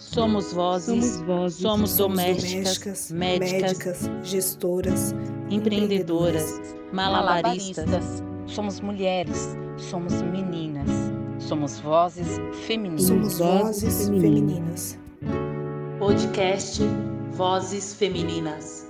Somos 0.00 0.54
vozes, 0.54 1.04
Somos 1.04 1.26
vozes. 1.26 1.60
somos 1.60 1.90
Somos 1.90 1.96
domésticas, 1.98 3.10
médicas, 3.10 3.70
médicas, 3.70 4.10
gestoras, 4.24 5.14
empreendedoras, 5.50 6.58
malabaristas. 6.90 8.22
Somos 8.46 8.80
mulheres, 8.80 9.54
somos 9.76 10.14
meninas, 10.22 10.88
somos 11.38 11.78
vozes 11.80 12.40
femininas. 12.66 13.02
Somos 13.02 13.38
vozes 13.38 14.08
femininas. 14.08 14.98
Podcast 15.98 16.80
Vozes 17.36 17.94
Femininas. 17.94 18.86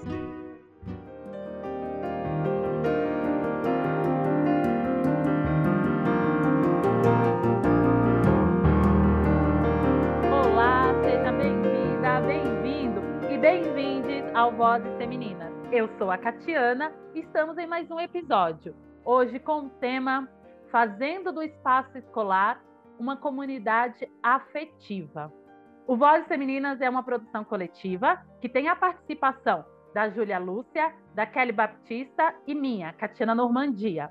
Vozes 14.61 14.95
Femininas. 14.99 15.51
Eu 15.73 15.89
sou 15.97 16.11
a 16.11 16.19
Catiana 16.19 16.93
e 17.15 17.21
estamos 17.21 17.57
em 17.57 17.67
mais 17.67 17.91
um 17.91 17.99
episódio. 17.99 18.77
Hoje 19.03 19.39
com 19.39 19.61
o 19.61 19.71
tema 19.71 20.29
Fazendo 20.71 21.33
do 21.33 21.43
Espaço 21.43 21.97
Escolar 21.97 22.63
uma 22.99 23.17
Comunidade 23.17 24.07
Afetiva. 24.23 25.33
O 25.87 25.97
Vozes 25.97 26.29
Femininas 26.29 26.79
é 26.83 26.91
uma 26.91 27.03
produção 27.03 27.43
coletiva 27.43 28.21
que 28.43 28.51
tem 28.51 28.69
a 28.69 28.77
participação 28.77 29.65
da 29.95 30.11
Júlia 30.11 30.39
Lúcia, 30.39 30.95
da 31.15 31.25
Kelly 31.25 31.53
Baptista 31.53 32.35
e 32.47 32.55
minha, 32.55 32.93
Catiana 32.93 33.35
Normandia. 33.35 34.11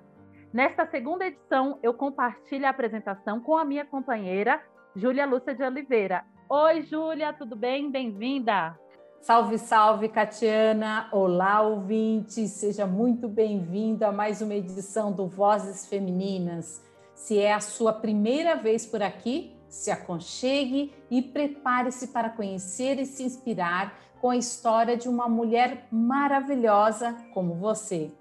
Nesta 0.51 0.87
segunda 0.87 1.27
edição, 1.27 1.77
eu 1.83 1.93
compartilho 1.93 2.65
a 2.65 2.71
apresentação 2.71 3.39
com 3.39 3.55
a 3.55 3.63
minha 3.63 3.85
companheira, 3.85 4.59
Júlia 4.95 5.27
Lúcia 5.27 5.53
de 5.53 5.61
Oliveira. 5.61 6.25
Oi, 6.49 6.81
Júlia, 6.81 7.33
tudo 7.33 7.55
bem? 7.55 7.91
Bem-vinda. 7.91 8.75
Salve, 9.21 9.59
salve, 9.59 10.07
Catiana! 10.07 11.09
Olá, 11.11 11.61
ouvinte! 11.61 12.47
Seja 12.47 12.87
muito 12.87 13.27
bem-vindo 13.27 14.05
a 14.05 14.13
mais 14.13 14.41
uma 14.41 14.55
edição 14.55 15.11
do 15.11 15.27
Vozes 15.27 15.85
Femininas. 15.85 16.81
Se 17.13 17.37
é 17.37 17.53
a 17.53 17.59
sua 17.59 17.91
primeira 17.91 18.55
vez 18.55 18.85
por 18.85 19.03
aqui, 19.03 19.53
se 19.67 19.91
aconchegue 19.91 20.93
e 21.11 21.21
prepare-se 21.21 22.07
para 22.07 22.29
conhecer 22.29 22.97
e 22.97 23.05
se 23.05 23.23
inspirar 23.23 23.93
com 24.21 24.29
a 24.29 24.37
história 24.37 24.95
de 24.95 25.09
uma 25.09 25.27
mulher 25.27 25.85
maravilhosa 25.91 27.13
como 27.33 27.55
você. 27.55 28.11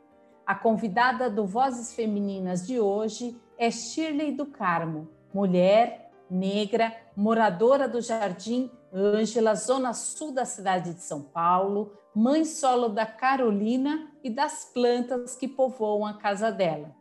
A 0.44 0.54
convidada 0.56 1.30
do 1.30 1.46
Vozes 1.46 1.94
Femininas 1.94 2.66
de 2.66 2.80
hoje 2.80 3.40
é 3.56 3.70
Shirley 3.70 4.32
do 4.32 4.46
Carmo, 4.46 5.08
mulher 5.32 6.10
negra, 6.28 6.92
moradora 7.16 7.88
do 7.88 8.00
Jardim 8.00 8.70
Ângela, 8.92 9.54
zona 9.54 9.92
sul 9.92 10.32
da 10.32 10.44
cidade 10.44 10.94
de 10.94 11.02
São 11.02 11.22
Paulo, 11.22 11.92
mãe 12.14 12.44
solo 12.44 12.88
da 12.88 13.04
Carolina 13.04 14.10
e 14.24 14.30
das 14.30 14.64
plantas 14.72 15.36
que 15.36 15.46
povoam 15.46 16.06
a 16.06 16.14
casa 16.14 16.50
dela. 16.50 16.96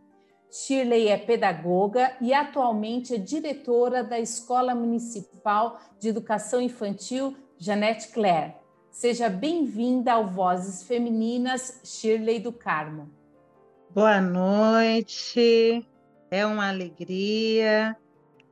Shirley 0.49 1.07
é 1.07 1.17
pedagoga 1.17 2.15
e 2.21 2.33
atualmente 2.33 3.15
é 3.15 3.17
diretora 3.17 4.03
da 4.03 4.19
Escola 4.19 4.73
Municipal 4.73 5.79
de 5.99 6.09
Educação 6.09 6.61
Infantil 6.61 7.35
Janete 7.57 8.09
Claire. 8.09 8.55
Seja 8.91 9.29
bem-vinda 9.29 10.13
ao 10.13 10.27
Vozes 10.27 10.83
Femininas, 10.83 11.81
Shirley 11.83 12.39
do 12.39 12.51
Carmo. 12.51 13.09
Boa 13.89 14.21
noite, 14.21 15.85
é 16.31 16.45
uma 16.45 16.69
alegria. 16.69 17.95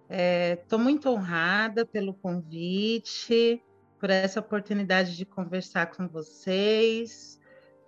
Estou 0.10 0.78
muito 0.78 1.10
honrada 1.10 1.86
pelo 1.86 2.14
convite, 2.14 3.64
por 4.00 4.10
essa 4.10 4.40
oportunidade 4.40 5.18
de 5.18 5.26
conversar 5.26 5.88
com 5.88 6.08
vocês, 6.08 7.40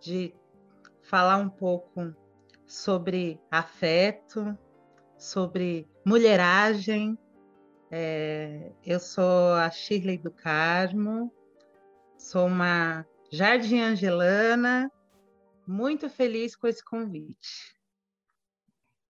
de 0.02 0.34
falar 1.04 1.38
um 1.38 1.50
pouco 1.50 2.14
sobre 2.66 3.40
afeto, 3.52 4.58
sobre 5.18 5.88
mulheragem. 6.04 7.18
É, 7.92 8.72
eu 8.84 9.00
sou 9.00 9.54
a 9.54 9.70
Shirley 9.70 10.18
do 10.18 10.32
Carmo, 10.32 11.32
sou 12.18 12.48
uma 12.48 13.06
jardim 13.32 13.80
angelana, 13.80 14.92
muito 15.66 16.10
feliz 16.10 16.56
com 16.56 16.68
esse 16.68 16.84
convite. 16.84 17.77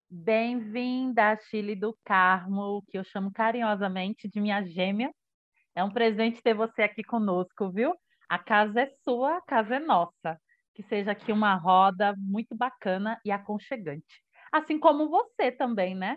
Bem-vinda, 0.09 1.37
Chile 1.49 1.75
do 1.75 1.93
Carmo, 2.05 2.81
que 2.87 2.97
eu 2.97 3.03
chamo 3.03 3.29
carinhosamente 3.29 4.29
de 4.29 4.39
minha 4.39 4.63
gêmea. 4.63 5.11
É 5.75 5.83
um 5.83 5.91
presente 5.91 6.41
ter 6.41 6.53
você 6.53 6.83
aqui 6.83 7.03
conosco, 7.03 7.69
viu? 7.71 7.93
A 8.29 8.39
casa 8.39 8.81
é 8.81 8.87
sua, 9.03 9.37
a 9.37 9.41
casa 9.41 9.75
é 9.75 9.79
nossa. 9.79 10.39
Que 10.73 10.81
seja 10.83 11.11
aqui 11.11 11.33
uma 11.33 11.55
roda 11.55 12.15
muito 12.17 12.55
bacana 12.55 13.19
e 13.25 13.31
aconchegante. 13.31 14.23
Assim 14.49 14.79
como 14.79 15.09
você 15.09 15.51
também, 15.51 15.93
né? 15.93 16.15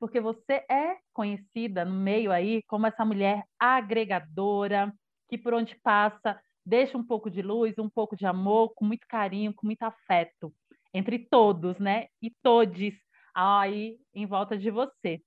Porque 0.00 0.20
você 0.20 0.64
é 0.68 0.96
conhecida 1.12 1.84
no 1.84 1.94
meio 1.94 2.32
aí 2.32 2.62
como 2.64 2.88
essa 2.88 3.04
mulher 3.04 3.44
agregadora, 3.56 4.92
que 5.28 5.38
por 5.38 5.54
onde 5.54 5.76
passa 5.80 6.40
deixa 6.66 6.98
um 6.98 7.06
pouco 7.06 7.30
de 7.30 7.40
luz, 7.40 7.78
um 7.78 7.88
pouco 7.88 8.16
de 8.16 8.26
amor, 8.26 8.74
com 8.74 8.84
muito 8.84 9.06
carinho, 9.08 9.54
com 9.54 9.64
muito 9.66 9.84
afeto 9.84 10.52
entre 10.92 11.18
todos, 11.18 11.78
né? 11.78 12.06
E 12.20 12.30
todes 12.42 12.94
aí 13.38 13.96
em 14.12 14.26
volta 14.26 14.58
de 14.58 14.70
você. 14.70 15.22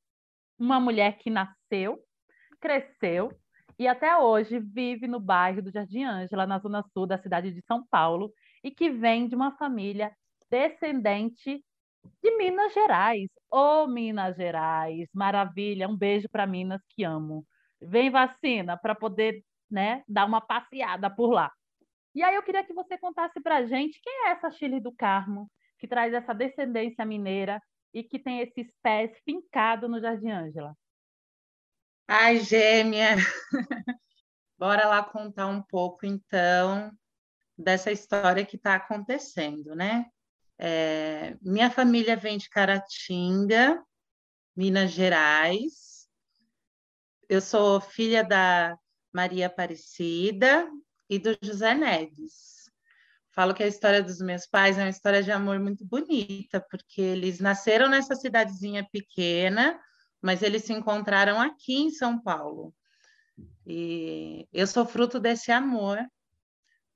Uma 0.60 0.80
mulher 0.80 1.18
que 1.18 1.30
nasceu, 1.30 2.00
cresceu 2.60 3.32
e 3.80 3.88
até 3.88 4.18
hoje 4.18 4.60
vive 4.60 5.08
no 5.08 5.20
bairro 5.20 5.62
do 5.62 5.72
Jardim 5.72 6.04
Ângela, 6.04 6.46
na 6.46 6.60
zona 6.60 6.84
sul 6.94 7.08
da 7.08 7.18
cidade 7.18 7.52
de 7.52 7.62
São 7.64 7.86
Paulo, 7.88 8.32
e 8.64 8.70
que 8.70 8.90
vem 8.90 9.28
de 9.28 9.36
uma 9.36 9.58
família 9.58 10.12
descendente 10.50 11.64
de 12.22 12.38
Minas 12.38 12.74
Gerais. 12.74 13.30
Ô, 13.50 13.84
oh, 13.84 13.88
Minas 13.88 14.36
Gerais, 14.36 15.10
maravilha! 15.14 15.88
Um 15.88 15.98
beijo 15.98 16.28
para 16.30 16.46
Minas 16.46 16.82
que 16.90 17.04
amo. 17.04 17.46
Vem 17.82 18.12
vacina 18.12 18.78
para 18.78 18.94
poder, 18.94 19.42
né, 19.70 20.04
dar 20.08 20.26
uma 20.26 20.42
passeada 20.42 21.10
por 21.10 21.32
lá. 21.32 21.52
E 22.14 22.22
aí 22.22 22.36
eu 22.36 22.44
queria 22.44 22.64
que 22.64 22.74
você 22.74 22.98
contasse 22.98 23.40
para 23.42 23.66
gente 23.66 24.00
quem 24.04 24.28
é 24.28 24.32
essa 24.32 24.52
Chile 24.52 24.82
do 24.82 24.94
Carmo, 24.94 25.50
que 25.80 25.88
traz 25.88 26.14
essa 26.14 26.34
descendência 26.34 27.06
mineira 27.06 27.60
e 27.94 28.04
que 28.04 28.20
tem 28.20 28.40
esses 28.40 28.74
pés 28.82 29.12
fincados 29.26 29.90
no 29.90 30.00
Jardim 30.00 30.30
Ângela. 30.30 30.76
Ai, 32.08 32.40
gêmea! 32.40 33.16
Bora 34.58 34.88
lá 34.88 35.04
contar 35.04 35.48
um 35.48 35.62
pouco, 35.62 36.06
então, 36.06 36.92
dessa 37.58 37.92
história 37.92 38.46
que 38.46 38.58
está 38.58 38.76
acontecendo, 38.76 39.76
né? 39.76 40.06
É, 40.58 41.36
minha 41.42 41.72
família 41.72 42.16
vem 42.16 42.38
de 42.38 42.50
Caratinga, 42.50 43.84
Minas 44.56 44.92
Gerais. 44.92 46.08
Eu 47.28 47.42
sou 47.42 47.82
filha 47.82 48.24
da 48.24 48.78
Maria 49.12 49.48
Aparecida 49.48 50.70
e 51.10 51.18
do 51.18 51.36
José 51.42 51.74
Neves 51.74 52.61
falo 53.34 53.54
que 53.54 53.64
a 53.64 53.68
história 53.68 54.04
dos 54.04 54.20
meus 54.20 54.46
pais 54.46 54.78
é 54.78 54.84
uma 54.84 54.90
história 54.90 55.24
de 55.24 55.32
amor 55.32 55.60
muito 55.60 55.86
bonita, 55.86 56.60
porque 56.70 57.02
eles 57.02 57.40
nasceram 57.40 57.90
nessa 57.90 58.16
cidadezinha 58.16 58.88
pequena, 58.92 59.80
mas 60.22 60.42
eles 60.42 60.64
se 60.64 60.74
encontraram 60.74 61.40
aqui 61.40 61.76
em 61.78 61.92
São 61.92 62.22
Paulo. 62.22 62.74
E 63.66 64.48
eu 64.52 64.68
sou 64.68 64.86
fruto 64.86 65.20
desse 65.20 65.52
amor, 65.52 65.98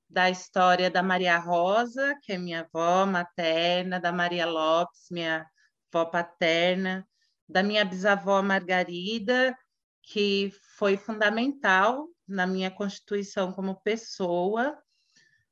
da 0.08 0.30
história 0.30 0.90
da 0.90 1.02
Maria 1.02 1.38
Rosa, 1.38 2.16
que 2.22 2.32
é 2.32 2.38
minha 2.38 2.60
avó 2.60 3.06
materna, 3.06 3.98
da 3.98 4.12
Maria 4.12 4.46
Lopes, 4.46 5.08
minha 5.10 5.46
avó 5.92 6.04
paterna, 6.04 7.06
da 7.48 7.62
minha 7.62 7.84
bisavó 7.84 8.42
Margarida, 8.42 9.56
que 10.02 10.52
foi 10.76 10.96
fundamental 10.96 12.06
na 12.26 12.46
minha 12.46 12.70
constituição 12.70 13.52
como 13.52 13.80
pessoa, 13.82 14.76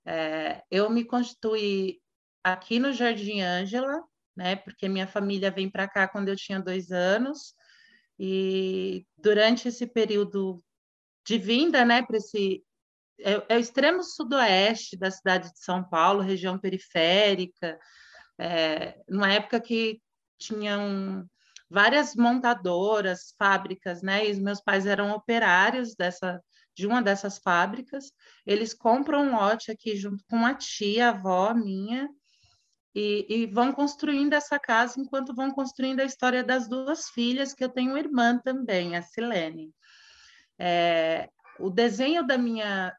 é, 0.06 0.62
eu 0.71 0.91
me 0.91 1.05
constituí 1.05 2.01
aqui 2.43 2.79
no 2.79 2.93
Jardim 2.93 3.41
Ângela, 3.41 4.03
né, 4.37 4.56
porque 4.56 4.89
minha 4.89 5.06
família 5.06 5.51
vem 5.51 5.71
para 5.71 5.89
cá 5.89 6.09
quando 6.09 6.29
eu 6.29 6.37
tinha 6.37 6.61
dois 6.61 6.91
anos, 6.91 7.55
e 8.19 9.06
durante 9.17 9.69
esse 9.69 9.87
período 9.87 10.62
de 11.27 11.39
vinda, 11.39 11.85
né, 11.85 12.03
para 12.03 12.17
esse. 12.17 12.62
É, 13.21 13.33
é, 13.49 13.56
o 13.56 13.61
extremo 13.61 14.03
sudoeste 14.03 14.97
da 14.97 15.11
cidade 15.11 15.53
de 15.53 15.61
São 15.61 15.83
Paulo, 15.85 16.21
região 16.21 16.59
periférica, 16.59 17.79
é, 18.39 19.01
numa 19.09 19.33
época 19.33 19.61
que 19.61 20.01
tinham 20.37 21.25
várias 21.71 22.15
montadoras, 22.17 23.35
fábricas, 23.39 24.03
né, 24.03 24.29
e 24.29 24.41
meus 24.41 24.61
pais 24.61 24.85
eram 24.85 25.12
operários 25.12 25.95
dessa 25.95 26.41
de 26.75 26.87
uma 26.87 27.03
dessas 27.03 27.38
fábricas. 27.38 28.12
Eles 28.47 28.75
compram 28.75 29.23
um 29.23 29.37
lote 29.37 29.71
aqui 29.71 29.97
junto 29.97 30.25
com 30.29 30.44
a 30.44 30.55
tia, 30.55 31.06
a 31.06 31.11
avó 31.11 31.55
minha, 31.55 32.09
e, 32.94 33.26
e, 33.29 33.47
vão 33.47 33.73
construindo 33.73 34.35
essa 34.35 34.59
casa 34.59 35.00
enquanto 35.00 35.35
vão 35.35 35.50
construindo 35.50 36.00
a 36.00 36.05
história 36.05 36.44
das 36.44 36.69
duas 36.69 37.09
filhas, 37.09 37.53
que 37.53 37.65
eu 37.65 37.69
tenho 37.69 37.99
irmã 37.99 38.38
também, 38.38 38.97
a 38.97 39.03
Silene. 39.03 39.73
É, 40.56 41.29
o 41.59 41.71
desenho 41.71 42.25
da 42.25 42.38
minha 42.38 42.94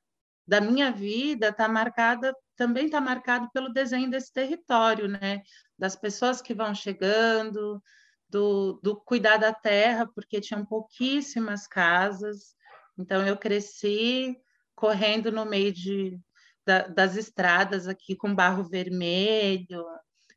da 0.47 0.61
minha 0.61 0.91
vida 0.91 1.47
está 1.47 1.67
marcada 1.67 2.35
também 2.55 2.85
está 2.85 3.01
marcado 3.01 3.49
pelo 3.51 3.73
desenho 3.73 4.09
desse 4.09 4.31
território, 4.31 5.07
né? 5.07 5.41
Das 5.77 5.95
pessoas 5.95 6.41
que 6.41 6.53
vão 6.53 6.73
chegando, 6.73 7.81
do, 8.29 8.79
do 8.81 8.95
cuidar 8.95 9.37
da 9.37 9.53
terra, 9.53 10.07
porque 10.13 10.41
tinham 10.41 10.65
pouquíssimas 10.65 11.67
casas. 11.67 12.55
Então 12.97 13.25
eu 13.25 13.37
cresci 13.37 14.37
correndo 14.75 15.31
no 15.31 15.45
meio 15.45 15.71
de, 15.73 16.19
da, 16.65 16.87
das 16.87 17.15
estradas 17.15 17.87
aqui 17.87 18.15
com 18.15 18.33
barro 18.33 18.63
vermelho. 18.63 19.85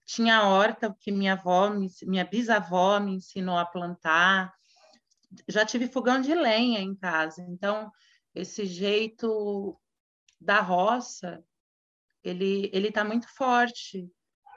Tinha 0.04 0.44
horta 0.44 0.94
que 1.00 1.12
minha 1.12 1.34
avó, 1.34 1.70
minha 2.02 2.24
bisavó 2.24 2.98
me 2.98 3.14
ensinou 3.14 3.58
a 3.58 3.66
plantar. 3.66 4.52
Já 5.46 5.64
tive 5.64 5.88
fogão 5.88 6.20
de 6.20 6.34
lenha 6.34 6.80
em 6.80 6.94
casa. 6.94 7.42
Então 7.48 7.90
esse 8.34 8.64
jeito 8.64 9.78
da 10.40 10.60
roça, 10.60 11.42
ele 12.22 12.70
ele 12.72 12.88
está 12.88 13.04
muito 13.04 13.28
forte 13.34 14.08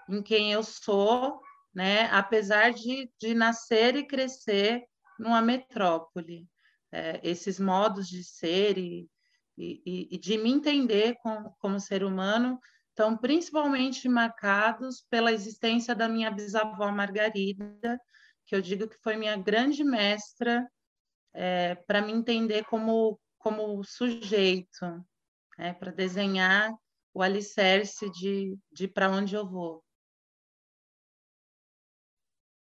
em 0.09 0.21
quem 0.21 0.51
eu 0.51 0.63
sou, 0.63 1.42
né? 1.74 2.06
Apesar 2.12 2.71
de, 2.74 3.12
de 3.19 3.33
nascer 3.33 3.95
e 3.95 4.06
crescer 4.06 4.83
numa 5.19 5.42
metrópole, 5.42 6.48
é, 6.92 7.20
esses 7.24 7.60
modos 7.60 8.08
de 8.08 8.24
ser 8.24 8.78
e, 8.78 9.10
e, 9.58 10.08
e 10.12 10.18
de 10.18 10.38
me 10.38 10.52
entender 10.52 11.16
como, 11.22 11.56
como 11.60 11.80
ser 11.80 12.04
humano 12.04 12.60
estão 12.90 13.18
principalmente 13.18 14.08
marcados 14.10 15.06
pela 15.10 15.32
existência 15.32 15.96
da 15.96 16.10
minha 16.10 16.30
bisavó 16.30 16.92
Margarida, 16.92 18.00
que 18.46 18.56
eu 18.56 18.62
digo 18.62 18.88
que 18.88 18.98
foi 19.02 19.16
minha 19.16 19.38
grande 19.38 19.84
mestra 19.84 20.70
é, 21.34 21.76
para 21.76 22.02
me 22.02 22.12
entender 22.12 22.66
como, 22.66 23.20
como 23.38 23.84
sujeito, 23.84 24.86
né, 25.58 25.74
para 25.74 25.92
desenhar 25.92 26.74
o 27.14 27.22
alicerce 27.22 28.10
de, 28.12 28.58
de 28.72 28.88
para 28.88 29.10
onde 29.10 29.36
eu 29.36 29.48
vou. 29.48 29.84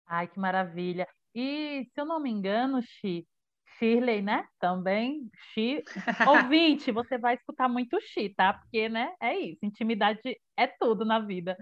Ai, 0.06 0.26
que 0.26 0.38
maravilha. 0.38 1.06
E, 1.34 1.84
se 1.92 2.00
eu 2.00 2.04
não 2.04 2.20
me 2.20 2.30
engano, 2.30 2.82
Xi, 2.82 3.26
Shirley, 3.80 4.20
né? 4.20 4.46
Também, 4.60 5.30
Xi. 5.54 5.82
Ouvinte, 6.28 6.92
você 6.92 7.16
vai 7.16 7.34
escutar 7.34 7.68
muito 7.68 7.98
Xi, 8.00 8.28
tá? 8.28 8.52
Porque, 8.52 8.90
né? 8.90 9.14
É 9.18 9.36
isso, 9.36 9.64
intimidade 9.64 10.20
é 10.56 10.66
tudo 10.66 11.04
na 11.04 11.18
vida. 11.18 11.56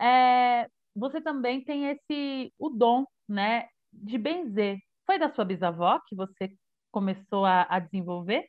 É, 0.00 0.66
você 0.96 1.20
também 1.20 1.62
tem 1.62 1.90
esse, 1.90 2.52
o 2.58 2.70
dom, 2.70 3.04
né? 3.28 3.68
De 3.92 4.16
benzer. 4.16 4.78
Foi 5.06 5.18
da 5.18 5.32
sua 5.32 5.44
bisavó 5.44 6.00
que 6.06 6.16
você 6.16 6.50
começou 6.90 7.44
a, 7.44 7.66
a 7.68 7.78
desenvolver? 7.78 8.48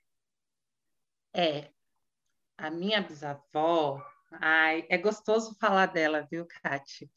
É, 1.33 1.69
a 2.57 2.69
minha 2.69 3.01
bisavó, 3.01 4.01
ai, 4.31 4.85
é 4.89 4.97
gostoso 4.97 5.55
falar 5.59 5.87
dela, 5.87 6.27
viu, 6.31 6.45
Kati? 6.63 7.11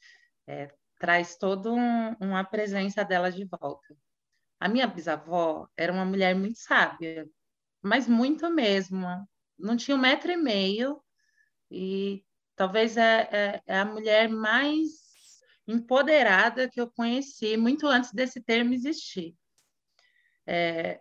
É, 0.46 0.68
traz 0.98 1.36
toda 1.36 1.70
um, 1.70 2.12
uma 2.20 2.44
presença 2.44 3.04
dela 3.04 3.30
de 3.30 3.44
volta. 3.44 3.94
A 4.64 4.68
minha 4.68 4.86
bisavó 4.86 5.68
era 5.76 5.92
uma 5.92 6.06
mulher 6.06 6.34
muito 6.34 6.58
sábia, 6.58 7.28
mas 7.82 8.08
muito 8.08 8.48
mesmo. 8.48 9.06
Não 9.58 9.76
tinha 9.76 9.94
um 9.94 10.00
metro 10.00 10.32
e 10.32 10.38
meio 10.38 11.04
e 11.70 12.24
talvez 12.56 12.96
é, 12.96 13.28
é, 13.30 13.62
é 13.66 13.78
a 13.78 13.84
mulher 13.84 14.26
mais 14.26 14.88
empoderada 15.68 16.66
que 16.66 16.80
eu 16.80 16.90
conheci, 16.90 17.58
muito 17.58 17.86
antes 17.86 18.10
desse 18.10 18.40
termo 18.40 18.72
existir. 18.72 19.36
É, 20.46 20.98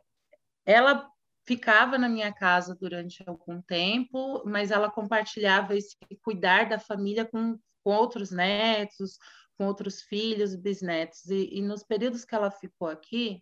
ela 0.66 1.10
ficava 1.46 1.98
na 1.98 2.10
minha 2.10 2.34
casa 2.34 2.76
durante 2.76 3.24
algum 3.26 3.62
tempo, 3.62 4.44
mas 4.46 4.72
ela 4.72 4.92
compartilhava 4.92 5.74
esse 5.74 5.96
cuidar 6.22 6.68
da 6.68 6.80
família 6.80 7.24
com, 7.24 7.58
com 7.82 7.92
outros 7.92 8.30
netos, 8.30 9.18
com 9.58 9.68
outros 9.68 10.02
filhos, 10.02 10.54
bisnetos. 10.54 11.28
E, 11.30 11.60
e 11.60 11.62
nos 11.62 11.82
períodos 11.82 12.26
que 12.26 12.36
ela 12.36 12.52
ficou 12.52 12.90
aqui, 12.90 13.42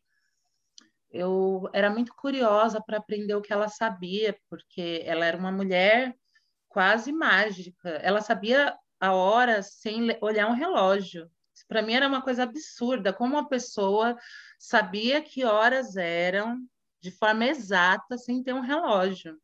eu 1.12 1.70
era 1.74 1.90
muito 1.90 2.14
curiosa 2.16 2.82
para 2.82 2.98
aprender 2.98 3.36
o 3.36 3.42
que 3.42 3.52
ela 3.54 3.68
sabia, 3.68 4.38
porque 4.50 5.04
ela 5.06 5.26
era 5.26 5.38
uma 5.38 5.52
mulher 5.52 6.16
quase 6.70 7.12
mágica. 7.12 7.90
Ela 8.02 8.22
sabia 8.22 8.76
a 9.00 9.14
hora 9.14 9.62
sem 9.62 10.18
olhar 10.22 10.48
um 10.48 10.54
relógio. 10.54 11.30
Para 11.68 11.82
mim 11.82 11.94
era 11.94 12.08
uma 12.08 12.22
coisa 12.22 12.44
absurda, 12.44 13.14
como 13.14 13.36
uma 13.36 13.48
pessoa 13.48 14.18
sabia 14.60 15.22
que 15.22 15.46
horas 15.46 15.96
eram 15.96 16.60
de 17.02 17.12
forma 17.12 17.46
exata, 17.46 18.18
sem 18.18 18.44
ter 18.44 18.54
um 18.54 18.62
relógio. 18.62 19.38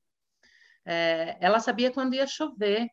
É, 0.85 1.37
ela 1.41 1.59
sabia 1.59 1.91
quando 1.91 2.13
ia 2.13 2.27
chover, 2.27 2.87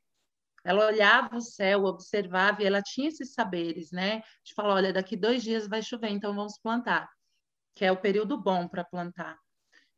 ela 0.64 0.86
olhava 0.86 1.36
o 1.36 1.40
céu, 1.40 1.84
observava 1.84 2.62
e 2.62 2.66
ela 2.66 2.82
tinha 2.82 3.08
esses 3.08 3.34
saberes, 3.34 3.90
né? 3.92 4.22
De 4.42 4.54
falar, 4.54 4.74
olha, 4.74 4.92
daqui 4.92 5.16
dois 5.16 5.42
dias 5.42 5.68
vai 5.68 5.82
chover, 5.82 6.08
então 6.10 6.34
vamos 6.34 6.58
plantar, 6.58 7.08
que 7.74 7.84
é 7.84 7.92
o 7.92 8.00
período 8.00 8.36
bom 8.36 8.68
para 8.68 8.84
plantar. 8.84 9.38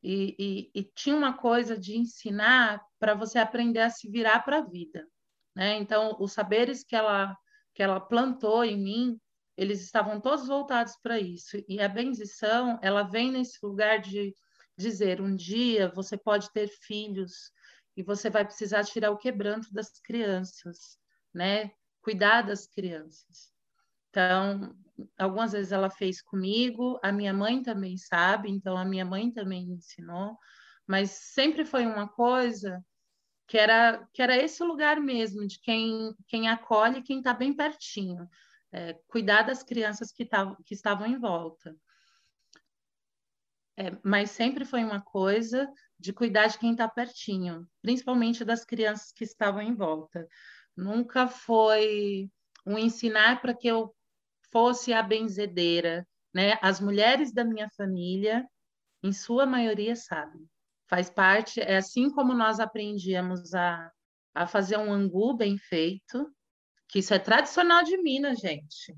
E, 0.02 0.37
e, 0.38 0.70
e, 0.75 0.84
tinha 0.94 1.17
uma 1.17 1.37
coisa 1.37 1.76
de 1.78 1.96
ensinar 1.96 2.81
para 2.99 3.14
você 3.14 3.38
aprender 3.38 3.81
a 3.81 3.90
se 3.90 4.08
virar 4.11 4.40
para 4.40 4.58
a 4.58 4.64
vida, 4.64 5.06
né? 5.55 5.76
Então, 5.76 6.17
os 6.20 6.32
saberes 6.32 6.84
que 6.84 6.94
ela 6.94 7.37
que 7.75 7.82
ela 7.82 8.00
plantou 8.00 8.64
em 8.64 8.78
mim, 8.82 9.20
eles 9.55 9.82
estavam 9.82 10.19
todos 10.19 10.46
voltados 10.46 10.94
para 11.02 11.20
isso. 11.20 11.62
E 11.69 11.78
a 11.78 11.88
bendição, 11.88 12.78
ela 12.82 13.02
vem 13.02 13.31
nesse 13.31 13.58
lugar 13.62 14.00
de 14.00 14.34
dizer, 14.78 15.20
um 15.20 15.37
dia 15.37 15.93
você 15.94 16.17
pode 16.17 16.50
ter 16.52 16.69
filhos 16.69 17.52
e 17.94 18.02
você 18.02 18.31
vai 18.31 18.46
precisar 18.46 18.84
tirar 18.84 19.11
o 19.11 19.19
quebranto 19.19 19.73
das 19.73 19.99
crianças, 20.00 20.99
né? 21.34 21.70
Cuidar 22.00 22.43
das 22.43 22.67
crianças. 22.67 23.56
Então, 24.17 24.75
algumas 25.19 25.53
vezes 25.53 25.73
ela 25.73 25.91
fez 25.91 26.23
comigo, 26.23 26.99
a 27.03 27.13
minha 27.13 27.35
mãe 27.35 27.63
também 27.63 27.99
sabe, 27.99 28.51
então 28.51 28.75
a 28.75 28.83
minha 28.83 29.05
mãe 29.05 29.31
também 29.31 29.67
me 29.67 29.75
ensinou, 29.75 30.39
mas 30.87 31.11
sempre 31.11 31.67
foi 31.67 31.85
uma 31.85 32.09
coisa 32.09 32.83
que 33.47 33.59
era 33.59 34.09
que 34.15 34.23
era 34.23 34.35
esse 34.35 34.65
lugar 34.65 34.99
mesmo 34.99 35.47
de 35.47 35.61
quem 35.61 36.15
quem 36.29 36.49
acolhe, 36.49 37.03
quem 37.03 37.19
está 37.19 37.35
bem 37.35 37.53
pertinho, 37.53 38.27
é, 38.73 38.95
cuidar 39.07 39.43
das 39.43 39.63
crianças 39.63 40.11
que, 40.11 40.25
tavam, 40.25 40.57
que 40.65 40.73
estavam 40.73 41.07
em 41.07 41.19
volta. 41.19 41.77
É, 43.77 43.99
mas 44.03 44.31
sempre 44.31 44.65
foi 44.65 44.83
uma 44.83 45.03
coisa 45.03 45.71
de 46.01 46.15
cuidar 46.15 46.47
de 46.47 46.59
quem 46.59 46.73
está 46.73 46.89
pertinho, 46.89 47.69
principalmente 47.83 48.47
das 48.47 48.64
crianças 48.64 49.12
que 49.12 49.25
estavam 49.25 49.61
em 49.61 49.75
volta. 49.75 50.26
Nunca 50.75 51.29
foi 51.29 52.31
um 52.64 52.79
ensinar 52.79 53.43
para 53.43 53.55
que 53.55 53.69
eu 53.69 53.95
fosse 54.50 54.93
a 54.93 55.03
benzedeira, 55.03 56.07
né? 56.35 56.59
As 56.62 56.81
mulheres 56.81 57.33
da 57.33 57.45
minha 57.45 57.69
família, 57.76 58.47
em 59.03 59.12
sua 59.12 59.47
maioria, 59.47 59.95
sabem. 59.97 60.47
Faz 60.88 61.11
parte, 61.11 61.61
é 61.61 61.76
assim 61.76 62.11
como 62.11 62.33
nós 62.33 62.61
aprendíamos 62.61 63.55
a, 63.55 63.91
a 64.35 64.47
fazer 64.47 64.79
um 64.79 64.93
angu 64.93 65.35
bem 65.35 65.59
feito, 65.59 66.31
que 66.88 67.00
isso 67.00 67.12
é 67.12 67.19
tradicional 67.19 67.83
de 67.83 67.97
Minas, 67.99 68.38
gente. 68.38 68.97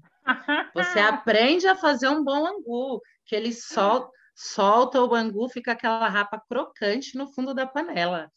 Você 0.74 0.98
aprende 1.00 1.66
a 1.66 1.74
fazer 1.74 2.08
um 2.08 2.22
bom 2.22 2.46
angu, 2.46 3.00
que 3.24 3.34
ele 3.34 3.52
solta 3.52 4.10
solta 4.38 5.02
o 5.02 5.08
bangu, 5.08 5.48
fica 5.48 5.72
aquela 5.72 6.08
rapa 6.08 6.40
crocante 6.48 7.18
no 7.18 7.26
fundo 7.32 7.52
da 7.52 7.66
panela. 7.66 8.30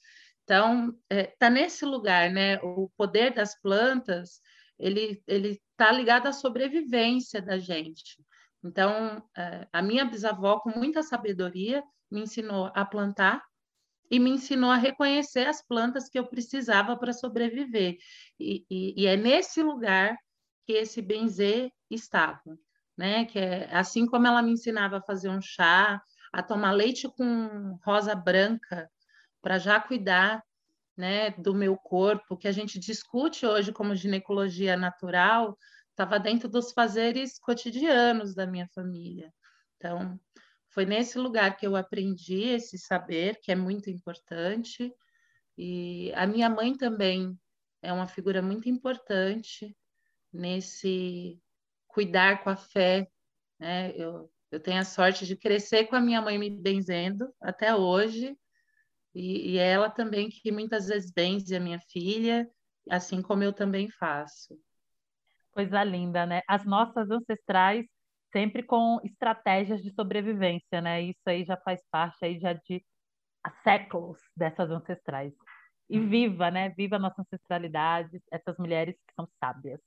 Então, 0.43 0.91
é, 1.07 1.25
tá 1.37 1.47
nesse 1.47 1.85
lugar, 1.85 2.31
né? 2.31 2.57
O 2.63 2.89
poder 2.97 3.31
das 3.35 3.59
plantas, 3.61 4.41
ele 4.81 5.23
ele 5.27 5.61
tá 5.77 5.91
ligado 5.91 6.27
à 6.27 6.33
sobrevivência 6.33 7.41
da 7.41 7.57
gente. 7.57 8.23
Então, 8.63 9.23
é, 9.37 9.67
a 9.73 9.81
minha 9.81 10.05
bisavó, 10.05 10.59
com 10.59 10.69
muita 10.77 11.01
sabedoria, 11.01 11.83
me 12.11 12.21
ensinou 12.21 12.71
a 12.75 12.85
plantar 12.85 13.43
e 14.09 14.19
me 14.19 14.31
ensinou 14.31 14.69
a 14.71 14.75
reconhecer 14.75 15.47
as 15.47 15.65
plantas 15.65 16.09
que 16.09 16.19
eu 16.19 16.27
precisava 16.27 16.97
para 16.97 17.13
sobreviver. 17.13 17.97
E, 18.39 18.65
e, 18.69 19.03
e, 19.03 19.07
é 19.07 19.15
nesse 19.15 19.63
lugar 19.63 20.17
que 20.65 20.73
esse 20.73 21.01
benzer 21.01 21.71
estava 21.89 22.57
né? 23.01 23.25
Que 23.25 23.39
é 23.39 23.75
assim 23.75 24.05
como 24.05 24.27
ela 24.27 24.43
me 24.43 24.51
ensinava 24.51 24.97
a 24.97 25.01
fazer 25.01 25.29
um 25.29 25.41
chá, 25.41 26.01
a 26.31 26.43
tomar 26.43 26.71
leite 26.71 27.07
com 27.09 27.79
rosa 27.83 28.15
branca, 28.15 28.89
para 29.41 29.57
já 29.57 29.79
cuidar, 29.79 30.43
né, 31.01 31.31
do 31.31 31.55
meu 31.55 31.75
corpo, 31.75 32.37
que 32.37 32.47
a 32.47 32.51
gente 32.51 32.77
discute 32.77 33.43
hoje 33.43 33.73
como 33.73 33.95
ginecologia 33.95 34.77
natural, 34.77 35.57
estava 35.89 36.19
dentro 36.19 36.47
dos 36.47 36.71
fazeres 36.71 37.39
cotidianos 37.39 38.35
da 38.35 38.45
minha 38.45 38.67
família. 38.67 39.33
Então, 39.77 40.19
foi 40.69 40.85
nesse 40.85 41.17
lugar 41.17 41.57
que 41.57 41.65
eu 41.65 41.75
aprendi 41.75 42.43
esse 42.43 42.77
saber, 42.77 43.39
que 43.41 43.51
é 43.51 43.55
muito 43.55 43.89
importante. 43.89 44.93
E 45.57 46.13
a 46.13 46.27
minha 46.27 46.47
mãe 46.51 46.77
também 46.77 47.35
é 47.81 47.91
uma 47.91 48.05
figura 48.05 48.39
muito 48.39 48.69
importante 48.69 49.75
nesse 50.31 51.41
cuidar 51.87 52.43
com 52.43 52.51
a 52.51 52.55
fé. 52.55 53.09
Né? 53.59 53.91
Eu, 53.95 54.31
eu 54.51 54.59
tenho 54.59 54.79
a 54.79 54.85
sorte 54.85 55.25
de 55.25 55.35
crescer 55.35 55.87
com 55.87 55.95
a 55.95 55.99
minha 55.99 56.21
mãe 56.21 56.37
me 56.37 56.51
benzendo 56.51 57.33
até 57.41 57.75
hoje. 57.75 58.37
E, 59.13 59.53
e 59.53 59.57
é 59.57 59.71
ela 59.71 59.89
também 59.89 60.29
que 60.29 60.51
muitas 60.51 60.87
vezes 60.87 61.11
benze 61.11 61.55
a 61.55 61.59
minha 61.59 61.79
filha, 61.91 62.49
assim 62.89 63.21
como 63.21 63.43
eu 63.43 63.53
também 63.53 63.89
faço. 63.89 64.57
Coisa 65.51 65.83
linda, 65.83 66.25
né? 66.25 66.41
As 66.47 66.65
nossas 66.65 67.09
ancestrais 67.09 67.85
sempre 68.31 68.63
com 68.63 68.99
estratégias 69.03 69.81
de 69.81 69.93
sobrevivência, 69.93 70.81
né? 70.81 71.01
Isso 71.01 71.21
aí 71.25 71.43
já 71.43 71.57
faz 71.57 71.81
parte 71.91 72.23
aí 72.23 72.39
já 72.39 72.53
de 72.53 72.83
séculos 73.63 74.19
dessas 74.35 74.69
ancestrais. 74.69 75.33
E 75.89 75.99
viva, 75.99 76.49
né? 76.49 76.69
Viva 76.69 76.95
a 76.95 76.99
nossa 76.99 77.21
ancestralidade, 77.21 78.21
essas 78.31 78.57
mulheres 78.57 78.95
que 79.07 79.13
são 79.13 79.27
sábias. 79.39 79.81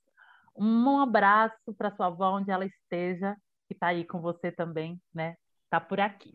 Um 0.55 0.99
abraço 0.99 1.73
para 1.77 1.91
sua 1.95 2.07
avó, 2.07 2.37
onde 2.37 2.51
ela 2.51 2.65
esteja, 2.65 3.35
que 3.67 3.73
está 3.73 3.87
aí 3.87 4.05
com 4.05 4.21
você 4.21 4.51
também, 4.51 5.01
né? 5.13 5.35
Está 5.63 5.81
por 5.81 5.99
aqui. 5.99 6.31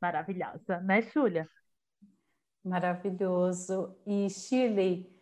Maravilhosa, 0.00 0.80
né, 0.80 1.02
Júlia? 1.02 1.46
Maravilhoso. 2.64 3.96
E 4.06 4.30
Shirley, 4.30 5.12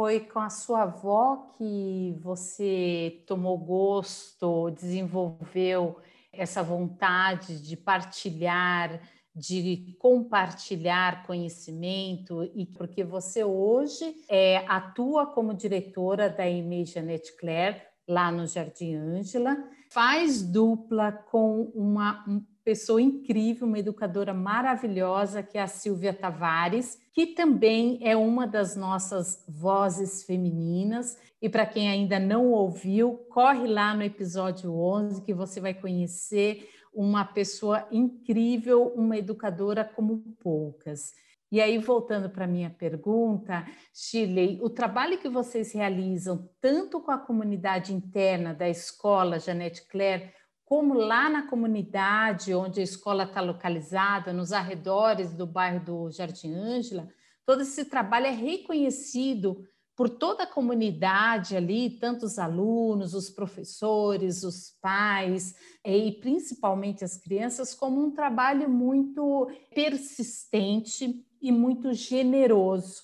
foi 0.00 0.20
com 0.20 0.38
a 0.38 0.48
sua 0.48 0.82
avó 0.82 1.52
que 1.58 2.16
você 2.22 3.22
tomou 3.26 3.58
gosto, 3.58 4.70
desenvolveu 4.70 6.00
essa 6.32 6.62
vontade 6.62 7.60
de 7.60 7.76
partilhar, 7.76 9.00
de 9.34 9.94
compartilhar 9.98 11.26
conhecimento 11.26 12.44
e 12.54 12.64
porque 12.64 13.04
você 13.04 13.44
hoje 13.44 14.14
é, 14.28 14.64
atua 14.68 15.26
como 15.26 15.52
diretora 15.52 16.30
da 16.30 16.48
EMEI 16.48 16.86
Janete 16.86 17.36
Claire 17.36 17.82
lá 18.08 18.32
no 18.32 18.46
Jardim 18.46 18.94
Ângela, 18.94 19.56
faz 19.90 20.42
dupla 20.42 21.12
com 21.12 21.70
uma 21.74 22.24
pessoa 22.64 23.00
incrível, 23.00 23.66
uma 23.66 23.78
educadora 23.78 24.32
maravilhosa, 24.34 25.42
que 25.42 25.58
é 25.58 25.62
a 25.62 25.66
Silvia 25.66 26.12
Tavares, 26.12 26.98
que 27.12 27.28
também 27.28 27.98
é 28.02 28.16
uma 28.16 28.46
das 28.46 28.76
nossas 28.76 29.44
vozes 29.48 30.22
femininas. 30.22 31.18
E 31.40 31.48
para 31.48 31.66
quem 31.66 31.88
ainda 31.88 32.18
não 32.18 32.50
ouviu, 32.50 33.26
corre 33.30 33.66
lá 33.66 33.94
no 33.94 34.02
episódio 34.02 34.72
11 34.72 35.22
que 35.22 35.34
você 35.34 35.60
vai 35.60 35.74
conhecer 35.74 36.68
uma 36.92 37.24
pessoa 37.24 37.86
incrível, 37.90 38.92
uma 38.94 39.16
educadora 39.16 39.84
como 39.84 40.18
poucas. 40.40 41.12
E 41.52 41.60
aí, 41.60 41.78
voltando 41.78 42.30
para 42.30 42.44
a 42.44 42.48
minha 42.48 42.70
pergunta, 42.70 43.66
Shirley, 43.92 44.60
o 44.62 44.70
trabalho 44.70 45.18
que 45.18 45.28
vocês 45.28 45.72
realizam, 45.72 46.48
tanto 46.60 47.00
com 47.00 47.10
a 47.10 47.18
comunidade 47.18 47.92
interna 47.92 48.54
da 48.54 48.68
escola 48.68 49.40
Janete 49.40 49.84
Claire, 49.88 50.32
como 50.70 50.94
lá 50.94 51.28
na 51.28 51.48
comunidade 51.48 52.54
onde 52.54 52.78
a 52.78 52.84
escola 52.84 53.24
está 53.24 53.40
localizada, 53.40 54.32
nos 54.32 54.52
arredores 54.52 55.34
do 55.34 55.44
bairro 55.44 55.84
do 55.84 56.10
Jardim 56.12 56.54
Ângela, 56.54 57.08
todo 57.44 57.62
esse 57.62 57.86
trabalho 57.86 58.26
é 58.26 58.30
reconhecido 58.30 59.64
por 59.96 60.08
toda 60.08 60.44
a 60.44 60.46
comunidade 60.46 61.56
ali, 61.56 61.98
tanto 61.98 62.24
os 62.24 62.38
alunos, 62.38 63.14
os 63.14 63.28
professores, 63.28 64.44
os 64.44 64.70
pais 64.80 65.56
e 65.84 66.12
principalmente 66.12 67.04
as 67.04 67.16
crianças, 67.16 67.74
como 67.74 68.00
um 68.00 68.12
trabalho 68.12 68.70
muito 68.70 69.50
persistente 69.74 71.26
e 71.42 71.50
muito 71.50 71.92
generoso. 71.92 73.02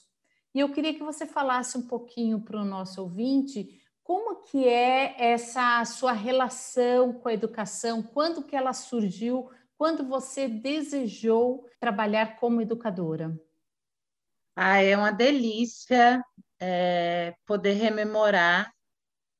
E 0.54 0.61
eu 0.61 0.68
queria 0.68 0.94
que 0.94 1.02
você 1.02 1.26
falasse 1.26 1.76
um 1.76 1.82
pouquinho 1.82 2.40
para 2.40 2.62
o 2.62 2.64
nosso 2.64 3.02
ouvinte 3.02 3.75
como 4.06 4.36
que 4.36 4.68
é 4.68 5.16
essa 5.18 5.84
sua 5.84 6.12
relação 6.12 7.12
com 7.12 7.28
a 7.28 7.32
educação? 7.34 8.04
Quando 8.04 8.44
que 8.44 8.54
ela 8.54 8.72
surgiu? 8.72 9.50
Quando 9.76 10.06
você 10.06 10.46
desejou 10.46 11.68
trabalhar 11.80 12.36
como 12.36 12.62
educadora? 12.62 13.36
Ah, 14.54 14.80
é 14.80 14.96
uma 14.96 15.10
delícia 15.10 16.25
é, 16.60 17.34
poder 17.44 17.72
rememorar 17.72 18.72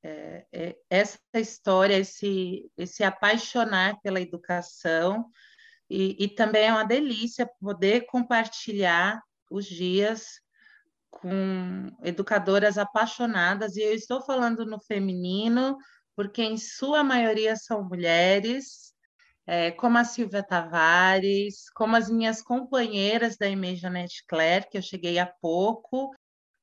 é, 0.03 0.45
é, 0.53 0.77
essa 0.91 1.21
história, 1.37 1.97
esse, 1.97 2.69
esse 2.77 3.05
apaixonar 3.05 4.01
pela 4.03 4.21
educação, 4.21 5.31
e, 5.89 6.25
e 6.25 6.27
também 6.27 6.67
é 6.67 6.73
uma 6.73 6.85
delícia 6.85 7.49
poder 7.61 8.07
compartilhar 8.07 9.23
os 9.49 9.65
dias 9.65 10.41
com 11.21 11.91
educadoras 12.03 12.79
apaixonadas, 12.79 13.77
e 13.77 13.83
eu 13.83 13.95
estou 13.95 14.21
falando 14.23 14.65
no 14.65 14.81
feminino, 14.81 15.77
porque 16.15 16.43
em 16.43 16.57
sua 16.57 17.05
maioria 17.05 17.57
são 17.57 17.85
mulheres, 17.85 18.95
é, 19.47 19.71
como 19.71 19.99
a 19.99 20.05
Silvia 20.05 20.43
Tavares, 20.43 21.71
como 21.71 21.95
as 21.95 22.11
minhas 22.11 22.43
companheiras 22.43 23.37
da 23.37 23.47
Imei 23.49 23.77
Janete 23.77 24.25
Claire, 24.27 24.69
que 24.69 24.79
eu 24.79 24.83
cheguei 24.83 25.19
há 25.19 25.27
pouco, 25.27 26.15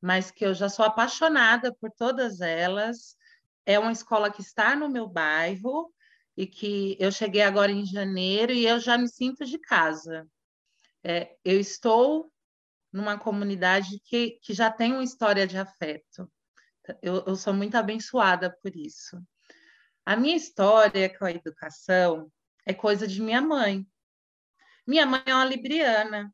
mas 0.02 0.32
que 0.32 0.46
eu 0.46 0.54
já 0.54 0.68
sou 0.68 0.84
apaixonada 0.84 1.74
por 1.80 1.90
todas 1.92 2.42
elas. 2.42 3.16
É 3.66 3.80
uma 3.80 3.94
escola 3.94 4.30
que 4.30 4.42
está 4.42 4.76
no 4.76 4.90
meu 4.90 5.08
bairro 5.08 5.94
e 6.36 6.46
que 6.46 6.98
eu 7.00 7.10
cheguei 7.10 7.42
agora 7.42 7.72
em 7.72 7.86
janeiro 7.86 8.52
e 8.52 8.66
eu 8.66 8.80
já 8.80 8.98
me 8.98 9.08
sinto 9.08 9.46
de 9.46 9.58
casa. 9.60 10.28
É, 11.02 11.38
eu 11.46 11.58
estou 11.58 12.33
numa 12.94 13.18
comunidade 13.18 14.00
que, 14.06 14.40
que 14.42 14.54
já 14.54 14.72
tem 14.72 14.94
uma 14.94 15.04
história 15.04 15.48
de 15.48 15.58
afeto. 15.58 16.32
Eu, 17.02 17.24
eu 17.26 17.36
sou 17.36 17.54
muito 17.54 17.76
abençoada 17.76 18.56
por 18.62 18.76
isso. 18.76 19.20
A 20.06 20.16
minha 20.16 20.36
história 20.36 21.10
com 21.18 21.26
a 21.26 21.32
educação 21.32 22.32
é 22.66 22.74
coisa 22.74 23.08
de 23.08 23.22
minha 23.22 23.42
mãe. 23.42 23.86
Minha 24.86 25.06
mãe 25.06 25.24
é 25.26 25.34
uma 25.34 25.46
libriana. 25.46 26.32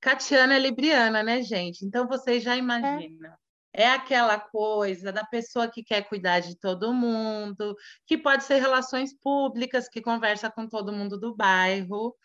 Catiana 0.00 0.54
é 0.54 0.58
libriana, 0.58 1.22
né, 1.22 1.42
gente? 1.42 1.84
Então 1.84 2.08
vocês 2.08 2.42
já 2.42 2.56
imaginam. 2.56 3.32
É. 3.72 3.84
é 3.84 3.92
aquela 3.92 4.38
coisa 4.38 5.12
da 5.12 5.24
pessoa 5.24 5.68
que 5.68 5.84
quer 5.84 6.08
cuidar 6.08 6.40
de 6.40 6.58
todo 6.58 6.94
mundo, 6.94 7.76
que 8.06 8.16
pode 8.16 8.44
ser 8.44 8.58
relações 8.58 9.12
públicas, 9.18 9.88
que 9.88 10.00
conversa 10.00 10.50
com 10.50 10.66
todo 10.66 10.92
mundo 10.92 11.18
do 11.18 11.36
bairro. 11.36 12.16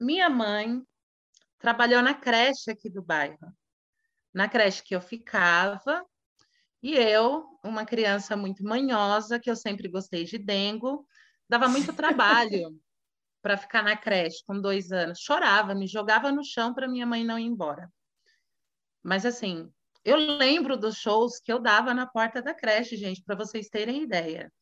Minha 0.00 0.28
mãe 0.28 0.82
trabalhou 1.58 2.02
na 2.02 2.14
creche 2.14 2.70
aqui 2.70 2.90
do 2.90 3.02
bairro. 3.02 3.52
Na 4.32 4.48
creche 4.48 4.82
que 4.82 4.94
eu 4.94 5.00
ficava, 5.00 6.04
e 6.82 6.94
eu, 6.94 7.58
uma 7.64 7.84
criança 7.84 8.36
muito 8.36 8.62
manhosa, 8.62 9.40
que 9.40 9.50
eu 9.50 9.56
sempre 9.56 9.88
gostei 9.88 10.24
de 10.24 10.38
dengo, 10.38 11.06
dava 11.48 11.68
muito 11.68 11.92
trabalho 11.92 12.60
para 13.42 13.56
ficar 13.56 13.82
na 13.82 13.96
creche 13.96 14.42
com 14.46 14.60
dois 14.60 14.92
anos. 14.92 15.20
Chorava, 15.20 15.74
me 15.74 15.86
jogava 15.86 16.30
no 16.30 16.44
chão 16.44 16.74
para 16.74 16.88
minha 16.88 17.06
mãe 17.06 17.24
não 17.24 17.38
ir 17.38 17.44
embora. 17.44 17.90
Mas 19.02 19.24
assim, 19.24 19.70
eu 20.04 20.16
lembro 20.16 20.76
dos 20.76 20.96
shows 20.96 21.40
que 21.40 21.52
eu 21.52 21.58
dava 21.58 21.94
na 21.94 22.06
porta 22.06 22.42
da 22.42 22.54
creche, 22.54 22.96
gente, 22.96 23.22
para 23.24 23.34
vocês 23.34 23.68
terem 23.68 24.02
ideia. 24.02 24.52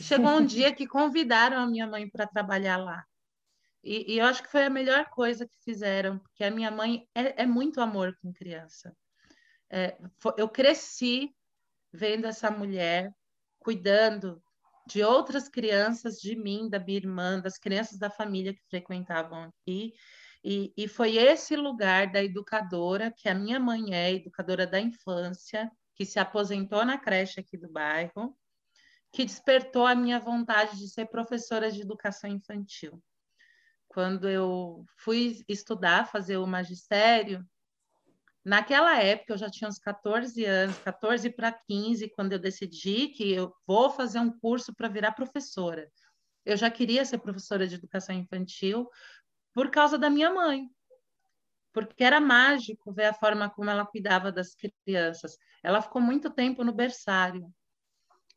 Chegou 0.00 0.30
um 0.30 0.44
dia 0.46 0.74
que 0.74 0.86
convidaram 0.86 1.58
a 1.58 1.66
minha 1.66 1.86
mãe 1.86 2.08
para 2.08 2.26
trabalhar 2.26 2.76
lá. 2.78 3.04
E, 3.82 4.14
e, 4.14 4.18
eu 4.18 4.26
acho 4.26 4.42
que 4.42 4.50
foi 4.50 4.64
a 4.64 4.70
melhor 4.70 5.10
coisa 5.10 5.46
que 5.46 5.58
fizeram, 5.64 6.18
porque 6.18 6.44
a 6.44 6.50
minha 6.50 6.70
mãe 6.70 7.08
é, 7.14 7.42
é 7.42 7.46
muito 7.46 7.80
amor 7.80 8.16
com 8.22 8.32
criança. 8.32 8.96
É, 9.68 9.98
foi, 10.18 10.34
eu 10.36 10.48
cresci 10.48 11.34
vendo 11.92 12.26
essa 12.26 12.50
mulher 12.50 13.12
cuidando 13.58 14.42
de 14.86 15.02
outras 15.02 15.48
crianças, 15.48 16.20
de 16.20 16.36
mim, 16.36 16.68
da 16.68 16.78
minha 16.78 16.98
irmã, 16.98 17.40
das 17.40 17.58
crianças 17.58 17.98
da 17.98 18.10
família 18.10 18.54
que 18.54 18.62
frequentavam 18.68 19.44
aqui. 19.44 19.94
E, 20.44 20.72
e 20.76 20.88
foi 20.88 21.16
esse 21.16 21.56
lugar 21.56 22.10
da 22.10 22.22
educadora, 22.22 23.12
que 23.16 23.28
a 23.28 23.34
minha 23.34 23.58
mãe 23.60 23.94
é, 23.94 24.12
educadora 24.12 24.66
da 24.66 24.80
infância, 24.80 25.70
que 25.94 26.04
se 26.04 26.18
aposentou 26.18 26.84
na 26.84 26.98
creche 26.98 27.40
aqui 27.40 27.56
do 27.56 27.70
bairro, 27.70 28.36
que 29.12 29.24
despertou 29.24 29.86
a 29.86 29.94
minha 29.94 30.18
vontade 30.18 30.78
de 30.78 30.88
ser 30.88 31.06
professora 31.06 31.70
de 31.70 31.80
educação 31.80 32.30
infantil 32.30 33.02
quando 33.92 34.28
eu 34.28 34.84
fui 34.96 35.44
estudar, 35.48 36.10
fazer 36.10 36.36
o 36.36 36.46
magistério, 36.46 37.44
naquela 38.44 38.98
época 38.98 39.34
eu 39.34 39.38
já 39.38 39.50
tinha 39.50 39.68
uns 39.68 39.78
14 39.78 40.44
anos, 40.44 40.78
14 40.78 41.30
para 41.30 41.52
15, 41.52 42.08
quando 42.10 42.32
eu 42.32 42.38
decidi 42.38 43.08
que 43.08 43.32
eu 43.32 43.54
vou 43.66 43.90
fazer 43.90 44.18
um 44.18 44.36
curso 44.38 44.74
para 44.74 44.88
virar 44.88 45.12
professora. 45.12 45.90
Eu 46.44 46.56
já 46.56 46.70
queria 46.70 47.04
ser 47.04 47.18
professora 47.18 47.66
de 47.66 47.76
educação 47.76 48.14
infantil 48.14 48.88
por 49.54 49.70
causa 49.70 49.98
da 49.98 50.10
minha 50.10 50.32
mãe. 50.32 50.68
Porque 51.72 52.04
era 52.04 52.20
mágico 52.20 52.92
ver 52.92 53.06
a 53.06 53.14
forma 53.14 53.48
como 53.48 53.70
ela 53.70 53.86
cuidava 53.86 54.32
das 54.32 54.54
crianças. 54.84 55.36
Ela 55.62 55.80
ficou 55.80 56.02
muito 56.02 56.30
tempo 56.30 56.64
no 56.64 56.72
berçário. 56.72 57.52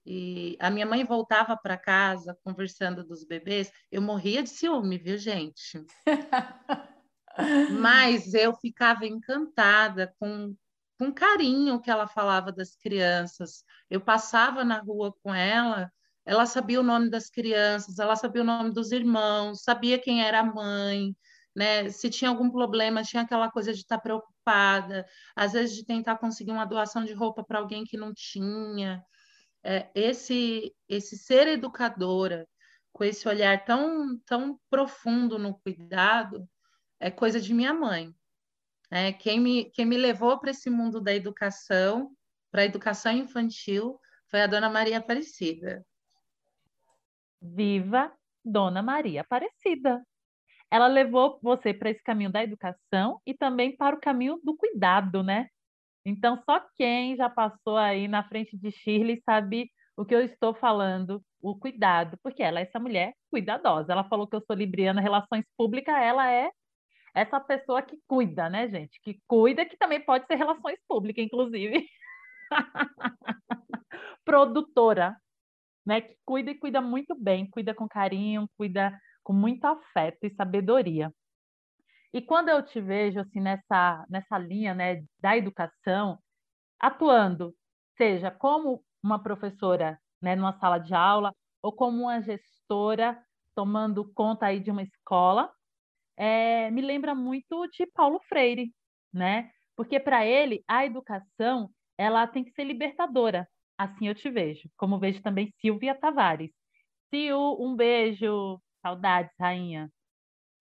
E 0.05 0.55
a 0.59 0.69
minha 0.69 0.85
mãe 0.85 1.03
voltava 1.03 1.57
para 1.57 1.77
casa 1.77 2.37
conversando 2.43 3.03
dos 3.03 3.23
bebês, 3.23 3.71
eu 3.91 4.01
morria 4.01 4.43
de 4.43 4.49
ciúme, 4.49 4.97
viu, 4.97 5.17
gente? 5.17 5.83
Mas 7.81 8.33
eu 8.33 8.53
ficava 8.53 9.05
encantada 9.05 10.13
com, 10.19 10.55
com 10.99 11.11
carinho 11.11 11.81
que 11.81 11.89
ela 11.89 12.07
falava 12.07 12.51
das 12.51 12.75
crianças. 12.75 13.63
Eu 13.89 13.99
passava 13.99 14.63
na 14.63 14.79
rua 14.79 15.13
com 15.23 15.33
ela, 15.33 15.91
ela 16.25 16.45
sabia 16.45 16.79
o 16.79 16.83
nome 16.83 17.09
das 17.09 17.29
crianças, 17.29 17.99
ela 17.99 18.15
sabia 18.15 18.41
o 18.41 18.45
nome 18.45 18.71
dos 18.71 18.91
irmãos, 18.91 19.63
sabia 19.63 19.99
quem 19.99 20.23
era 20.23 20.39
a 20.39 20.43
mãe. 20.43 21.15
né? 21.55 21.89
Se 21.89 22.09
tinha 22.09 22.29
algum 22.29 22.49
problema, 22.49 23.03
tinha 23.03 23.23
aquela 23.23 23.49
coisa 23.51 23.73
de 23.73 23.79
estar 23.79 23.99
preocupada, 23.99 25.05
às 25.35 25.53
vezes 25.53 25.75
de 25.75 25.85
tentar 25.85 26.17
conseguir 26.17 26.51
uma 26.51 26.65
doação 26.65 27.05
de 27.05 27.13
roupa 27.13 27.43
para 27.43 27.59
alguém 27.59 27.83
que 27.85 27.97
não 27.97 28.13
tinha. 28.13 29.03
É, 29.67 29.89
esse, 29.95 30.75
esse 30.87 31.17
ser 31.17 31.47
educadora, 31.47 32.47
com 32.93 33.03
esse 33.03 33.27
olhar 33.27 33.65
tão, 33.65 34.17
tão 34.19 34.59
profundo 34.69 35.39
no 35.39 35.57
cuidado, 35.59 36.47
é 36.99 37.09
coisa 37.09 37.41
de 37.41 37.53
minha 37.53 37.73
mãe. 37.73 38.13
É, 38.91 39.11
quem, 39.11 39.39
me, 39.39 39.65
quem 39.71 39.85
me 39.85 39.97
levou 39.97 40.39
para 40.39 40.51
esse 40.51 40.69
mundo 40.69 41.01
da 41.01 41.13
educação, 41.13 42.15
para 42.51 42.61
a 42.61 42.65
educação 42.65 43.11
infantil, 43.11 43.99
foi 44.29 44.41
a 44.41 44.47
dona 44.47 44.69
Maria 44.69 44.99
Aparecida. 44.99 45.83
Viva 47.41 48.13
Dona 48.43 48.83
Maria 48.83 49.21
Aparecida! 49.21 50.05
ela 50.75 50.87
levou 50.87 51.39
você 51.41 51.73
para 51.73 51.89
esse 51.89 52.03
caminho 52.03 52.31
da 52.31 52.43
educação 52.43 53.21
e 53.25 53.33
também 53.33 53.75
para 53.75 53.95
o 53.95 53.99
caminho 53.99 54.39
do 54.43 54.55
cuidado, 54.55 55.23
né? 55.23 55.47
Então, 56.05 56.41
só 56.45 56.59
quem 56.75 57.15
já 57.15 57.29
passou 57.29 57.77
aí 57.77 58.07
na 58.07 58.23
frente 58.27 58.55
de 58.57 58.71
Shirley 58.71 59.21
sabe 59.25 59.71
o 59.97 60.05
que 60.05 60.13
eu 60.13 60.21
estou 60.21 60.53
falando, 60.53 61.23
o 61.41 61.57
cuidado, 61.57 62.17
porque 62.21 62.43
ela 62.43 62.59
é 62.59 62.63
essa 62.63 62.79
mulher 62.79 63.13
cuidadosa. 63.31 63.91
Ela 63.91 64.03
falou 64.07 64.27
que 64.27 64.35
eu 64.35 64.43
sou 64.45 64.55
libriana, 64.55 65.01
relações 65.01 65.45
públicas, 65.57 65.95
ela 65.95 66.31
é 66.31 66.51
essa 67.13 67.39
pessoa 67.39 67.81
que 67.81 67.97
cuida, 68.07 68.49
né, 68.49 68.69
gente? 68.69 68.99
Que 69.01 69.19
cuida, 69.27 69.65
que 69.65 69.77
também 69.77 70.01
pode 70.01 70.27
ser 70.27 70.35
relações 70.35 70.77
públicas, 70.87 71.23
inclusive. 71.23 71.87
Produtora, 74.25 75.15
né? 75.85 76.01
Que 76.01 76.17
cuida 76.25 76.51
e 76.51 76.55
cuida 76.55 76.81
muito 76.81 77.15
bem, 77.15 77.49
cuida 77.49 77.73
com 77.73 77.87
carinho, 77.87 78.49
cuida 78.57 78.99
com 79.23 79.33
muito 79.33 79.65
afeto 79.65 80.25
e 80.25 80.35
sabedoria. 80.35 81.11
E 82.15 82.21
quando 82.21 82.47
eu 82.47 82.63
te 82.63 82.79
vejo 82.79 83.19
assim 83.19 83.41
nessa 83.41 84.05
nessa 84.09 84.37
linha, 84.37 84.73
né, 84.73 85.03
da 85.19 85.35
educação, 85.35 86.17
atuando, 86.79 87.53
seja 87.97 88.31
como 88.31 88.81
uma 89.03 89.21
professora, 89.21 89.99
né, 90.21 90.33
numa 90.33 90.57
sala 90.59 90.79
de 90.79 90.93
aula, 90.95 91.33
ou 91.61 91.73
como 91.73 92.03
uma 92.03 92.21
gestora 92.21 93.21
tomando 93.53 94.09
conta 94.13 94.45
aí 94.45 94.61
de 94.61 94.71
uma 94.71 94.83
escola, 94.83 95.51
é, 96.17 96.71
me 96.71 96.81
lembra 96.81 97.15
muito 97.15 97.67
de 97.69 97.85
Paulo 97.87 98.21
Freire, 98.29 98.73
né? 99.13 99.51
Porque 99.75 99.99
para 99.99 100.25
ele 100.25 100.63
a 100.69 100.85
educação 100.85 101.69
ela 101.97 102.27
tem 102.27 102.45
que 102.45 102.51
ser 102.53 102.63
libertadora. 102.65 103.47
Assim 103.77 104.07
eu 104.07 104.15
te 104.15 104.29
vejo, 104.29 104.69
como 104.77 104.99
vejo 104.99 105.21
também 105.21 105.53
Silvia 105.61 105.95
Tavares. 105.95 106.51
Sil, 107.11 107.39
um 107.59 107.75
beijo, 107.75 108.61
Saudades, 108.81 109.33
rainha. 109.39 109.91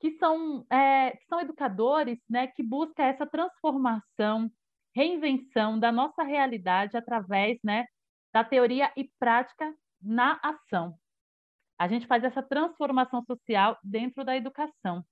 Que 0.05 0.19
são, 0.19 0.67
é, 0.71 1.13
que 1.13 1.25
são 1.31 1.41
educadores 1.41 2.19
né, 2.29 2.47
que 2.49 2.63
buscam 2.63 3.05
essa 3.05 3.25
transformação, 3.27 4.51
reinvenção 4.95 5.79
da 5.79 5.91
nossa 5.91 6.23
realidade 6.23 6.95
através 6.95 7.59
né, 7.65 7.87
da 8.31 8.45
teoria 8.45 8.93
e 8.99 9.11
prática 9.19 9.75
na 10.03 10.39
ação. 10.43 10.95
A 11.79 11.89
gente 11.89 12.07
faz 12.07 12.23
essa 12.23 12.43
transformação 12.43 13.25
social 13.25 13.79
dentro 13.83 14.23
da 14.27 14.37
educação. 14.37 15.03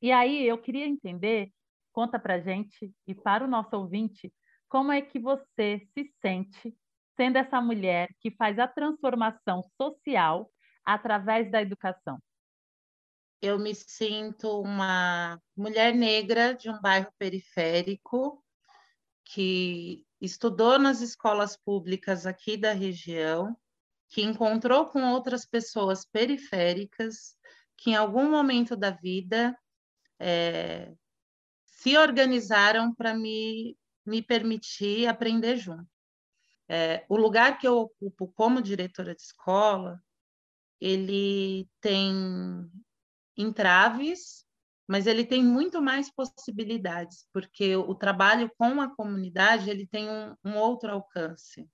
E 0.00 0.10
aí 0.10 0.46
eu 0.46 0.56
queria 0.56 0.86
entender, 0.86 1.50
conta 1.92 2.18
para 2.18 2.40
gente 2.40 2.90
e 3.06 3.14
para 3.14 3.44
o 3.44 3.48
nosso 3.48 3.76
ouvinte, 3.76 4.32
como 4.70 4.90
é 4.90 5.02
que 5.02 5.18
você 5.18 5.86
se 5.92 6.10
sente 6.22 6.74
sendo 7.14 7.36
essa 7.36 7.60
mulher 7.60 8.08
que 8.20 8.30
faz 8.30 8.58
a 8.58 8.66
transformação 8.66 9.62
social 9.76 10.50
através 10.82 11.50
da 11.50 11.60
educação? 11.60 12.18
Eu 13.44 13.58
me 13.58 13.74
sinto 13.74 14.60
uma 14.60 15.38
mulher 15.54 15.94
negra 15.94 16.54
de 16.54 16.70
um 16.70 16.80
bairro 16.80 17.12
periférico 17.18 18.42
que 19.22 20.04
estudou 20.18 20.78
nas 20.78 21.02
escolas 21.02 21.54
públicas 21.54 22.24
aqui 22.24 22.56
da 22.56 22.72
região, 22.72 23.54
que 24.08 24.22
encontrou 24.22 24.86
com 24.86 25.12
outras 25.12 25.44
pessoas 25.44 26.06
periféricas 26.06 27.36
que 27.76 27.90
em 27.90 27.96
algum 27.96 28.30
momento 28.30 28.74
da 28.74 28.90
vida 28.90 29.54
é, 30.18 30.94
se 31.66 31.98
organizaram 31.98 32.94
para 32.94 33.12
me, 33.12 33.76
me 34.06 34.22
permitir 34.22 35.06
aprender 35.06 35.56
junto. 35.58 35.86
É, 36.66 37.04
o 37.10 37.16
lugar 37.16 37.58
que 37.58 37.68
eu 37.68 37.76
ocupo 37.76 38.28
como 38.28 38.62
diretora 38.62 39.14
de 39.14 39.20
escola, 39.20 40.02
ele 40.80 41.68
tem 41.80 42.70
entraves, 43.36 44.44
mas 44.86 45.06
ele 45.06 45.24
tem 45.24 45.42
muito 45.42 45.80
mais 45.80 46.10
possibilidades, 46.12 47.26
porque 47.32 47.74
o 47.74 47.94
trabalho 47.94 48.50
com 48.58 48.80
a 48.80 48.94
comunidade 48.94 49.70
ele 49.70 49.86
tem 49.86 50.08
um, 50.08 50.34
um 50.44 50.56
outro 50.56 50.90
alcance. 50.90 51.68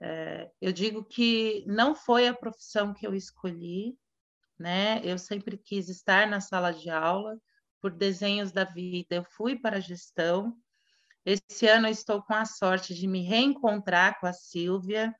É, 0.00 0.50
eu 0.60 0.72
digo 0.72 1.04
que 1.04 1.64
não 1.66 1.94
foi 1.94 2.26
a 2.26 2.34
profissão 2.34 2.92
que 2.92 3.06
eu 3.06 3.14
escolhi, 3.14 3.96
né? 4.58 5.00
Eu 5.04 5.18
sempre 5.18 5.56
quis 5.58 5.88
estar 5.88 6.26
na 6.26 6.40
sala 6.40 6.72
de 6.72 6.90
aula, 6.90 7.38
por 7.80 7.90
desenhos 7.90 8.50
da 8.50 8.64
vida, 8.64 9.16
eu 9.16 9.24
fui 9.24 9.58
para 9.58 9.76
a 9.76 9.80
gestão. 9.80 10.56
Esse 11.24 11.66
ano 11.66 11.86
estou 11.86 12.22
com 12.22 12.32
a 12.32 12.46
sorte 12.46 12.94
de 12.94 13.06
me 13.06 13.22
reencontrar 13.22 14.18
com 14.18 14.26
a 14.26 14.32
Silvia, 14.32 15.14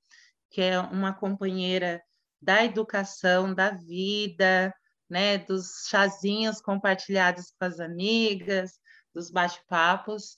que 0.50 0.62
é 0.62 0.78
uma 0.78 1.12
companheira 1.12 2.02
da 2.40 2.64
educação, 2.64 3.54
da 3.54 3.70
vida, 3.70 4.74
né, 5.08 5.38
dos 5.38 5.86
chazinhos 5.88 6.60
compartilhados 6.60 7.52
com 7.58 7.64
as 7.64 7.80
amigas, 7.80 8.78
dos 9.14 9.30
bate-papos, 9.30 10.36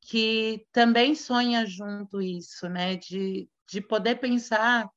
que 0.00 0.66
também 0.72 1.14
sonha 1.14 1.64
junto 1.66 2.20
isso, 2.20 2.68
né, 2.68 2.96
de, 2.96 3.48
de 3.68 3.80
poder 3.80 4.16
pensar 4.16 4.88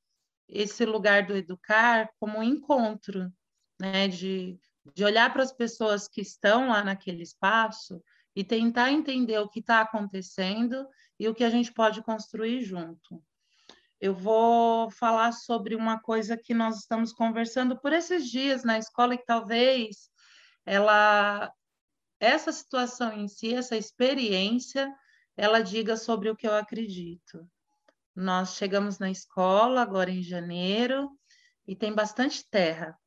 esse 0.47 0.85
lugar 0.85 1.25
do 1.25 1.35
educar 1.35 2.09
como 2.19 2.39
um 2.39 2.43
encontro, 2.43 3.31
né, 3.79 4.07
de, 4.07 4.59
de 4.93 5.03
olhar 5.03 5.31
para 5.31 5.43
as 5.43 5.53
pessoas 5.53 6.07
que 6.07 6.21
estão 6.21 6.69
lá 6.69 6.83
naquele 6.83 7.23
espaço 7.23 8.03
e 8.35 8.43
tentar 8.43 8.91
entender 8.91 9.39
o 9.39 9.49
que 9.49 9.59
está 9.59 9.81
acontecendo 9.81 10.87
e 11.19 11.27
o 11.27 11.35
que 11.35 11.43
a 11.43 11.49
gente 11.49 11.73
pode 11.73 12.01
construir 12.01 12.63
junto 12.63 13.23
eu 14.01 14.15
vou 14.15 14.89
falar 14.89 15.31
sobre 15.31 15.75
uma 15.75 16.01
coisa 16.01 16.35
que 16.35 16.55
nós 16.55 16.79
estamos 16.79 17.13
conversando 17.13 17.79
por 17.79 17.93
esses 17.93 18.27
dias 18.27 18.63
na 18.63 18.79
escola 18.79 19.13
e 19.13 19.23
talvez 19.23 20.09
ela 20.65 21.53
essa 22.19 22.51
situação 22.51 23.13
em 23.13 23.27
si, 23.27 23.53
essa 23.53 23.75
experiência, 23.75 24.93
ela 25.35 25.61
diga 25.61 25.97
sobre 25.97 26.29
o 26.29 26.35
que 26.35 26.47
eu 26.47 26.53
acredito. 26.53 27.47
Nós 28.15 28.55
chegamos 28.55 28.99
na 28.99 29.09
escola 29.09 29.81
agora 29.81 30.11
em 30.11 30.21
janeiro 30.21 31.09
e 31.67 31.75
tem 31.75 31.93
bastante 31.93 32.47
terra. 32.49 32.97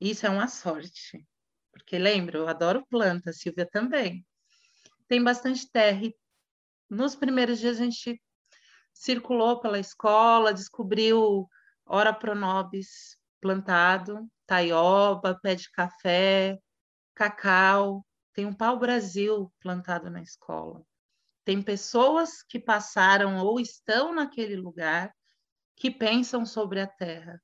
Isso 0.00 0.26
é 0.26 0.30
uma 0.30 0.48
sorte, 0.48 1.26
porque 1.72 1.98
lembro, 1.98 2.38
eu 2.38 2.48
adoro 2.48 2.86
planta, 2.88 3.32
Silvia 3.32 3.66
também. 3.66 4.24
Tem 5.08 5.22
bastante 5.22 5.68
terra 5.70 6.04
e 6.04 6.14
nos 6.88 7.14
primeiros 7.14 7.58
dias 7.58 7.80
a 7.80 7.84
gente 7.84 8.20
circulou 8.98 9.60
pela 9.60 9.78
escola, 9.78 10.52
descobriu 10.52 11.48
ora 11.86 12.12
pronobis 12.12 13.16
plantado, 13.40 14.28
taioba, 14.44 15.38
pé 15.40 15.54
de 15.54 15.70
café, 15.70 16.58
cacau, 17.14 18.04
tem 18.32 18.44
um 18.44 18.52
pau-brasil 18.52 19.52
plantado 19.60 20.10
na 20.10 20.20
escola. 20.20 20.82
Tem 21.44 21.62
pessoas 21.62 22.42
que 22.42 22.58
passaram 22.58 23.38
ou 23.38 23.60
estão 23.60 24.12
naquele 24.12 24.56
lugar 24.56 25.14
que 25.76 25.92
pensam 25.92 26.44
sobre 26.44 26.80
a 26.80 26.86
terra, 26.86 27.40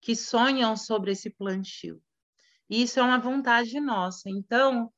que 0.00 0.16
sonham 0.16 0.76
sobre 0.76 1.12
esse 1.12 1.30
plantio. 1.30 2.02
E 2.68 2.82
isso 2.82 2.98
é 2.98 3.02
uma 3.02 3.20
vontade 3.20 3.78
nossa. 3.80 4.28
Então, 4.28 4.92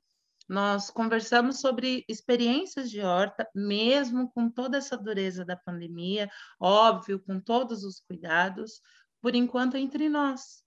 nós 0.49 0.91
conversamos 0.91 1.61
sobre 1.61 2.05
experiências 2.09 2.91
de 2.91 3.01
horta, 3.01 3.49
mesmo 3.55 4.31
com 4.33 4.51
toda 4.51 4.79
essa 4.79 4.97
dureza 4.97 5.45
da 5.45 5.57
pandemia, 5.57 6.31
óbvio, 6.61 7.21
com 7.21 7.41
todos 7.41 7.85
os 7.85 8.01
cuidados, 8.01 8.81
por 9.21 9.35
enquanto 9.35 9.77
entre 9.77 10.09
nós, 10.09 10.63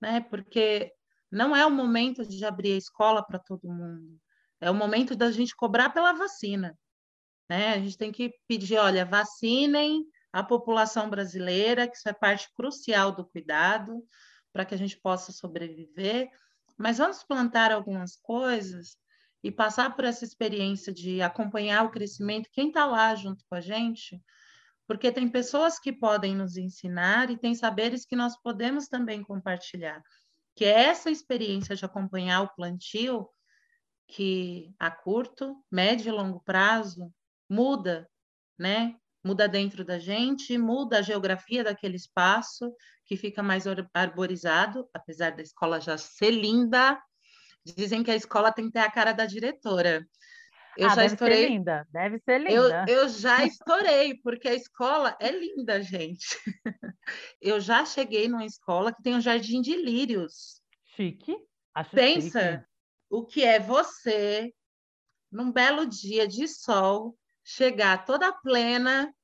né? 0.00 0.20
Porque 0.20 0.92
não 1.30 1.54
é 1.54 1.66
o 1.66 1.70
momento 1.70 2.24
de 2.26 2.44
abrir 2.44 2.72
a 2.72 2.78
escola 2.78 3.24
para 3.24 3.38
todo 3.38 3.68
mundo, 3.68 4.20
é 4.60 4.70
o 4.70 4.74
momento 4.74 5.16
da 5.16 5.30
gente 5.30 5.56
cobrar 5.56 5.90
pela 5.90 6.12
vacina, 6.12 6.78
né? 7.48 7.74
A 7.74 7.78
gente 7.78 7.98
tem 7.98 8.12
que 8.12 8.32
pedir, 8.46 8.78
olha, 8.78 9.04
vacinem 9.04 10.04
a 10.32 10.42
população 10.42 11.10
brasileira, 11.10 11.88
que 11.88 11.96
isso 11.96 12.08
é 12.08 12.12
parte 12.12 12.48
crucial 12.54 13.12
do 13.12 13.24
cuidado, 13.24 14.04
para 14.52 14.64
que 14.64 14.74
a 14.74 14.78
gente 14.78 14.98
possa 15.00 15.32
sobreviver 15.32 16.30
mas 16.76 16.98
vamos 16.98 17.22
plantar 17.22 17.72
algumas 17.72 18.16
coisas 18.16 18.96
e 19.42 19.50
passar 19.50 19.94
por 19.94 20.04
essa 20.04 20.24
experiência 20.24 20.92
de 20.92 21.20
acompanhar 21.22 21.84
o 21.84 21.90
crescimento, 21.90 22.48
quem 22.52 22.68
está 22.68 22.86
lá 22.86 23.14
junto 23.14 23.44
com 23.48 23.54
a 23.56 23.60
gente, 23.60 24.20
porque 24.86 25.12
tem 25.12 25.28
pessoas 25.30 25.78
que 25.78 25.92
podem 25.92 26.34
nos 26.36 26.56
ensinar 26.56 27.30
e 27.30 27.38
tem 27.38 27.54
saberes 27.54 28.04
que 28.06 28.16
nós 28.16 28.36
podemos 28.40 28.88
também 28.88 29.22
compartilhar. 29.22 30.02
que 30.56 30.64
é 30.64 30.84
essa 30.84 31.10
experiência 31.10 31.74
de 31.76 31.84
acompanhar 31.84 32.42
o 32.42 32.54
plantio 32.54 33.28
que 34.08 34.72
a 34.78 34.90
curto, 34.90 35.56
médio 35.70 36.08
e 36.08 36.12
longo 36.12 36.40
prazo 36.44 37.12
muda, 37.48 38.08
né? 38.58 38.96
Muda 39.24 39.48
dentro 39.48 39.84
da 39.84 39.98
gente, 39.98 40.58
muda 40.58 40.98
a 40.98 41.02
geografia 41.02 41.64
daquele 41.64 41.96
espaço, 41.96 42.74
que 43.06 43.16
fica 43.16 43.42
mais 43.42 43.64
arborizado, 43.94 44.88
apesar 44.92 45.30
da 45.30 45.42
escola 45.42 45.80
já 45.80 45.96
ser 45.96 46.30
linda. 46.30 47.00
Dizem 47.64 48.02
que 48.02 48.10
a 48.10 48.16
escola 48.16 48.52
tem 48.52 48.66
que 48.66 48.72
ter 48.72 48.80
a 48.80 48.90
cara 48.90 49.12
da 49.12 49.24
diretora. 49.24 50.06
Eu 50.76 50.86
ah, 50.86 50.90
já 50.90 51.02
deve 51.02 51.14
estourei. 51.14 51.36
Ser 51.36 51.48
linda, 51.48 51.88
deve 51.90 52.18
ser 52.18 52.38
linda. 52.38 52.84
Eu, 52.88 53.02
eu 53.02 53.08
já 53.08 53.44
estourei, 53.46 54.18
porque 54.22 54.48
a 54.48 54.54
escola 54.54 55.16
é 55.20 55.30
linda, 55.30 55.80
gente. 55.80 56.26
Eu 57.40 57.60
já 57.60 57.84
cheguei 57.84 58.28
numa 58.28 58.44
escola 58.44 58.92
que 58.92 59.02
tem 59.02 59.14
um 59.14 59.20
jardim 59.20 59.60
de 59.60 59.76
lírios. 59.76 60.62
Chique. 60.96 61.36
Acho 61.74 61.90
Pensa 61.90 62.52
chique. 62.52 62.64
o 63.10 63.24
que 63.24 63.44
é 63.44 63.60
você, 63.60 64.52
num 65.30 65.52
belo 65.52 65.86
dia 65.86 66.26
de 66.26 66.48
sol, 66.48 67.16
chegar 67.44 68.04
toda 68.04 68.32
plena 68.32 69.14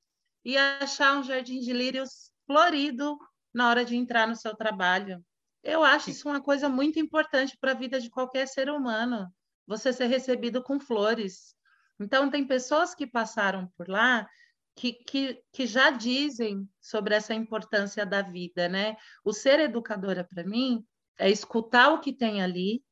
e 0.45 0.57
achar 0.57 1.19
um 1.19 1.23
jardim 1.23 1.61
de 1.61 1.73
lírios 1.73 2.31
florido 2.47 3.19
na 3.53 3.69
hora 3.69 3.85
de 3.85 3.97
entrar 3.97 4.29
no 4.29 4.37
seu 4.37 4.55
trabalho. 4.55 5.25
Eu 5.63 5.83
acho 5.83 6.11
isso 6.11 6.29
uma 6.29 6.41
coisa 6.41 6.69
muito 6.69 6.99
importante 6.99 7.57
para 7.61 7.73
a 7.73 7.75
vida 7.75 8.01
de 8.01 8.11
qualquer 8.11 8.47
ser 8.47 8.71
humano, 8.71 9.29
você 9.67 9.93
ser 9.93 10.07
recebido 10.07 10.63
com 10.63 10.81
flores. 10.81 11.55
Então, 11.99 12.31
tem 12.31 12.47
pessoas 12.47 12.95
que 12.95 13.07
passaram 13.07 13.71
por 13.77 13.89
lá 13.89 14.27
que, 14.75 14.93
que, 14.93 15.43
que 15.53 15.67
já 15.67 15.91
dizem 15.91 16.67
sobre 16.81 17.15
essa 17.15 17.35
importância 17.35 18.07
da 18.07 18.23
vida, 18.23 18.69
né? 18.69 18.97
O 19.23 19.33
ser 19.33 19.61
educadora, 19.61 20.25
para 20.25 20.45
mim, 20.45 20.85
é 21.19 21.29
escutar 21.29 21.93
o 21.93 22.01
que 22.01 22.13
tem 22.13 22.43
ali 22.43 22.83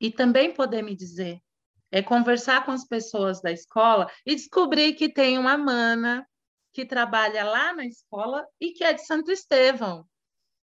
e 0.00 0.10
também 0.10 0.54
poder 0.54 0.82
me 0.82 0.94
dizer. 0.94 1.40
É 1.90 2.02
conversar 2.02 2.64
com 2.64 2.70
as 2.70 2.86
pessoas 2.86 3.40
da 3.40 3.50
escola 3.50 4.10
e 4.26 4.34
descobrir 4.34 4.94
que 4.94 5.08
tem 5.08 5.38
uma 5.38 5.56
mana 5.56 6.26
que 6.72 6.84
trabalha 6.84 7.44
lá 7.44 7.72
na 7.72 7.86
escola 7.86 8.46
e 8.60 8.72
que 8.72 8.84
é 8.84 8.92
de 8.92 9.04
Santo 9.04 9.30
Estevão. 9.30 10.06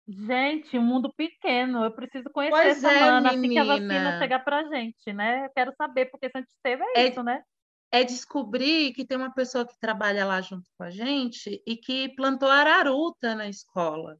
Gente, 0.07 0.77
um 0.77 0.83
mundo 0.83 1.13
pequeno. 1.13 1.85
Eu 1.85 1.91
preciso 1.91 2.29
conhecer 2.31 2.51
pois 2.51 2.77
essa 2.77 2.91
é, 2.91 2.99
mana 2.99 3.29
assim 3.29 3.49
que 3.49 3.57
a 3.57 3.63
vacina 3.63 4.19
chegar 4.19 4.39
para 4.39 4.67
gente, 4.67 5.13
né? 5.13 5.45
Eu 5.45 5.49
quero 5.51 5.73
saber, 5.77 6.07
porque 6.07 6.29
Santo 6.29 6.47
Estevão 6.49 6.87
é, 6.95 7.03
é 7.03 7.07
isso, 7.07 7.23
né? 7.23 7.41
É 7.91 8.03
descobrir 8.03 8.93
que 8.93 9.05
tem 9.05 9.17
uma 9.17 9.33
pessoa 9.33 9.65
que 9.65 9.79
trabalha 9.79 10.25
lá 10.25 10.41
junto 10.41 10.69
com 10.77 10.83
a 10.83 10.89
gente 10.89 11.61
e 11.65 11.77
que 11.77 12.09
plantou 12.15 12.49
araruta 12.49 13.35
na 13.35 13.47
escola. 13.47 14.17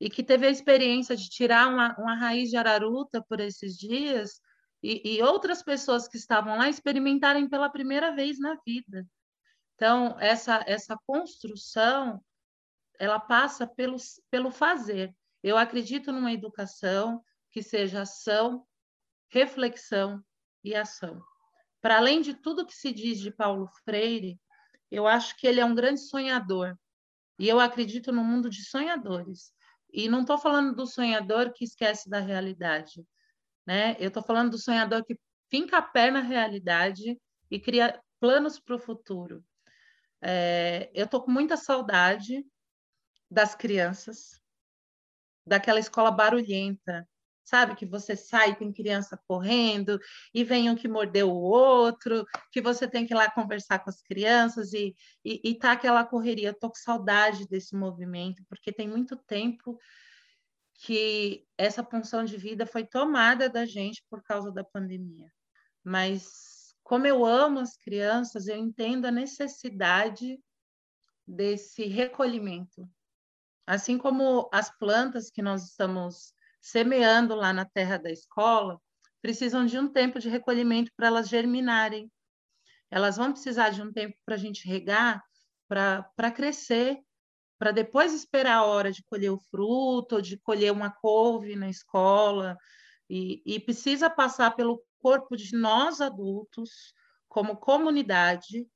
E 0.00 0.10
que 0.10 0.22
teve 0.22 0.46
a 0.46 0.50
experiência 0.50 1.16
de 1.16 1.28
tirar 1.28 1.68
uma, 1.68 1.96
uma 1.98 2.14
raiz 2.14 2.50
de 2.50 2.56
araruta 2.56 3.24
por 3.28 3.40
esses 3.40 3.76
dias 3.76 4.40
e, 4.84 5.16
e 5.16 5.22
outras 5.22 5.62
pessoas 5.62 6.06
que 6.06 6.18
estavam 6.18 6.58
lá 6.58 6.68
experimentarem 6.68 7.48
pela 7.48 7.70
primeira 7.70 8.14
vez 8.14 8.38
na 8.38 8.54
vida. 8.66 9.06
Então, 9.74 10.14
essa, 10.20 10.62
essa 10.66 10.94
construção, 11.06 12.22
ela 12.98 13.18
passa 13.18 13.66
pelo, 13.66 13.96
pelo 14.30 14.50
fazer. 14.50 15.16
Eu 15.42 15.56
acredito 15.56 16.12
numa 16.12 16.34
educação 16.34 17.24
que 17.50 17.62
seja 17.62 18.02
ação, 18.02 18.66
reflexão 19.30 20.22
e 20.62 20.74
ação. 20.74 21.18
Para 21.80 21.96
além 21.96 22.20
de 22.20 22.34
tudo 22.34 22.66
que 22.66 22.74
se 22.74 22.92
diz 22.92 23.18
de 23.18 23.30
Paulo 23.30 23.66
Freire, 23.84 24.38
eu 24.90 25.06
acho 25.06 25.34
que 25.36 25.46
ele 25.46 25.60
é 25.60 25.64
um 25.64 25.74
grande 25.74 26.00
sonhador. 26.00 26.78
E 27.38 27.48
eu 27.48 27.58
acredito 27.58 28.12
no 28.12 28.22
mundo 28.22 28.50
de 28.50 28.62
sonhadores. 28.62 29.50
E 29.90 30.08
não 30.10 30.20
estou 30.20 30.36
falando 30.36 30.74
do 30.74 30.86
sonhador 30.86 31.52
que 31.54 31.64
esquece 31.64 32.10
da 32.10 32.20
realidade. 32.20 33.02
Né? 33.66 33.96
Eu 33.98 34.08
estou 34.08 34.22
falando 34.22 34.50
do 34.50 34.58
sonhador 34.58 35.04
que 35.04 35.18
finca 35.50 35.78
a 35.78 35.82
pé 35.82 36.10
na 36.10 36.20
realidade 36.20 37.18
e 37.50 37.60
cria 37.60 38.00
planos 38.20 38.58
para 38.58 38.76
o 38.76 38.78
futuro. 38.78 39.44
É, 40.20 40.90
eu 40.94 41.04
estou 41.04 41.22
com 41.22 41.30
muita 41.30 41.56
saudade 41.56 42.44
das 43.30 43.54
crianças, 43.54 44.40
daquela 45.46 45.78
escola 45.78 46.10
barulhenta, 46.10 47.06
sabe? 47.44 47.76
Que 47.76 47.84
você 47.84 48.16
sai, 48.16 48.56
tem 48.56 48.72
criança 48.72 49.20
correndo, 49.28 50.00
e 50.32 50.42
vem 50.42 50.70
um 50.70 50.74
que 50.74 50.88
mordeu 50.88 51.30
o 51.30 51.40
outro, 51.42 52.26
que 52.50 52.60
você 52.60 52.88
tem 52.88 53.06
que 53.06 53.12
ir 53.12 53.16
lá 53.16 53.30
conversar 53.30 53.80
com 53.80 53.90
as 53.90 54.00
crianças, 54.00 54.72
e, 54.72 54.96
e, 55.24 55.40
e 55.50 55.54
tá 55.58 55.72
aquela 55.72 56.04
correria. 56.04 56.48
Eu 56.48 56.58
tô 56.58 56.70
com 56.70 56.76
saudade 56.76 57.46
desse 57.46 57.76
movimento, 57.76 58.42
porque 58.48 58.72
tem 58.72 58.88
muito 58.88 59.16
tempo 59.16 59.78
que 60.74 61.46
essa 61.56 61.84
função 61.84 62.24
de 62.24 62.36
vida 62.36 62.66
foi 62.66 62.84
tomada 62.84 63.48
da 63.48 63.64
gente 63.64 64.04
por 64.10 64.22
causa 64.22 64.50
da 64.50 64.64
pandemia. 64.64 65.30
Mas 65.82 66.74
como 66.82 67.06
eu 67.06 67.24
amo 67.24 67.60
as 67.60 67.76
crianças, 67.76 68.46
eu 68.46 68.56
entendo 68.56 69.06
a 69.06 69.10
necessidade 69.10 70.38
desse 71.26 71.84
recolhimento. 71.84 72.88
Assim 73.66 73.96
como 73.96 74.48
as 74.52 74.70
plantas 74.76 75.30
que 75.30 75.40
nós 75.40 75.64
estamos 75.64 76.34
semeando 76.60 77.34
lá 77.34 77.52
na 77.52 77.64
terra 77.64 77.96
da 77.96 78.10
escola, 78.10 78.80
precisam 79.22 79.64
de 79.64 79.78
um 79.78 79.88
tempo 79.88 80.18
de 80.18 80.28
recolhimento 80.28 80.92
para 80.94 81.06
elas 81.06 81.28
germinarem. 81.28 82.12
Elas 82.90 83.16
vão 83.16 83.32
precisar 83.32 83.70
de 83.70 83.80
um 83.80 83.90
tempo 83.90 84.16
para 84.24 84.34
a 84.34 84.38
gente 84.38 84.68
regar, 84.68 85.24
para 85.66 86.30
crescer, 86.30 87.00
para 87.58 87.70
depois 87.70 88.12
esperar 88.12 88.58
a 88.58 88.64
hora 88.64 88.90
de 88.90 89.02
colher 89.04 89.30
o 89.30 89.38
fruto, 89.38 90.20
de 90.20 90.36
colher 90.36 90.72
uma 90.72 90.90
couve 90.90 91.56
na 91.56 91.68
escola, 91.68 92.56
e, 93.08 93.42
e 93.46 93.60
precisa 93.60 94.10
passar 94.10 94.52
pelo 94.52 94.82
corpo 95.00 95.36
de 95.36 95.54
nós 95.56 96.00
adultos, 96.00 96.94
como 97.28 97.56
comunidade, 97.56 98.66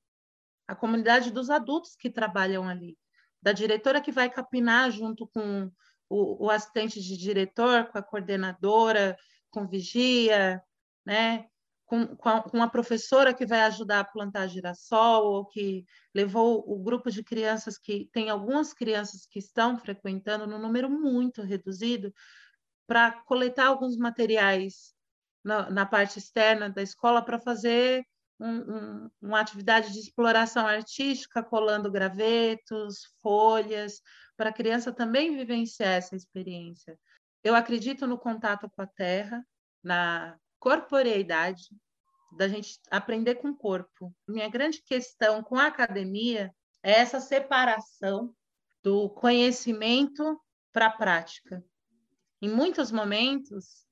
a 0.67 0.75
comunidade 0.75 1.31
dos 1.31 1.49
adultos 1.49 1.97
que 1.97 2.11
trabalham 2.11 2.69
ali, 2.69 2.99
da 3.41 3.53
diretora 3.53 4.01
que 4.01 4.13
vai 4.13 4.29
capinar 4.29 4.91
junto 4.91 5.27
com 5.27 5.71
o, 6.09 6.47
o 6.47 6.51
assistente 6.51 7.01
de 7.01 7.17
diretor, 7.17 7.87
com 7.87 7.99
a 7.99 8.03
coordenadora, 8.03 9.17
com 9.51 9.67
vigia, 9.67 10.63
né? 11.05 11.47
Com, 11.89 12.07
com, 12.17 12.29
a, 12.29 12.43
com 12.43 12.63
a 12.63 12.69
professora 12.69 13.33
que 13.33 13.47
vai 13.47 13.63
ajudar 13.63 14.01
a 14.01 14.05
plantar 14.05 14.47
girassol, 14.47 15.25
ou 15.25 15.47
que 15.47 15.87
levou 16.15 16.63
o 16.67 16.79
grupo 16.79 17.11
de 17.11 17.25
crianças 17.25 17.79
que 17.79 18.11
tem 18.13 18.29
algumas 18.29 18.75
crianças 18.75 19.27
que 19.27 19.39
estão 19.39 19.79
frequentando, 19.79 20.47
num 20.47 20.59
número 20.59 20.91
muito 20.91 21.41
reduzido, 21.41 22.13
para 22.87 23.13
coletar 23.23 23.69
alguns 23.69 23.97
materiais 23.97 24.95
na, 25.43 25.71
na 25.71 25.87
parte 25.87 26.19
externa 26.19 26.69
da 26.69 26.83
escola 26.83 27.25
para 27.25 27.39
fazer 27.39 28.05
um, 28.39 28.49
um, 28.49 29.11
uma 29.21 29.41
atividade 29.41 29.93
de 29.93 29.99
exploração 29.99 30.67
artística, 30.67 31.43
colando 31.43 31.91
gravetos, 31.91 33.01
folhas, 33.23 34.01
para 34.37 34.51
a 34.51 34.53
criança 34.53 34.93
também 34.93 35.37
vivenciar 35.37 35.95
essa 35.95 36.15
experiência. 36.15 36.99
Eu 37.43 37.55
acredito 37.55 38.07
no 38.07 38.19
contato 38.19 38.71
com 38.71 38.83
a 38.83 38.87
terra, 38.87 39.45
na 39.83 40.37
corporeidade, 40.59 41.69
da 42.37 42.49
gente 42.49 42.79
aprender 42.91 43.37
com 43.37 43.51
o 43.51 43.57
corpo. 43.57 44.15
Minha 44.27 44.49
grande 44.49 44.83
questão 44.83 45.43
com 45.43 45.57
a 45.57 45.67
academia 45.67 46.55
é 46.83 46.93
essa 46.93 47.21
separação 47.21 48.35
do 48.83 49.09
conhecimento 49.11 50.41
para 50.73 50.87
a 50.87 50.91
prática. 50.91 51.65
Em 52.41 52.49
muitos 52.49 52.93
momentos, 52.93 53.87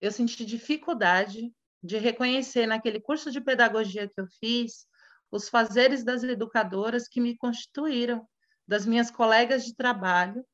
eu 0.00 0.10
senti 0.10 0.44
dificuldade 0.44 1.52
de 1.82 1.98
reconhecer 1.98 2.66
naquele 2.66 3.00
curso 3.00 3.30
de 3.30 3.40
pedagogia 3.40 4.08
que 4.08 4.20
eu 4.20 4.26
fiz 4.38 4.86
os 5.30 5.48
fazeres 5.48 6.04
das 6.04 6.22
educadoras 6.22 7.08
que 7.08 7.20
me 7.20 7.36
constituíram, 7.36 8.26
das 8.66 8.84
minhas 8.84 9.10
colegas 9.10 9.64
de 9.64 9.74
trabalho, 9.74 10.44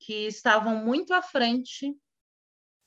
que 0.00 0.26
estavam 0.26 0.84
muito 0.84 1.12
à 1.12 1.22
frente 1.22 1.96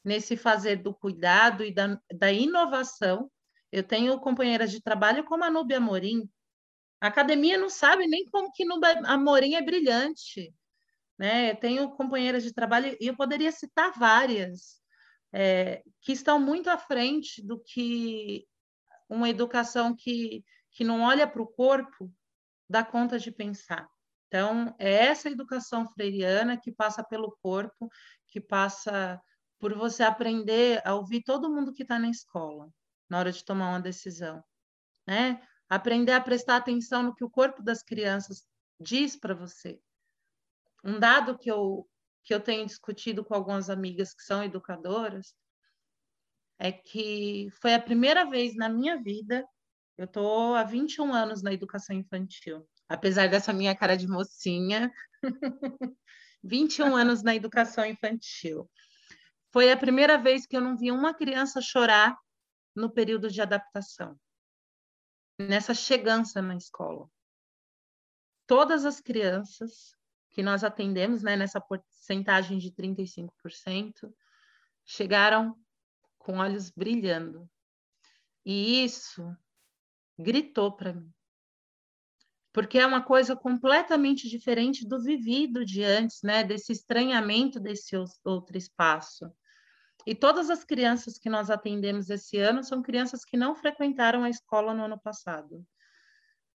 nesse 0.04 0.36
fazer 0.36 0.78
do 0.78 0.94
cuidado 0.94 1.64
e 1.64 1.74
da, 1.74 2.00
da 2.14 2.32
inovação. 2.32 3.32
Eu 3.72 3.84
tenho 3.84 4.20
companheiras 4.20 4.72
de 4.72 4.82
trabalho 4.82 5.24
como 5.24 5.44
a 5.44 5.50
Núbia 5.50 5.78
Amorim. 5.78 6.30
A 7.00 7.08
academia 7.08 7.58
não 7.58 7.70
sabe 7.70 8.08
nem 8.08 8.26
como 8.30 8.52
que 8.52 8.66
Núbia 8.66 9.00
Amorim 9.06 9.56
é 9.56 9.62
brilhante. 9.62 10.54
Né? 11.18 11.52
Eu 11.52 11.56
tenho 11.56 11.92
companheiras 11.92 12.44
de 12.44 12.54
trabalho, 12.54 12.98
e 13.00 13.08
eu 13.08 13.16
poderia 13.16 13.52
citar 13.52 13.94
várias, 13.98 14.82
é, 15.32 15.84
que 16.02 16.12
estão 16.12 16.40
muito 16.40 16.70
à 16.70 16.78
frente 16.78 17.42
do 17.46 17.60
que 17.60 18.46
uma 19.08 19.30
educação 19.30 19.96
que, 19.96 20.44
que 20.72 20.84
não 20.84 21.02
olha 21.02 21.28
para 21.28 21.42
o 21.42 21.48
corpo 21.48 22.12
dá 22.70 22.84
conta 22.84 23.20
de 23.20 23.32
pensar. 23.32 23.88
Então, 24.28 24.74
é 24.80 25.08
essa 25.08 25.30
educação 25.30 25.86
freiriana 25.90 26.58
que 26.58 26.72
passa 26.72 27.04
pelo 27.04 27.38
corpo, 27.42 27.90
que 28.28 28.40
passa 28.40 29.22
por 29.62 29.76
você 29.76 30.02
aprender 30.02 30.82
a 30.84 30.96
ouvir 30.96 31.22
todo 31.22 31.50
mundo 31.50 31.72
que 31.72 31.84
está 31.84 32.00
na 32.00 32.10
escola, 32.10 32.68
na 33.08 33.20
hora 33.20 33.32
de 33.32 33.46
tomar 33.46 33.70
uma 33.70 33.80
decisão. 33.80 34.44
Né? 35.08 35.40
Aprender 35.70 36.14
a 36.14 36.20
prestar 36.20 36.58
atenção 36.58 37.04
no 37.04 37.16
que 37.16 37.24
o 37.24 37.30
corpo 37.30 37.62
das 37.62 37.84
crianças 37.84 38.44
diz 38.80 39.16
para 39.16 39.36
você. 39.36 39.80
Um 40.84 41.00
dado 41.00 41.38
que 41.38 41.50
eu 41.50 41.88
que 42.24 42.34
eu 42.34 42.40
tenho 42.40 42.68
discutido 42.68 43.26
com 43.26 43.34
algumas 43.34 43.68
amigas 43.68 44.14
que 44.14 44.22
são 44.22 44.44
educadoras 44.44 45.34
é 46.60 46.72
que 46.72 47.50
foi 47.60 47.74
a 47.74 47.82
primeira 47.82 48.30
vez 48.30 48.56
na 48.56 48.70
minha 48.70 49.02
vida, 49.02 49.44
eu 49.98 50.06
estou 50.06 50.54
há 50.54 50.64
21 50.64 51.12
anos 51.12 51.42
na 51.42 51.52
educação 51.52 51.96
infantil, 51.96 52.68
apesar 52.88 53.28
dessa 53.28 53.52
minha 53.52 53.76
cara 53.76 53.98
de 53.98 54.08
mocinha, 54.08 54.92
21 56.44 56.96
anos 56.96 57.24
na 57.24 57.36
educação 57.36 57.84
infantil. 57.84 58.70
Foi 59.52 59.72
a 59.72 59.78
primeira 59.78 60.18
vez 60.18 60.46
que 60.46 60.56
eu 60.56 60.62
não 60.62 60.78
vi 60.78 60.92
uma 60.92 61.14
criança 61.14 61.62
chorar 61.62 62.18
no 62.76 62.90
período 62.90 63.30
de 63.30 63.42
adaptação, 63.42 64.18
nessa 65.38 65.74
chegança 65.74 66.42
na 66.42 66.56
escola. 66.56 67.10
Todas 68.48 68.86
as 68.86 69.02
crianças 69.02 69.96
que 70.30 70.42
nós 70.42 70.64
atendemos, 70.64 71.22
né, 71.22 71.36
nessa 71.36 71.60
porcentagem 71.60 72.58
de 72.58 72.72
35%, 72.72 74.14
chegaram 74.86 75.58
com 76.18 76.38
olhos 76.38 76.70
brilhando. 76.70 77.50
E 78.46 78.84
isso 78.84 79.36
gritou 80.18 80.72
para 80.72 80.94
mim. 80.94 81.12
Porque 82.54 82.80
é 82.80 82.86
uma 82.86 83.04
coisa 83.04 83.36
completamente 83.36 84.30
diferente 84.30 84.88
do 84.88 85.02
vivido 85.02 85.66
de 85.66 85.84
antes, 85.84 86.22
né? 86.22 86.44
Desse 86.44 86.72
estranhamento 86.72 87.60
desse 87.60 87.96
outro 88.26 88.58
espaço. 88.58 89.32
E 90.06 90.16
todas 90.16 90.50
as 90.50 90.64
crianças 90.64 91.18
que 91.18 91.30
nós 91.30 91.50
atendemos 91.50 92.10
esse 92.10 92.38
ano 92.38 92.64
são 92.64 92.82
crianças 92.82 93.24
que 93.24 93.38
não 93.38 93.56
frequentaram 93.56 94.24
a 94.24 94.30
escola 94.30 94.74
no 94.74 94.86
ano 94.86 95.00
passado. 95.00 95.66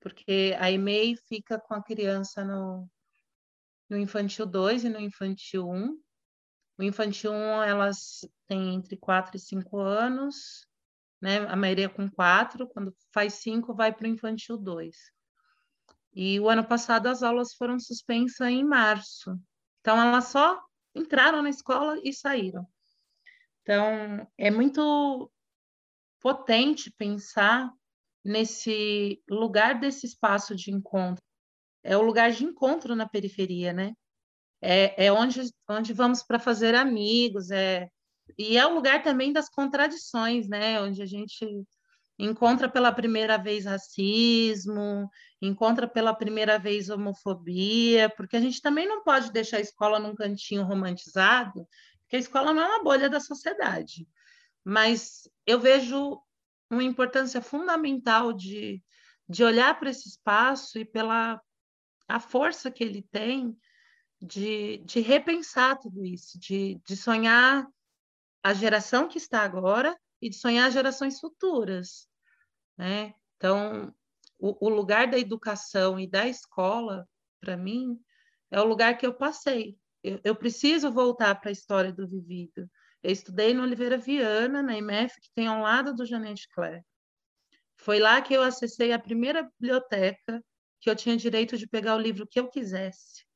Porque 0.01 0.57
a 0.59 0.71
EMEI 0.71 1.17
fica 1.29 1.59
com 1.59 1.75
a 1.75 1.83
criança 1.83 2.45
no, 2.45 2.89
no 3.89 3.97
infantil 3.97 4.47
2 4.47 4.85
e 4.85 4.89
no 4.89 5.01
infantil 5.01 5.69
1. 5.69 6.01
O 6.79 6.83
infantil 6.83 7.33
1, 7.33 7.63
elas 7.63 8.29
têm 8.47 8.75
entre 8.75 8.97
4 8.97 9.37
e 9.37 9.41
5 9.41 9.79
anos, 9.79 10.67
né? 11.21 11.39
A 11.49 11.57
maioria 11.57 11.89
com 11.89 12.11
4, 12.11 12.69
quando 12.69 12.95
faz 13.13 13.35
5, 13.35 13.75
vai 13.75 13.93
para 13.93 14.07
o 14.07 14.11
infantil 14.11 14.59
2. 14.59 14.97
E 16.15 16.41
o 16.41 16.49
ano 16.49 16.67
passado 16.67 17.07
as 17.07 17.23
aulas 17.23 17.55
foram 17.55 17.79
suspensas 17.79 18.49
em 18.49 18.65
março. 18.65 19.39
Então, 19.81 20.01
elas 20.01 20.27
só 20.27 20.61
entraram 20.95 21.43
na 21.43 21.51
escola 21.51 21.99
e 22.03 22.13
saíram. 22.13 22.67
Então, 23.67 24.25
é 24.39 24.49
muito 24.49 25.29
potente 26.21 26.89
pensar 26.93 27.69
nesse 28.25 29.21
lugar 29.29 29.81
desse 29.81 30.07
espaço 30.07 30.55
de 30.55 30.71
encontro. 30.71 31.21
É 31.83 31.97
o 31.97 32.03
lugar 32.03 32.31
de 32.31 32.45
encontro 32.45 32.95
na 32.95 33.09
periferia, 33.09 33.73
né? 33.73 33.93
É, 34.63 35.07
é 35.07 35.13
onde, 35.13 35.41
onde 35.69 35.93
vamos 35.93 36.23
para 36.23 36.39
fazer 36.39 36.77
amigos, 36.77 37.51
é, 37.51 37.91
e 38.39 38.57
é 38.57 38.65
o 38.65 38.73
lugar 38.73 39.03
também 39.03 39.33
das 39.33 39.49
contradições, 39.49 40.49
né? 40.49 40.81
Onde 40.81 41.03
a 41.03 41.07
gente 41.07 41.45
encontra 42.17 42.69
pela 42.69 42.93
primeira 42.93 43.37
vez 43.37 43.65
racismo, 43.65 45.11
encontra 45.43 45.89
pela 45.89 46.15
primeira 46.15 46.57
vez 46.57 46.89
homofobia, 46.89 48.09
porque 48.11 48.37
a 48.37 48.41
gente 48.41 48.63
também 48.63 48.87
não 48.87 49.03
pode 49.03 49.33
deixar 49.33 49.57
a 49.57 49.61
escola 49.61 49.99
num 49.99 50.15
cantinho 50.15 50.63
romantizado, 50.63 51.67
porque 52.07 52.17
a 52.17 52.21
escola 52.21 52.55
não 52.55 52.63
é 52.63 52.67
uma 52.67 52.85
bolha 52.85 53.11
da 53.11 53.19
sociedade. 53.19 54.09
Mas 54.65 55.29
eu 55.45 55.59
vejo 55.59 56.23
uma 56.71 56.85
importância 56.85 57.43
fundamental 57.43 58.33
de, 58.33 58.83
de 59.29 59.43
olhar 59.43 59.79
para 59.79 59.91
esse 59.91 60.09
espaço 60.09 60.79
e 60.79 60.85
pela 60.85 61.41
a 62.09 62.21
força 62.21 62.71
que 62.71 62.85
ele 62.85 63.03
tem 63.03 63.59
de, 64.23 64.79
de 64.79 65.01
repensar 65.01 65.77
tudo 65.81 66.05
isso, 66.05 66.39
de, 66.39 66.81
de 66.87 66.97
sonhar 66.97 67.67
a 68.43 68.55
geração 68.55 69.09
que 69.09 69.19
está 69.19 69.43
agora 69.43 69.99
e 70.23 70.31
de 70.31 70.37
sonhar 70.37 70.71
gerações 70.71 71.19
futuras. 71.19 72.09
Né? 72.79 73.13
Então, 73.37 73.93
o, 74.39 74.67
o 74.67 74.69
lugar 74.69 75.11
da 75.11 75.19
educação 75.19 75.99
e 75.99 76.07
da 76.07 76.29
escola, 76.29 77.09
para 77.41 77.57
mim, 77.57 78.01
é 78.53 78.61
o 78.61 78.65
lugar 78.65 78.97
que 78.97 79.05
eu 79.05 79.13
passei 79.13 79.77
eu, 80.07 80.21
eu 80.23 80.37
preciso 80.37 80.93
voltar 80.93 81.35
para 81.35 81.51
a 81.51 81.53
história 81.53 81.93
do 81.93 82.07
vivido. 82.07 82.71
Eu 83.03 83.11
estudei 83.11 83.53
no 83.53 83.65
Oliveira 83.65 83.99
Viana, 83.99 84.63
na 84.63 84.79
IMF, 84.79 85.21
que 85.21 85.33
tem 85.35 85.49
ao 85.49 85.61
lado 85.61 85.93
do 85.93 86.07
Janete 86.07 86.49
Clare. 86.55 86.81
Foi 87.77 87.99
lá 87.99 88.23
que 88.23 88.33
eu 88.33 88.43
acessei 88.43 88.93
a 88.93 89.01
primeira 89.01 89.43
biblioteca 89.43 90.41
que 90.81 90.89
eu 90.89 90.95
tinha 90.95 91.17
direito 91.17 91.59
de 91.59 91.67
pegar 91.67 91.97
o 91.97 92.01
livro 92.01 92.25
que 92.25 92.39
eu 92.39 92.49
quisesse. 92.49 93.27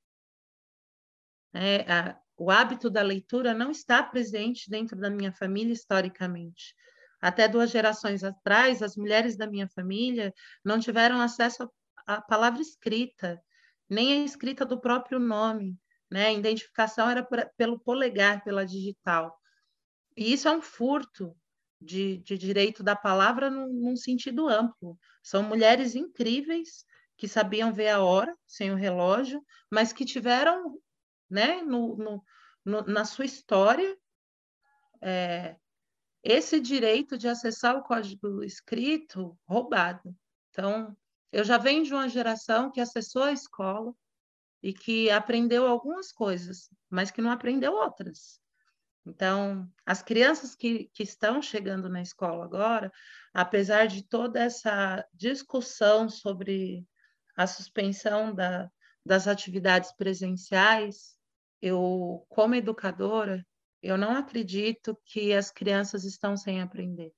É, 1.53 1.93
a, 1.93 2.21
o 2.37 2.53
hábito 2.53 2.89
da 2.89 3.03
leitura 3.03 3.53
não 3.53 3.73
está 3.73 4.01
presente 4.01 4.71
dentro 4.71 4.97
da 4.97 5.11
minha 5.11 5.33
família 5.33 5.73
historicamente. 5.73 6.77
Até 7.21 7.49
duas 7.49 7.71
gerações 7.71 8.23
atrás, 8.23 8.81
as 8.81 8.95
mulheres 8.95 9.37
da 9.37 9.49
minha 9.49 9.69
família 9.69 10.33
não 10.65 10.79
tiveram 10.79 11.21
acesso 11.21 11.69
à 12.07 12.23
palavra 12.23 12.63
escrita, 12.63 13.43
nem 13.89 14.23
a 14.23 14.25
escrita 14.25 14.65
do 14.65 14.81
próprio 14.81 15.19
nome 15.19 15.77
né? 16.11 16.35
Identificação 16.35 17.09
era 17.09 17.27
pelo 17.57 17.79
polegar, 17.79 18.43
pela 18.43 18.67
digital. 18.67 19.39
E 20.17 20.33
isso 20.33 20.49
é 20.49 20.53
um 20.53 20.63
furto 20.63 21.37
de, 21.81 22.19
de 22.19 22.37
direito 22.37 22.83
da 22.83 22.95
palavra 22.95 23.51
num, 23.51 23.73
num, 23.73 23.97
sentido 23.97 24.49
amplo. 24.49 24.99
São 25.23 25.43
mulheres 25.43 25.95
incríveis 25.95 26.85
que 27.17 27.29
sabiam 27.29 27.73
ver 27.73 27.89
a 27.89 28.03
hora 28.03 28.37
sem 28.47 28.71
o 28.71 28.77
relógio, 28.77 29.45
mas 29.71 29.93
que 29.93 30.05
tiveram, 30.05 30.79
né, 31.29 31.63
no, 31.63 31.97
no, 31.97 32.25
no 32.65 32.83
na 32.83 33.05
sua 33.05 33.25
história, 33.25 33.97
é, 35.03 35.57
esse 36.23 36.61
direito 36.61 37.17
de 37.17 37.29
acessar 37.29 37.77
o 37.77 37.83
código 37.83 38.43
escrito 38.43 39.39
roubado. 39.47 40.15
Então, 40.51 40.97
eu 41.33 41.45
já 41.45 41.57
venho 41.57 41.85
de 41.85 41.95
uma 41.95 42.09
geração 42.09 42.71
que 42.71 42.81
acessou 42.81 43.23
a 43.23 43.33
escola, 43.33 43.95
e 44.63 44.73
que 44.73 45.11
aprendeu 45.11 45.67
algumas 45.67 46.13
coisas, 46.13 46.69
mas 46.89 47.11
que 47.11 47.23
não 47.23 47.31
aprendeu 47.31 47.73
outras. 47.73 48.41
Então, 49.07 49.71
as 49.87 50.03
crianças 50.03 50.55
que, 50.55 50.91
que 50.93 51.03
estão 51.03 51.41
chegando 51.41 51.89
na 51.89 52.03
escola 52.03 52.45
agora, 52.45 52.93
apesar 53.33 53.87
de 53.87 54.03
toda 54.03 54.41
essa 54.41 55.05
discussão 55.15 56.09
sobre 56.09 56.87
a 57.37 57.47
suspensão 57.47 58.35
da, 58.35 58.71
das 59.05 59.27
atividades 59.27 59.93
presenciais, 59.93 61.17
eu, 61.63 62.27
como 62.29 62.55
educadora, 62.55 63.45
eu 63.83 63.97
não 63.97 64.15
acredito 64.15 64.99
que 65.05 65.33
as 65.33 65.51
crianças 65.51 66.05
estão 66.05 66.37
sem 66.37 66.61
aprender, 66.61 67.13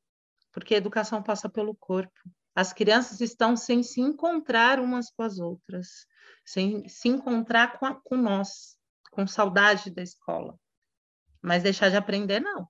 porque 0.52 0.74
a 0.74 0.78
educação 0.78 1.22
passa 1.22 1.48
pelo 1.48 1.74
corpo. 1.74 2.20
As 2.54 2.72
crianças 2.72 3.20
estão 3.20 3.56
sem 3.56 3.82
se 3.82 4.00
encontrar 4.00 4.78
umas 4.78 5.10
com 5.10 5.22
as 5.22 5.38
outras 5.38 6.06
sem 6.44 6.88
se 6.88 7.08
encontrar 7.08 7.78
com, 7.78 7.86
a, 7.86 7.94
com 7.94 8.16
nós, 8.16 8.76
com 9.10 9.26
saudade 9.26 9.90
da 9.90 10.02
escola. 10.02 10.58
Mas 11.40 11.62
deixar 11.62 11.90
de 11.90 11.96
aprender, 11.96 12.40
não. 12.40 12.68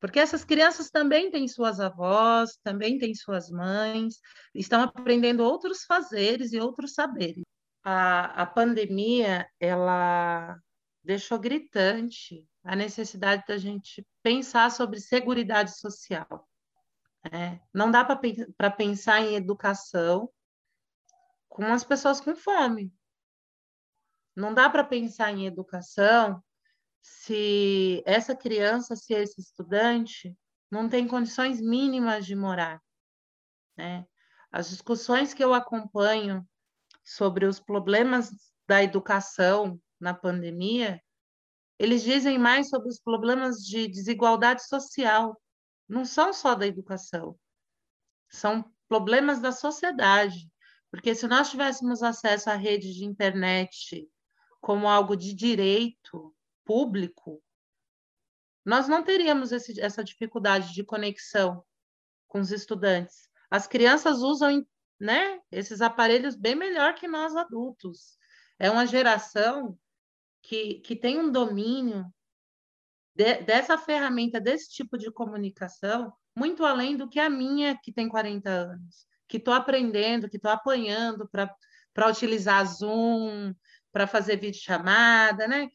Porque 0.00 0.18
essas 0.18 0.44
crianças 0.44 0.90
também 0.90 1.30
têm 1.30 1.46
suas 1.46 1.78
avós, 1.78 2.56
também 2.62 2.98
têm 2.98 3.14
suas 3.14 3.50
mães, 3.50 4.18
estão 4.54 4.82
aprendendo 4.82 5.44
outros 5.44 5.84
fazeres 5.84 6.52
e 6.52 6.60
outros 6.60 6.94
saberes. 6.94 7.44
A, 7.84 8.42
a 8.42 8.46
pandemia, 8.46 9.46
ela 9.58 10.58
deixou 11.04 11.38
gritante 11.38 12.46
a 12.64 12.74
necessidade 12.74 13.44
da 13.46 13.58
gente 13.58 14.06
pensar 14.22 14.70
sobre 14.70 15.00
segurança 15.00 15.74
social. 15.76 16.48
É, 17.24 17.60
não 17.72 17.90
dá 17.90 18.04
para 18.04 18.70
pensar 18.70 19.20
em 19.20 19.34
educação 19.34 20.30
com 21.48 21.64
as 21.66 21.84
pessoas 21.84 22.20
com 22.20 22.34
fome. 22.34 22.92
Não 24.34 24.54
dá 24.54 24.70
para 24.70 24.84
pensar 24.84 25.32
em 25.32 25.46
educação 25.46 26.42
se 27.02 28.02
essa 28.06 28.34
criança, 28.34 28.96
se 28.96 29.12
esse 29.12 29.40
estudante 29.40 30.36
não 30.70 30.88
tem 30.88 31.06
condições 31.06 31.60
mínimas 31.60 32.24
de 32.24 32.34
morar. 32.34 32.80
Né? 33.76 34.06
As 34.50 34.70
discussões 34.70 35.34
que 35.34 35.42
eu 35.42 35.52
acompanho 35.52 36.46
sobre 37.04 37.44
os 37.44 37.58
problemas 37.58 38.30
da 38.68 38.82
educação 38.82 39.80
na 39.98 40.14
pandemia, 40.14 41.02
eles 41.78 42.02
dizem 42.02 42.38
mais 42.38 42.68
sobre 42.68 42.88
os 42.88 43.00
problemas 43.00 43.58
de 43.58 43.88
desigualdade 43.88 44.66
social. 44.66 45.40
Não 45.90 46.04
são 46.04 46.32
só 46.32 46.54
da 46.54 46.68
educação, 46.68 47.36
são 48.28 48.72
problemas 48.88 49.40
da 49.40 49.50
sociedade. 49.50 50.48
Porque 50.88 51.16
se 51.16 51.26
nós 51.26 51.50
tivéssemos 51.50 52.00
acesso 52.00 52.48
à 52.48 52.54
rede 52.54 52.94
de 52.94 53.04
internet 53.04 54.08
como 54.60 54.88
algo 54.88 55.16
de 55.16 55.34
direito 55.34 56.32
público, 56.64 57.42
nós 58.64 58.86
não 58.86 59.02
teríamos 59.02 59.50
esse, 59.50 59.80
essa 59.80 60.04
dificuldade 60.04 60.72
de 60.72 60.84
conexão 60.84 61.64
com 62.28 62.38
os 62.38 62.52
estudantes. 62.52 63.28
As 63.50 63.66
crianças 63.66 64.18
usam 64.18 64.64
né, 65.00 65.40
esses 65.50 65.80
aparelhos 65.80 66.36
bem 66.36 66.54
melhor 66.54 66.94
que 66.94 67.08
nós 67.08 67.34
adultos. 67.34 68.16
É 68.60 68.70
uma 68.70 68.86
geração 68.86 69.76
que, 70.40 70.74
que 70.80 70.94
tem 70.94 71.18
um 71.18 71.32
domínio 71.32 72.06
de, 73.20 73.42
dessa 73.42 73.76
ferramenta, 73.76 74.40
desse 74.40 74.70
tipo 74.70 74.96
de 74.96 75.12
comunicação, 75.12 76.10
muito 76.34 76.64
além 76.64 76.96
do 76.96 77.06
que 77.06 77.20
a 77.20 77.28
minha, 77.28 77.78
que 77.82 77.92
tem 77.92 78.08
40 78.08 78.48
anos, 78.48 79.06
que 79.28 79.36
estou 79.36 79.52
aprendendo, 79.52 80.28
que 80.28 80.36
estou 80.36 80.50
apanhando 80.50 81.28
para 81.28 82.08
utilizar 82.08 82.64
Zoom, 82.66 83.54
para 83.92 84.06
fazer 84.06 84.36
videochamada, 84.36 85.46
né? 85.46 85.68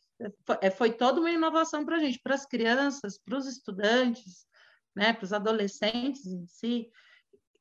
Foi, 0.44 0.58
é, 0.60 0.72
foi 0.72 0.92
toda 0.92 1.20
uma 1.20 1.30
inovação 1.30 1.86
para 1.86 1.98
a 1.98 2.00
gente, 2.00 2.20
para 2.20 2.34
as 2.34 2.48
crianças, 2.48 3.20
para 3.20 3.38
os 3.38 3.46
estudantes, 3.46 4.48
né? 4.96 5.14
para 5.14 5.26
os 5.26 5.34
adolescentes 5.34 6.26
em 6.26 6.48
si. 6.48 6.90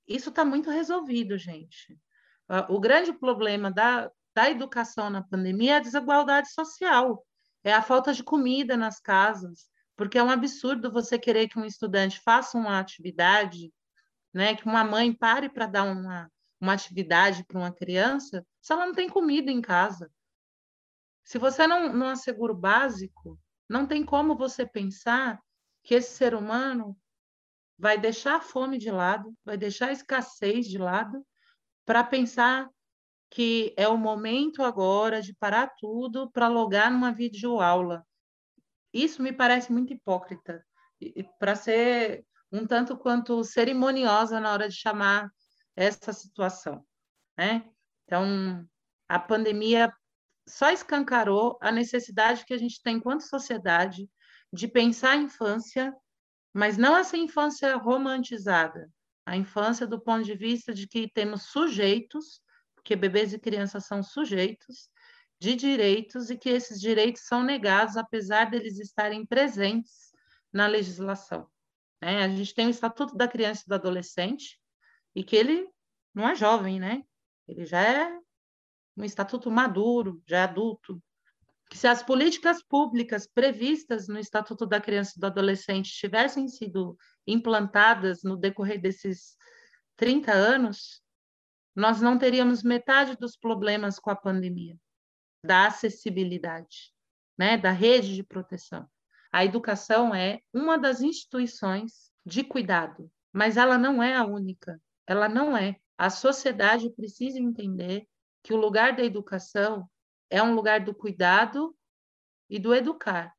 Isso 0.08 0.30
está 0.30 0.46
muito 0.46 0.70
resolvido, 0.70 1.36
gente. 1.36 1.98
O 2.68 2.78
grande 2.78 3.12
problema 3.12 3.70
da, 3.70 4.10
da 4.34 4.50
educação 4.50 5.10
na 5.10 5.22
pandemia 5.22 5.72
é 5.72 5.76
a 5.76 5.80
desigualdade 5.80 6.52
social, 6.52 7.26
é 7.64 7.72
a 7.72 7.82
falta 7.82 8.14
de 8.14 8.22
comida 8.22 8.76
nas 8.76 9.00
casas, 9.00 9.68
porque 9.96 10.18
é 10.18 10.22
um 10.22 10.30
absurdo 10.30 10.90
você 10.90 11.18
querer 11.18 11.48
que 11.48 11.58
um 11.58 11.64
estudante 11.64 12.20
faça 12.20 12.58
uma 12.58 12.78
atividade, 12.78 13.72
né, 14.32 14.56
que 14.56 14.64
uma 14.64 14.84
mãe 14.84 15.12
pare 15.12 15.48
para 15.48 15.66
dar 15.66 15.84
uma, 15.84 16.30
uma 16.60 16.72
atividade 16.72 17.44
para 17.44 17.58
uma 17.58 17.72
criança, 17.72 18.44
se 18.60 18.72
ela 18.72 18.86
não 18.86 18.94
tem 18.94 19.08
comida 19.08 19.50
em 19.50 19.60
casa. 19.60 20.10
Se 21.22 21.38
você 21.38 21.66
não, 21.66 21.92
não 21.92 22.08
assegura 22.08 22.52
o 22.52 22.56
básico, 22.56 23.38
não 23.68 23.86
tem 23.86 24.04
como 24.04 24.36
você 24.36 24.66
pensar 24.66 25.40
que 25.82 25.94
esse 25.94 26.16
ser 26.16 26.34
humano 26.34 26.96
vai 27.78 27.98
deixar 27.98 28.36
a 28.36 28.40
fome 28.40 28.78
de 28.78 28.90
lado, 28.90 29.34
vai 29.44 29.56
deixar 29.56 29.88
a 29.88 29.92
escassez 29.92 30.66
de 30.66 30.78
lado, 30.78 31.24
para 31.84 32.02
pensar 32.02 32.68
que 33.30 33.74
é 33.76 33.88
o 33.88 33.96
momento 33.96 34.62
agora 34.62 35.20
de 35.20 35.34
parar 35.34 35.74
tudo 35.78 36.30
para 36.30 36.48
logar 36.48 36.90
numa 36.90 37.12
videoaula. 37.12 38.06
Isso 38.94 39.20
me 39.20 39.32
parece 39.32 39.72
muito 39.72 39.92
hipócrita, 39.92 40.64
para 41.38 41.56
ser 41.56 42.24
um 42.52 42.64
tanto 42.64 42.96
quanto 42.96 43.42
cerimoniosa 43.42 44.38
na 44.38 44.52
hora 44.52 44.68
de 44.68 44.76
chamar 44.76 45.28
essa 45.74 46.12
situação, 46.12 46.86
né? 47.36 47.68
Então, 48.04 48.64
a 49.08 49.18
pandemia 49.18 49.92
só 50.48 50.70
escancarou 50.70 51.58
a 51.60 51.72
necessidade 51.72 52.44
que 52.44 52.54
a 52.54 52.58
gente 52.58 52.80
tem 52.80 52.98
enquanto 52.98 53.22
sociedade 53.22 54.08
de 54.52 54.68
pensar 54.68 55.12
a 55.12 55.16
infância, 55.16 55.92
mas 56.52 56.78
não 56.78 56.96
essa 56.96 57.16
infância 57.16 57.76
romantizada, 57.76 58.88
a 59.26 59.36
infância 59.36 59.86
do 59.86 60.00
ponto 60.00 60.24
de 60.24 60.36
vista 60.36 60.72
de 60.72 60.86
que 60.86 61.10
temos 61.12 61.46
sujeitos 61.46 62.40
porque 62.84 62.94
bebês 62.94 63.32
e 63.32 63.38
crianças 63.38 63.86
são 63.86 64.02
sujeitos 64.02 64.90
de 65.44 65.54
direitos 65.54 66.30
e 66.30 66.38
que 66.38 66.48
esses 66.48 66.80
direitos 66.80 67.22
são 67.26 67.42
negados 67.42 67.98
apesar 67.98 68.50
deles 68.50 68.78
estarem 68.78 69.26
presentes 69.26 70.10
na 70.50 70.66
legislação. 70.66 71.46
Né? 72.00 72.24
A 72.24 72.28
gente 72.28 72.54
tem 72.54 72.66
o 72.66 72.70
Estatuto 72.70 73.14
da 73.14 73.28
Criança 73.28 73.62
e 73.64 73.68
do 73.68 73.74
Adolescente 73.74 74.58
e 75.14 75.22
que 75.22 75.36
ele 75.36 75.68
não 76.14 76.26
é 76.26 76.34
jovem, 76.34 76.80
né? 76.80 77.02
Ele 77.46 77.66
já 77.66 77.82
é 77.82 78.18
um 78.96 79.04
estatuto 79.04 79.50
maduro, 79.50 80.22
já 80.26 80.38
é 80.38 80.42
adulto. 80.44 81.02
Se 81.74 81.86
as 81.86 82.02
políticas 82.02 82.62
públicas 82.62 83.26
previstas 83.26 84.08
no 84.08 84.18
Estatuto 84.18 84.64
da 84.64 84.80
Criança 84.80 85.12
e 85.16 85.20
do 85.20 85.26
Adolescente 85.26 85.92
tivessem 85.92 86.48
sido 86.48 86.96
implantadas 87.26 88.22
no 88.22 88.36
decorrer 88.36 88.80
desses 88.80 89.36
30 89.96 90.32
anos, 90.32 91.02
nós 91.74 92.00
não 92.00 92.16
teríamos 92.16 92.62
metade 92.62 93.16
dos 93.16 93.36
problemas 93.36 93.98
com 93.98 94.08
a 94.08 94.16
pandemia, 94.16 94.78
da 95.44 95.66
acessibilidade, 95.66 96.90
né, 97.36 97.58
da 97.58 97.70
rede 97.70 98.14
de 98.14 98.22
proteção. 98.22 98.88
A 99.30 99.44
educação 99.44 100.14
é 100.14 100.40
uma 100.52 100.78
das 100.78 101.02
instituições 101.02 102.10
de 102.24 102.42
cuidado, 102.42 103.10
mas 103.30 103.58
ela 103.58 103.76
não 103.76 104.02
é 104.02 104.16
a 104.16 104.24
única. 104.24 104.80
Ela 105.06 105.28
não 105.28 105.54
é. 105.54 105.76
A 105.98 106.08
sociedade 106.08 106.88
precisa 106.90 107.38
entender 107.38 108.06
que 108.42 108.54
o 108.54 108.56
lugar 108.56 108.96
da 108.96 109.04
educação 109.04 109.88
é 110.30 110.42
um 110.42 110.54
lugar 110.54 110.80
do 110.80 110.94
cuidado 110.94 111.76
e 112.48 112.58
do 112.58 112.74
educar. 112.74 113.34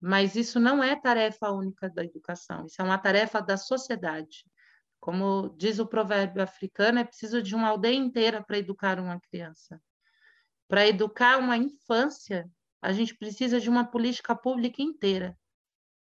Mas 0.00 0.36
isso 0.36 0.60
não 0.60 0.84
é 0.84 0.94
tarefa 0.94 1.50
única 1.50 1.88
da 1.88 2.04
educação, 2.04 2.66
isso 2.66 2.80
é 2.80 2.84
uma 2.84 2.98
tarefa 2.98 3.40
da 3.40 3.56
sociedade. 3.56 4.44
Como 5.00 5.54
diz 5.56 5.78
o 5.78 5.86
provérbio 5.86 6.42
africano, 6.42 6.98
é 6.98 7.04
preciso 7.04 7.42
de 7.42 7.54
uma 7.54 7.68
aldeia 7.68 7.96
inteira 7.96 8.42
para 8.42 8.58
educar 8.58 9.00
uma 9.00 9.18
criança. 9.18 9.80
Para 10.74 10.88
educar 10.88 11.38
uma 11.38 11.56
infância, 11.56 12.50
a 12.82 12.90
gente 12.90 13.14
precisa 13.14 13.60
de 13.60 13.70
uma 13.70 13.84
política 13.84 14.34
pública 14.34 14.82
inteira. 14.82 15.38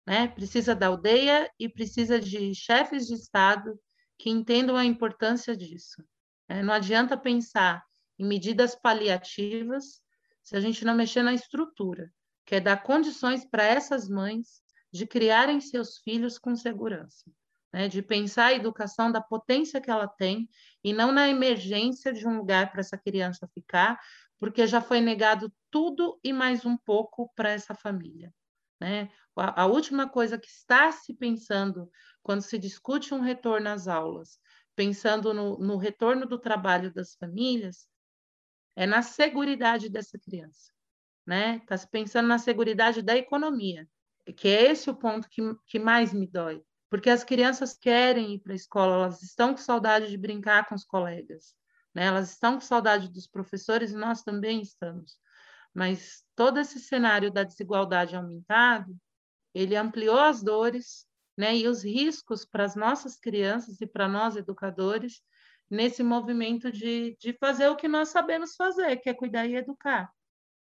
Né? 0.07 0.27
Precisa 0.27 0.74
da 0.74 0.87
aldeia 0.87 1.53
e 1.59 1.68
precisa 1.68 2.18
de 2.18 2.55
chefes 2.55 3.07
de 3.07 3.12
Estado 3.12 3.79
que 4.18 4.31
entendam 4.31 4.74
a 4.74 4.83
importância 4.83 5.55
disso. 5.55 6.03
Né? 6.48 6.62
Não 6.62 6.72
adianta 6.72 7.14
pensar 7.14 7.85
em 8.18 8.24
medidas 8.27 8.74
paliativas 8.74 10.00
se 10.42 10.57
a 10.57 10.61
gente 10.61 10.83
não 10.83 10.94
mexer 10.94 11.22
na 11.22 11.35
estrutura, 11.35 12.11
que 12.46 12.55
é 12.55 12.61
dar 12.61 12.83
condições 12.83 13.44
para 13.44 13.64
essas 13.64 14.09
mães 14.09 14.62
de 14.90 15.07
criarem 15.07 15.61
seus 15.61 15.98
filhos 15.98 16.38
com 16.38 16.57
segurança 16.57 17.31
né, 17.74 17.88
de 17.88 18.00
pensar 18.00 18.46
a 18.46 18.55
educação 18.55 19.11
da 19.11 19.20
potência 19.20 19.81
que 19.81 19.90
ela 19.90 20.07
tem 20.07 20.48
e 20.83 20.92
não 20.92 21.11
na 21.11 21.29
emergência 21.29 22.12
de 22.12 22.24
um 22.24 22.37
lugar 22.37 22.70
para 22.70 22.81
essa 22.81 22.96
criança 22.96 23.48
ficar, 23.53 23.98
porque 24.38 24.66
já 24.66 24.81
foi 24.81 25.01
negado 25.01 25.53
tudo 25.70 26.18
e 26.23 26.33
mais 26.33 26.64
um 26.64 26.77
pouco 26.77 27.31
para 27.35 27.51
essa 27.51 27.75
família. 27.75 28.33
Né? 28.81 29.11
A, 29.37 29.62
a 29.62 29.66
última 29.66 30.09
coisa 30.09 30.38
que 30.38 30.49
está 30.49 30.90
se 30.92 31.14
pensando 31.14 31.90
quando 32.23 32.42
se 32.42 32.59
discute 32.59 33.14
um 33.14 33.20
retorno 33.20 33.68
às 33.68 33.88
aulas, 33.88 34.38
pensando 34.75 35.33
no, 35.33 35.59
no 35.59 35.77
retorno 35.77 36.27
do 36.27 36.38
trabalho 36.38 36.92
das 36.92 37.14
famílias, 37.14 37.88
é 38.77 38.87
na 38.87 39.03
segurança 39.03 39.88
dessa 39.88 40.18
criança. 40.18 40.73
Né? 41.27 41.57
Está 41.57 41.77
se 41.77 41.88
pensando 41.88 42.29
na 42.29 42.38
segurança 42.38 43.03
da 43.03 43.16
economia, 43.16 43.88
que 44.37 44.49
é 44.49 44.70
esse 44.70 44.90
o 44.90 44.97
ponto 44.97 45.29
que, 45.29 45.42
que 45.66 45.79
mais 45.79 46.12
me 46.12 46.27
dói 46.27 46.62
porque 46.94 47.11
as 47.11 47.25
crianças 47.25 47.77
querem 47.77 48.35
ir 48.35 48.38
para 48.38 48.53
a 48.53 48.55
escola, 48.55 48.94
elas 48.94 49.20
estão 49.20 49.51
com 49.51 49.57
saudade 49.57 50.09
de 50.09 50.16
brincar 50.16 50.68
com 50.68 50.77
os 50.77 50.85
colegas, 50.85 51.53
né? 51.94 52.07
elas 52.07 52.30
estão 52.30 52.54
com 52.54 52.61
saudade 52.61 53.09
dos 53.09 53.26
professores 53.26 53.92
e 53.92 53.96
nós 53.96 54.22
também 54.22 54.61
estamos. 54.61 55.16
Mas 55.72 56.24
todo 56.35 56.59
esse 56.59 56.80
cenário 56.80 57.30
da 57.30 57.42
desigualdade 57.42 58.16
aumentado, 58.16 58.96
ele 59.54 59.76
ampliou 59.76 60.18
as 60.18 60.42
dores 60.42 61.07
né? 61.37 61.57
e 61.57 61.68
os 61.68 61.85
riscos 61.85 62.44
para 62.44 62.64
as 62.64 62.74
nossas 62.74 63.16
crianças 63.16 63.80
e 63.80 63.87
para 63.87 64.09
nós 64.09 64.37
educadores 64.37 65.22
nesse 65.70 66.02
movimento 66.02 66.70
de, 66.70 67.16
de 67.18 67.33
fazer 67.35 67.68
o 67.68 67.76
que 67.76 67.88
nós 67.88 68.11
sabemos 68.11 68.54
fazer, 68.54 68.96
que 68.98 69.09
é 69.09 69.14
cuidar 69.14 69.46
e 69.46 69.57
educar. 69.57 70.12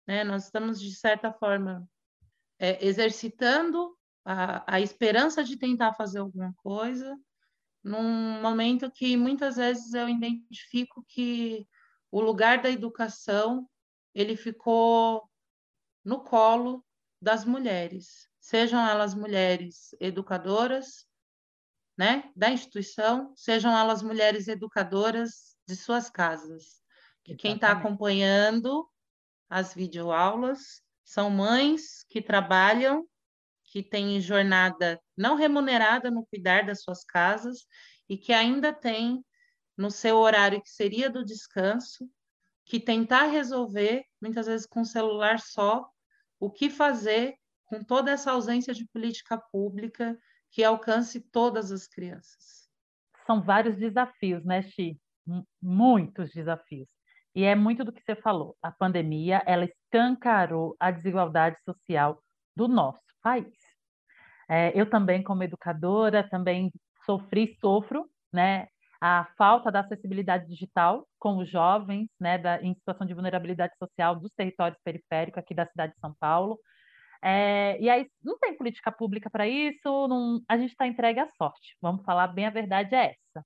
Né? 0.08 0.24
Nós 0.24 0.46
estamos, 0.46 0.80
de 0.80 0.94
certa 0.96 1.32
forma, 1.34 1.88
é, 2.60 2.86
exercitando 2.86 3.98
a, 4.26 4.76
a 4.76 4.80
esperança 4.80 5.44
de 5.44 5.58
tentar 5.58 5.94
fazer 5.94 6.20
alguma 6.20 6.54
coisa, 6.58 7.18
num 7.84 8.42
momento 8.42 8.90
que 8.90 9.18
muitas 9.18 9.58
vezes 9.58 9.94
eu 9.94 10.08
identifico 10.08 11.04
que 11.08 11.68
o 12.10 12.22
lugar 12.22 12.62
da 12.62 12.70
educação 12.70 13.68
ele 14.14 14.38
ficou 14.38 15.30
no 16.04 16.24
colo 16.24 16.86
das 17.22 17.46
mulheres, 17.46 18.30
sejam 18.40 18.86
elas 18.86 19.16
mulheres 19.16 19.96
educadoras, 20.00 21.08
né, 21.98 22.32
da 22.36 22.50
instituição, 22.50 23.34
sejam 23.36 23.78
elas 23.78 24.02
mulheres 24.02 24.48
educadoras 24.48 25.56
de 25.68 25.76
suas 25.76 26.10
casas. 26.10 26.82
Que 27.24 27.36
quem 27.36 27.56
está 27.56 27.72
acompanhando 27.72 28.90
as 29.50 29.74
videoaulas 29.74 30.82
são 31.04 31.30
mães 31.30 32.04
que 32.10 32.22
trabalham 32.22 33.08
que 33.74 33.82
têm 33.82 34.22
jornada 34.22 35.02
não 35.18 35.36
remunerada 35.36 36.12
no 36.12 36.28
cuidar 36.28 36.64
das 36.64 36.84
suas 36.84 37.04
casas 37.04 37.66
e 38.08 38.16
que 38.16 38.32
ainda 38.32 38.72
tem 38.72 39.26
no 39.76 39.90
seu 39.90 40.18
horário 40.18 40.62
que 40.62 40.70
seria 40.70 41.10
do 41.10 41.26
descanso, 41.26 42.08
que 42.64 42.80
tentar 42.80 43.24
resolver, 43.24 44.04
muitas 44.22 44.46
vezes 44.46 44.68
com 44.68 44.82
o 44.82 44.86
celular 44.86 45.40
só, 45.40 45.90
o 46.40 46.52
que 46.52 46.70
fazer 46.70 47.34
com 47.66 47.84
toda 47.84 48.12
essa 48.12 48.32
ausência 48.32 48.76
de 48.76 48.88
política 48.90 49.40
pública 49.52 50.16
que 50.52 50.64
alcance 50.64 51.20
todas 51.20 51.72
as 51.72 51.88
crianças. 51.88 52.70
São 53.26 53.42
vários 53.42 53.76
desafios, 53.76 54.46
né, 54.46 54.62
Xi? 54.62 55.02
Muitos 55.60 56.30
desafios. 56.30 56.88
E 57.34 57.44
é 57.44 57.56
muito 57.56 57.84
do 57.84 57.92
que 57.92 58.04
você 58.04 58.16
falou. 58.16 58.56
A 58.62 58.72
pandemia, 58.72 59.42
ela 59.48 59.66
escancarou 59.66 60.76
a 60.80 60.92
desigualdade 60.92 61.58
social 61.66 62.22
do 62.56 62.68
nosso 62.68 63.02
país. 63.20 63.63
É, 64.54 64.72
eu 64.80 64.88
também, 64.88 65.24
como 65.24 65.42
educadora, 65.42 66.30
também 66.30 66.72
sofri, 67.08 67.58
sofro, 67.60 68.08
né? 68.32 68.68
a 69.02 69.26
falta 69.36 69.72
da 69.72 69.80
acessibilidade 69.80 70.48
digital 70.48 71.08
com 71.20 71.40
os 71.40 71.50
jovens, 71.50 72.08
né, 72.20 72.38
da, 72.38 72.62
em 72.62 72.74
situação 72.76 73.06
de 73.06 73.14
vulnerabilidade 73.14 73.76
social 73.78 74.16
dos 74.16 74.32
territórios 74.34 74.80
periféricos 74.84 75.40
aqui 75.40 75.54
da 75.56 75.66
cidade 75.66 75.94
de 75.94 76.00
São 76.00 76.16
Paulo. 76.20 76.60
É, 77.22 77.78
e 77.82 77.90
aí 77.90 78.08
não 78.24 78.38
tem 78.38 78.56
política 78.56 78.92
pública 78.92 79.30
para 79.30 79.48
isso, 79.48 80.08
não, 80.08 80.40
a 80.48 80.56
gente 80.56 80.70
está 80.72 80.88
entregue 80.88 81.20
à 81.20 81.28
sorte. 81.36 81.76
Vamos 81.82 82.06
falar 82.06 82.28
bem, 82.28 82.46
a 82.46 82.52
verdade 82.52 82.94
é 82.96 83.08
essa. 83.08 83.46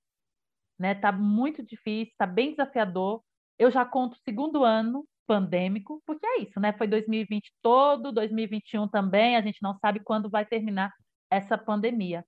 Né? 0.78 0.94
Tá 0.94 1.10
muito 1.10 1.62
difícil, 1.62 2.12
está 2.12 2.26
bem 2.26 2.50
desafiador. 2.50 3.22
Eu 3.58 3.70
já 3.70 3.84
conto 3.84 4.12
o 4.12 4.22
segundo 4.24 4.62
ano 4.62 5.04
pandêmico, 5.28 6.02
porque 6.06 6.26
é 6.26 6.40
isso, 6.40 6.58
né? 6.58 6.72
Foi 6.72 6.88
2020 6.88 7.52
todo, 7.62 8.10
2021 8.10 8.88
também, 8.88 9.36
a 9.36 9.42
gente 9.42 9.62
não 9.62 9.78
sabe 9.78 10.00
quando 10.00 10.30
vai 10.30 10.46
terminar 10.46 10.90
essa 11.30 11.58
pandemia. 11.58 12.24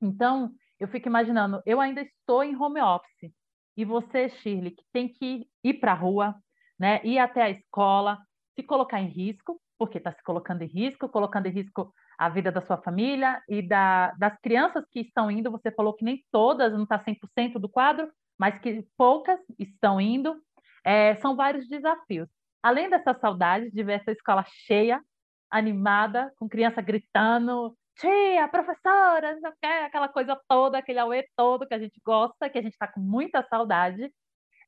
Então, 0.00 0.52
eu 0.78 0.86
fico 0.86 1.08
imaginando, 1.08 1.60
eu 1.66 1.80
ainda 1.80 2.00
estou 2.00 2.44
em 2.44 2.56
home 2.56 2.80
office, 2.80 3.32
e 3.76 3.84
você, 3.84 4.28
Shirley, 4.28 4.70
que 4.70 4.84
tem 4.92 5.08
que 5.08 5.48
ir 5.64 5.74
para 5.74 5.92
a 5.92 5.96
rua, 5.96 6.34
né, 6.78 7.00
ir 7.04 7.18
até 7.18 7.42
a 7.42 7.50
escola, 7.50 8.18
se 8.54 8.62
colocar 8.62 9.00
em 9.00 9.08
risco, 9.08 9.60
porque 9.76 9.98
está 9.98 10.12
se 10.12 10.22
colocando 10.22 10.62
em 10.62 10.66
risco, 10.66 11.08
colocando 11.08 11.46
em 11.46 11.52
risco 11.52 11.92
a 12.18 12.28
vida 12.28 12.50
da 12.50 12.60
sua 12.60 12.76
família 12.76 13.40
e 13.48 13.62
da, 13.62 14.12
das 14.12 14.36
crianças 14.40 14.84
que 14.90 15.00
estão 15.00 15.30
indo. 15.30 15.50
Você 15.52 15.70
falou 15.70 15.94
que 15.94 16.04
nem 16.04 16.24
todas, 16.32 16.72
não 16.72 16.82
está 16.82 16.98
100% 16.98 17.60
do 17.60 17.68
quadro, 17.68 18.10
mas 18.36 18.58
que 18.60 18.84
poucas 18.96 19.38
estão 19.58 20.00
indo. 20.00 20.40
É, 20.88 21.16
são 21.16 21.36
vários 21.36 21.68
desafios. 21.68 22.30
Além 22.62 22.88
dessa 22.88 23.12
saudade 23.20 23.70
de 23.70 23.82
ver 23.84 24.00
essa 24.00 24.10
escola 24.10 24.42
cheia, 24.48 25.02
animada, 25.50 26.32
com 26.38 26.48
criança 26.48 26.80
gritando, 26.80 27.76
tia, 27.98 28.48
professora, 28.48 29.38
aquela 29.84 30.08
coisa 30.08 30.40
toda, 30.48 30.78
aquele 30.78 30.98
auê 30.98 31.28
todo 31.36 31.66
que 31.66 31.74
a 31.74 31.78
gente 31.78 32.00
gosta, 32.02 32.48
que 32.48 32.58
a 32.58 32.62
gente 32.62 32.72
está 32.72 32.88
com 32.88 33.00
muita 33.00 33.46
saudade. 33.50 34.10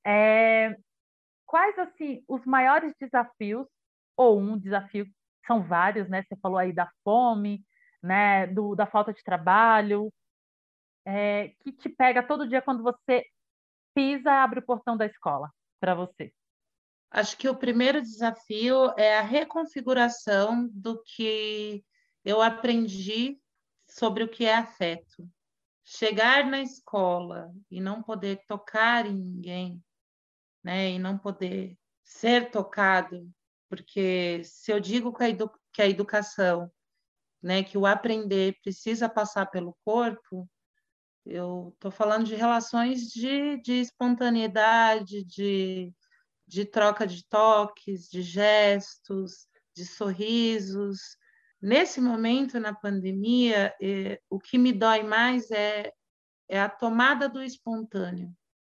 É, 0.07 0.77
quais, 1.47 1.79
assim, 1.79 2.23
os 2.29 2.45
maiores 2.45 2.93
desafios, 3.01 3.67
ou 4.15 4.39
um 4.39 4.59
desafio, 4.59 5.07
são 5.47 5.63
vários, 5.63 6.07
né? 6.11 6.23
Você 6.25 6.37
falou 6.43 6.59
aí 6.59 6.73
da 6.73 6.91
fome, 7.03 7.65
né? 8.03 8.47
Do, 8.49 8.75
da 8.75 8.87
falta 8.87 9.13
de 9.15 9.23
trabalho, 9.23 10.13
é, 11.07 11.49
que 11.61 11.73
te 11.73 11.89
pega 11.89 12.23
todo 12.23 12.49
dia 12.49 12.61
quando 12.61 12.83
você 12.83 13.25
pisa, 13.95 14.31
abre 14.31 14.61
o 14.61 14.67
portão 14.67 14.99
da 14.99 15.07
escola 15.07 15.51
para 15.81 15.95
você? 15.95 16.33
Acho 17.11 17.37
que 17.37 17.49
o 17.49 17.57
primeiro 17.57 18.01
desafio 18.01 18.95
é 18.97 19.19
a 19.19 19.23
reconfiguração 19.23 20.69
do 20.73 21.03
que 21.03 21.85
eu 22.25 22.41
aprendi 22.41 23.41
sobre 23.89 24.23
o 24.23 24.29
que 24.29 24.45
é 24.45 24.55
afeto. 24.55 25.29
Chegar 25.85 26.47
na 26.47 26.61
escola 26.61 27.53
e 27.69 27.81
não 27.81 28.01
poder 28.01 28.45
tocar 28.47 29.07
em 29.07 29.15
ninguém, 29.15 29.83
né, 30.63 30.91
e 30.91 30.99
não 30.99 31.19
poder 31.19 31.77
ser 32.05 32.51
tocado, 32.51 33.29
porque 33.69 34.43
se 34.45 34.73
eu 34.73 34.79
digo 34.79 35.13
que 35.13 35.25
a, 35.25 35.29
edu 35.29 35.51
que 35.73 35.83
a 35.83 35.89
educação, 35.89 36.71
né, 37.43 37.63
que 37.63 37.79
o 37.79 37.87
aprender 37.87 38.57
precisa 38.63 39.09
passar 39.09 39.47
pelo 39.47 39.77
corpo, 39.85 40.49
eu 41.27 41.73
estou 41.75 41.91
falando 41.91 42.25
de 42.25 42.35
relações 42.35 43.09
de, 43.09 43.61
de 43.63 43.75
espontaneidade, 43.75 45.25
de, 45.25 45.93
de 46.47 46.65
troca 46.65 47.07
de 47.07 47.27
toques, 47.29 48.09
de 48.09 48.23
gestos, 48.23 49.47
de 49.75 49.85
sorrisos, 49.87 51.17
Nesse 51.61 52.01
momento, 52.01 52.59
na 52.59 52.75
pandemia, 52.75 53.75
eh, 53.83 54.19
o 54.31 54.39
que 54.39 54.57
me 54.57 54.73
dói 54.73 55.03
mais 55.03 55.51
é, 55.51 55.93
é 56.49 56.59
a 56.59 56.71
tomada 56.71 57.29
do 57.29 57.43
espontâneo. 57.43 58.35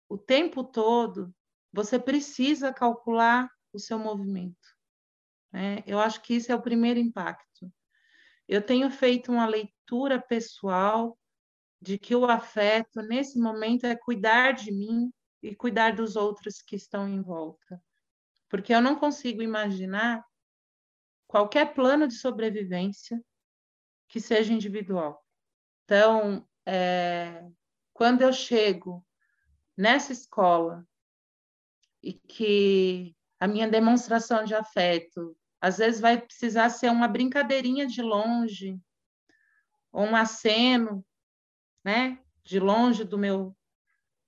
O 0.09 0.18
tempo 0.18 0.64
todo, 0.64 1.32
você 1.72 1.97
precisa 1.97 2.72
calcular 2.72 3.49
o 3.72 3.78
seu 3.78 4.01
movimento. 4.01 4.66
Né? 5.53 5.84
Eu 5.86 6.01
acho 6.01 6.20
que 6.22 6.34
isso 6.34 6.51
é 6.51 6.57
o 6.57 6.62
primeiro 6.62 6.99
impacto. 6.99 7.72
Eu 8.49 8.61
tenho 8.61 8.90
feito 8.90 9.30
uma 9.30 9.47
leitura 9.47 10.20
pessoal 10.20 11.16
de 11.82 11.98
que 11.98 12.14
o 12.14 12.26
afeto, 12.26 13.02
nesse 13.02 13.40
momento, 13.40 13.84
é 13.84 13.96
cuidar 13.96 14.52
de 14.52 14.70
mim 14.70 15.12
e 15.42 15.52
cuidar 15.52 15.96
dos 15.96 16.14
outros 16.14 16.62
que 16.62 16.76
estão 16.76 17.08
em 17.08 17.20
volta. 17.20 17.82
Porque 18.48 18.72
eu 18.72 18.80
não 18.80 18.94
consigo 18.94 19.42
imaginar 19.42 20.24
qualquer 21.26 21.74
plano 21.74 22.06
de 22.06 22.14
sobrevivência 22.14 23.20
que 24.06 24.20
seja 24.20 24.52
individual. 24.52 25.26
Então, 25.84 26.48
é, 26.64 27.44
quando 27.92 28.22
eu 28.22 28.32
chego 28.32 29.04
nessa 29.76 30.12
escola 30.12 30.86
e 32.00 32.12
que 32.12 33.16
a 33.40 33.48
minha 33.48 33.66
demonstração 33.66 34.44
de 34.44 34.54
afeto 34.54 35.36
às 35.60 35.78
vezes 35.78 36.00
vai 36.00 36.20
precisar 36.20 36.70
ser 36.70 36.90
uma 36.90 37.08
brincadeirinha 37.08 37.88
de 37.88 38.02
longe, 38.02 38.80
ou 39.90 40.04
um 40.04 40.16
aceno, 40.16 41.04
né, 41.84 42.18
de 42.44 42.58
longe 42.58 43.04
do 43.04 43.18
meu 43.18 43.56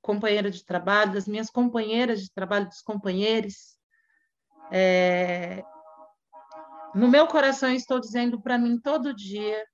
companheiro 0.00 0.50
de 0.50 0.64
trabalho, 0.64 1.14
das 1.14 1.26
minhas 1.26 1.50
companheiras 1.50 2.20
de 2.20 2.30
trabalho, 2.30 2.68
dos 2.68 2.82
companheiros. 2.82 3.78
É, 4.70 5.62
no 6.94 7.08
meu 7.08 7.26
coração, 7.26 7.70
estou 7.70 7.98
dizendo 7.98 8.40
para 8.40 8.58
mim 8.58 8.78
todo 8.78 9.14
dia 9.14 9.66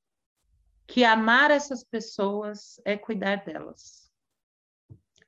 que 0.87 1.05
amar 1.05 1.51
essas 1.51 1.85
pessoas 1.85 2.81
é 2.85 2.97
cuidar 2.97 3.45
delas, 3.45 4.11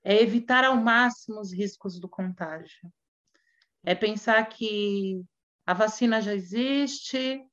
é 0.02 0.20
evitar 0.20 0.64
ao 0.64 0.76
máximo 0.76 1.40
os 1.40 1.52
riscos 1.52 2.00
do 2.00 2.08
contágio, 2.08 2.92
é 3.84 3.94
pensar 3.94 4.44
que 4.48 5.24
a 5.66 5.74
vacina 5.74 6.20
já 6.20 6.34
existe, 6.34 7.44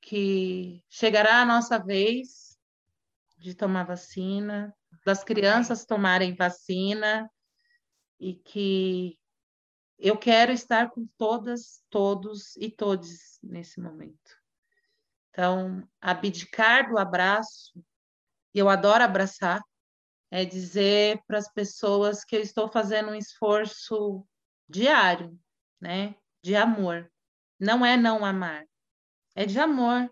que 0.00 0.82
chegará 0.88 1.42
a 1.42 1.46
nossa 1.46 1.78
vez 1.78 2.49
de 3.40 3.54
tomar 3.54 3.84
vacina, 3.84 4.74
das 5.04 5.24
crianças 5.24 5.86
tomarem 5.86 6.36
vacina 6.36 7.30
e 8.18 8.34
que 8.34 9.18
eu 9.98 10.16
quero 10.16 10.52
estar 10.52 10.90
com 10.90 11.08
todas, 11.16 11.82
todos 11.88 12.54
e 12.56 12.70
todes 12.70 13.38
nesse 13.42 13.80
momento. 13.80 14.38
Então, 15.30 15.88
abdicar 16.00 16.90
do 16.90 16.98
abraço, 16.98 17.82
eu 18.54 18.68
adoro 18.68 19.04
abraçar, 19.04 19.62
é 20.30 20.44
dizer 20.44 21.22
para 21.26 21.38
as 21.38 21.50
pessoas 21.50 22.24
que 22.24 22.36
eu 22.36 22.42
estou 22.42 22.70
fazendo 22.70 23.10
um 23.10 23.14
esforço 23.14 24.26
diário, 24.68 25.38
né, 25.80 26.14
de 26.42 26.54
amor. 26.54 27.10
Não 27.58 27.84
é 27.84 27.96
não 27.96 28.24
amar, 28.24 28.66
é 29.34 29.46
de 29.46 29.58
amor, 29.58 30.10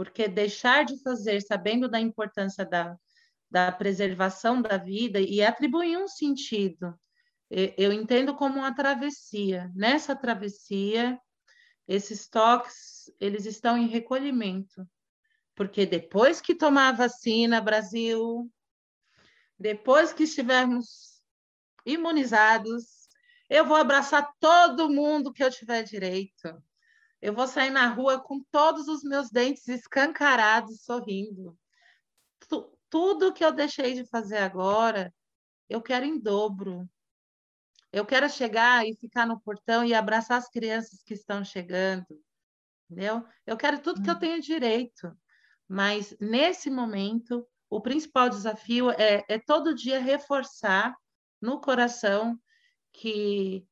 porque 0.00 0.26
deixar 0.26 0.86
de 0.86 0.98
fazer 1.02 1.42
sabendo 1.42 1.86
da 1.86 2.00
importância 2.00 2.64
da, 2.64 2.96
da 3.50 3.70
preservação 3.70 4.62
da 4.62 4.78
vida 4.78 5.20
e 5.20 5.44
atribuir 5.44 5.98
um 5.98 6.08
sentido 6.08 6.98
eu 7.50 7.92
entendo 7.92 8.34
como 8.36 8.60
uma 8.60 8.74
travessia. 8.74 9.70
Nessa 9.74 10.14
travessia, 10.14 11.20
esses 11.86 12.28
toques, 12.28 13.12
eles 13.18 13.44
estão 13.44 13.76
em 13.76 13.88
recolhimento, 13.88 14.88
porque 15.56 15.84
depois 15.84 16.40
que 16.40 16.54
tomar 16.54 16.90
a 16.90 16.92
vacina, 16.92 17.60
Brasil, 17.60 18.48
depois 19.58 20.12
que 20.12 20.22
estivermos 20.22 21.20
imunizados, 21.84 23.08
eu 23.48 23.66
vou 23.66 23.76
abraçar 23.76 24.32
todo 24.38 24.88
mundo 24.88 25.32
que 25.32 25.42
eu 25.42 25.50
tiver 25.50 25.82
direito. 25.82 26.62
Eu 27.20 27.34
vou 27.34 27.46
sair 27.46 27.70
na 27.70 27.88
rua 27.88 28.18
com 28.18 28.42
todos 28.50 28.88
os 28.88 29.02
meus 29.02 29.30
dentes 29.30 29.68
escancarados, 29.68 30.82
sorrindo. 30.84 31.58
Tudo 32.88 33.32
que 33.32 33.44
eu 33.44 33.52
deixei 33.52 33.94
de 33.94 34.04
fazer 34.06 34.38
agora, 34.38 35.14
eu 35.68 35.82
quero 35.82 36.04
em 36.04 36.18
dobro. 36.18 36.88
Eu 37.92 38.06
quero 38.06 38.28
chegar 38.28 38.86
e 38.86 38.96
ficar 38.96 39.26
no 39.26 39.40
portão 39.40 39.84
e 39.84 39.92
abraçar 39.92 40.38
as 40.38 40.48
crianças 40.48 41.02
que 41.02 41.12
estão 41.12 41.44
chegando, 41.44 42.06
entendeu? 42.88 43.24
Eu 43.46 43.56
quero 43.56 43.80
tudo 43.80 44.02
que 44.02 44.08
eu 44.08 44.14
hum. 44.14 44.18
tenho 44.18 44.40
direito, 44.40 45.16
mas 45.68 46.16
nesse 46.20 46.70
momento, 46.70 47.46
o 47.68 47.80
principal 47.80 48.28
desafio 48.28 48.90
é, 48.90 49.24
é 49.28 49.38
todo 49.38 49.74
dia 49.74 50.00
reforçar 50.00 50.96
no 51.40 51.60
coração 51.60 52.38
que 52.92 53.66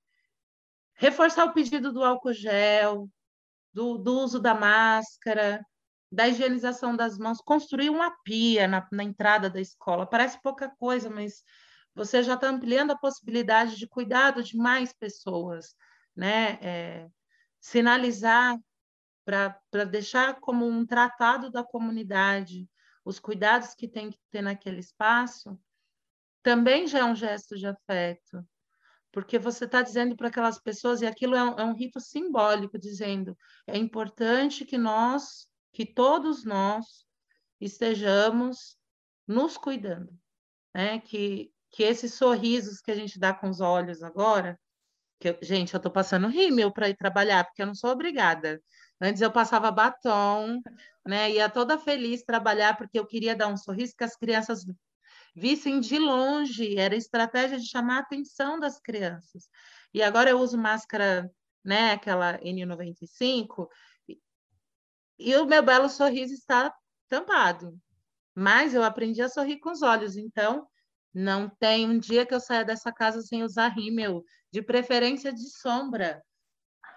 reforçar 0.94 1.44
o 1.44 1.53
pedido 1.53 1.92
do 1.92 2.03
álcool 2.05 2.32
gel, 2.32 3.09
do, 3.72 3.98
do 3.98 4.20
uso 4.20 4.40
da 4.40 4.54
máscara, 4.54 5.64
da 6.10 6.26
higienização 6.26 6.96
das 6.96 7.18
mãos, 7.18 7.40
construir 7.40 7.90
uma 7.90 8.10
pia 8.24 8.66
na, 8.66 8.86
na 8.90 9.04
entrada 9.04 9.50
da 9.50 9.60
escola. 9.60 10.06
Parece 10.06 10.40
pouca 10.42 10.70
coisa, 10.78 11.10
mas 11.10 11.42
você 11.94 12.22
já 12.22 12.34
está 12.34 12.48
ampliando 12.48 12.92
a 12.92 12.98
possibilidade 12.98 13.76
de 13.76 13.86
cuidado 13.86 14.42
de 14.42 14.56
mais 14.56 14.92
pessoas, 14.92 15.74
né? 16.16 16.58
É, 16.62 17.08
sinalizar 17.60 18.58
para 19.24 19.84
deixar 19.84 20.40
como 20.40 20.66
um 20.66 20.86
tratado 20.86 21.50
da 21.50 21.62
comunidade 21.62 22.66
os 23.04 23.18
cuidados 23.18 23.74
que 23.74 23.88
tem 23.88 24.10
que 24.10 24.18
ter 24.30 24.42
naquele 24.42 24.80
espaço, 24.80 25.58
também 26.42 26.86
já 26.86 27.00
é 27.00 27.04
um 27.04 27.14
gesto 27.14 27.56
de 27.56 27.66
afeto, 27.66 28.46
porque 29.18 29.38
você 29.38 29.64
está 29.64 29.82
dizendo 29.82 30.16
para 30.16 30.28
aquelas 30.28 30.60
pessoas, 30.60 31.02
e 31.02 31.06
aquilo 31.06 31.34
é 31.34 31.42
um, 31.42 31.58
é 31.58 31.64
um 31.64 31.74
rito 31.74 32.00
simbólico, 32.00 32.78
dizendo 32.78 33.36
é 33.66 33.76
importante 33.76 34.64
que 34.64 34.78
nós, 34.78 35.48
que 35.72 35.84
todos 35.84 36.44
nós, 36.44 37.04
estejamos 37.60 38.76
nos 39.26 39.56
cuidando, 39.56 40.16
né? 40.72 41.00
Que, 41.00 41.52
que 41.72 41.82
esses 41.82 42.14
sorrisos 42.14 42.80
que 42.80 42.92
a 42.92 42.94
gente 42.94 43.18
dá 43.18 43.34
com 43.34 43.48
os 43.48 43.60
olhos 43.60 44.04
agora, 44.04 44.56
que 45.18 45.36
gente, 45.42 45.74
eu 45.74 45.78
estou 45.78 45.90
passando 45.90 46.28
rímel 46.28 46.72
para 46.72 46.88
ir 46.88 46.96
trabalhar, 46.96 47.44
porque 47.44 47.62
eu 47.62 47.66
não 47.66 47.74
sou 47.74 47.90
obrigada. 47.90 48.62
Antes 49.00 49.20
eu 49.20 49.32
passava 49.32 49.70
batom, 49.72 50.60
né? 51.04 51.32
Ia 51.32 51.50
toda 51.50 51.76
feliz 51.76 52.22
trabalhar 52.22 52.76
porque 52.76 52.98
eu 52.98 53.06
queria 53.06 53.34
dar 53.34 53.48
um 53.48 53.56
sorriso 53.56 53.96
que 53.96 54.04
as 54.04 54.16
crianças 54.16 54.64
vissem 55.39 55.80
de 55.80 55.99
longe, 55.99 56.76
era 56.76 56.97
estratégia 56.97 57.59
de 57.59 57.66
chamar 57.66 57.99
a 57.99 58.01
atenção 58.01 58.59
das 58.59 58.80
crianças. 58.80 59.49
E 59.95 60.03
agora 60.03 60.28
eu 60.30 60.39
uso 60.39 60.59
máscara, 60.59 61.30
né, 61.64 61.93
aquela 61.93 62.39
N95, 62.41 63.68
e 65.18 65.36
o 65.36 65.47
meu 65.47 65.62
belo 65.62 65.89
sorriso 65.89 66.34
está 66.34 66.74
tampado. 67.09 67.78
Mas 68.34 68.74
eu 68.74 68.82
aprendi 68.82 69.22
a 69.22 69.28
sorrir 69.28 69.59
com 69.59 69.70
os 69.70 69.82
olhos, 69.82 70.16
então 70.16 70.66
não 71.12 71.49
tem 71.49 71.89
um 71.89 71.99
dia 71.99 72.26
que 72.26 72.34
eu 72.34 72.41
saia 72.41 72.64
dessa 72.64 72.93
casa 72.93 73.22
sem 73.22 73.43
usar 73.43 73.68
rímel, 73.68 74.24
de 74.53 74.62
preferência 74.62 75.32
de 75.32 75.49
sombra. 75.51 76.22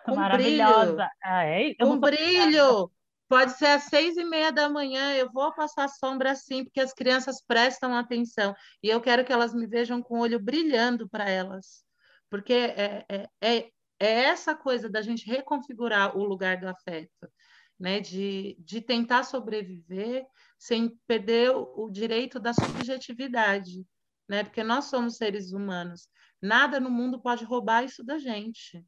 Com 0.06 0.16
Maravilhosa. 0.16 0.94
Brilho. 0.94 1.10
Ah, 1.24 1.44
é? 1.44 1.76
Com 1.76 2.00
brilho. 2.00 2.92
Pode 3.32 3.54
ser 3.54 3.68
às 3.68 3.84
seis 3.84 4.18
e 4.18 4.26
meia 4.26 4.52
da 4.52 4.68
manhã, 4.68 5.14
eu 5.16 5.32
vou 5.32 5.54
passar 5.54 5.88
sombra 5.88 6.32
assim, 6.32 6.66
porque 6.66 6.82
as 6.82 6.94
crianças 6.94 7.42
prestam 7.42 7.96
atenção. 7.96 8.54
E 8.84 8.90
eu 8.90 9.00
quero 9.00 9.24
que 9.24 9.32
elas 9.32 9.54
me 9.54 9.66
vejam 9.66 10.04
com 10.04 10.16
o 10.18 10.20
olho 10.24 10.38
brilhando 10.38 11.08
para 11.08 11.30
elas. 11.30 11.82
Porque 12.30 12.52
é, 12.52 13.06
é, 13.08 13.30
é, 13.42 13.72
é 13.98 14.24
essa 14.24 14.54
coisa 14.54 14.90
da 14.90 15.02
gente 15.02 15.26
reconfigurar 15.26 16.18
o 16.18 16.26
lugar 16.26 16.58
do 16.58 16.68
afeto, 16.68 17.32
né? 17.80 18.02
de, 18.02 18.58
de 18.60 18.82
tentar 18.82 19.24
sobreviver 19.24 20.26
sem 20.60 21.00
perder 21.08 21.52
o, 21.52 21.86
o 21.86 21.90
direito 21.90 22.38
da 22.38 22.54
subjetividade, 22.54 23.88
né? 24.28 24.44
porque 24.44 24.62
nós 24.62 24.86
somos 24.90 25.16
seres 25.16 25.54
humanos. 25.54 26.10
Nada 26.42 26.82
no 26.82 26.92
mundo 26.92 27.22
pode 27.22 27.46
roubar 27.46 27.86
isso 27.86 28.04
da 28.04 28.18
gente. 28.18 28.86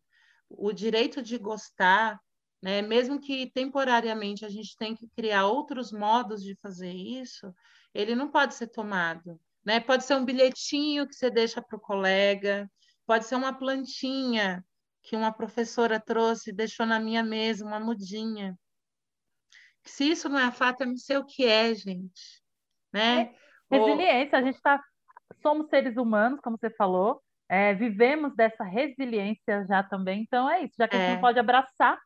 O 0.50 0.74
direito 0.74 1.22
de 1.22 1.38
gostar, 1.38 2.20
né? 2.64 2.82
Mesmo 2.82 3.20
que 3.20 3.52
temporariamente 3.52 4.46
a 4.46 4.50
gente 4.50 4.78
tem 4.78 4.96
que 4.96 5.10
criar 5.10 5.46
outros 5.46 5.92
modos 5.92 6.42
de 6.42 6.56
fazer 6.62 6.94
isso, 6.94 7.54
ele 7.94 8.16
não 8.16 8.32
pode 8.32 8.54
ser 8.56 8.68
tomado. 8.68 9.38
Né? 9.66 9.82
Pode 9.82 10.06
ser 10.06 10.16
um 10.16 10.24
bilhetinho 10.24 11.06
que 11.06 11.14
você 11.14 11.30
deixa 11.30 11.62
para 11.62 11.76
o 11.76 11.82
colega, 11.82 12.72
pode 13.06 13.26
ser 13.26 13.36
uma 13.36 13.52
plantinha 13.52 14.64
que 15.02 15.14
uma 15.14 15.34
professora 15.34 16.00
trouxe 16.00 16.52
e 16.52 16.54
deixou 16.54 16.86
na 16.86 17.02
minha 17.02 17.22
mesa, 17.22 17.66
uma 17.66 17.82
mudinha. 17.82 18.58
Se 19.84 20.10
isso 20.10 20.30
não 20.30 20.40
é 20.40 20.46
afeto, 20.46 20.84
eu 20.84 20.88
não 20.88 20.98
sei 20.98 21.18
o 21.18 21.26
que 21.26 21.46
é, 21.46 21.76
gente. 21.76 22.42
Né? 22.94 23.34
É, 23.70 23.78
resiliência, 23.78 24.38
Ou... 24.38 24.42
a 24.42 24.46
gente 24.46 24.56
está. 24.56 24.82
Somos 25.42 25.68
seres 25.68 25.98
humanos, 25.98 26.40
como 26.40 26.58
você 26.58 26.70
falou, 26.70 27.22
é, 27.50 27.74
vivemos 27.74 28.34
dessa 28.38 28.64
resiliência 28.64 29.66
já 29.68 29.84
também, 29.84 30.22
então 30.22 30.50
é 30.50 30.64
isso, 30.64 30.76
já 30.78 30.88
que 30.88 30.96
é. 30.96 31.00
a 31.00 31.02
gente 31.02 31.12
não 31.12 31.18
é. 31.18 31.22
pode 31.22 31.40
abraçar 31.40 32.00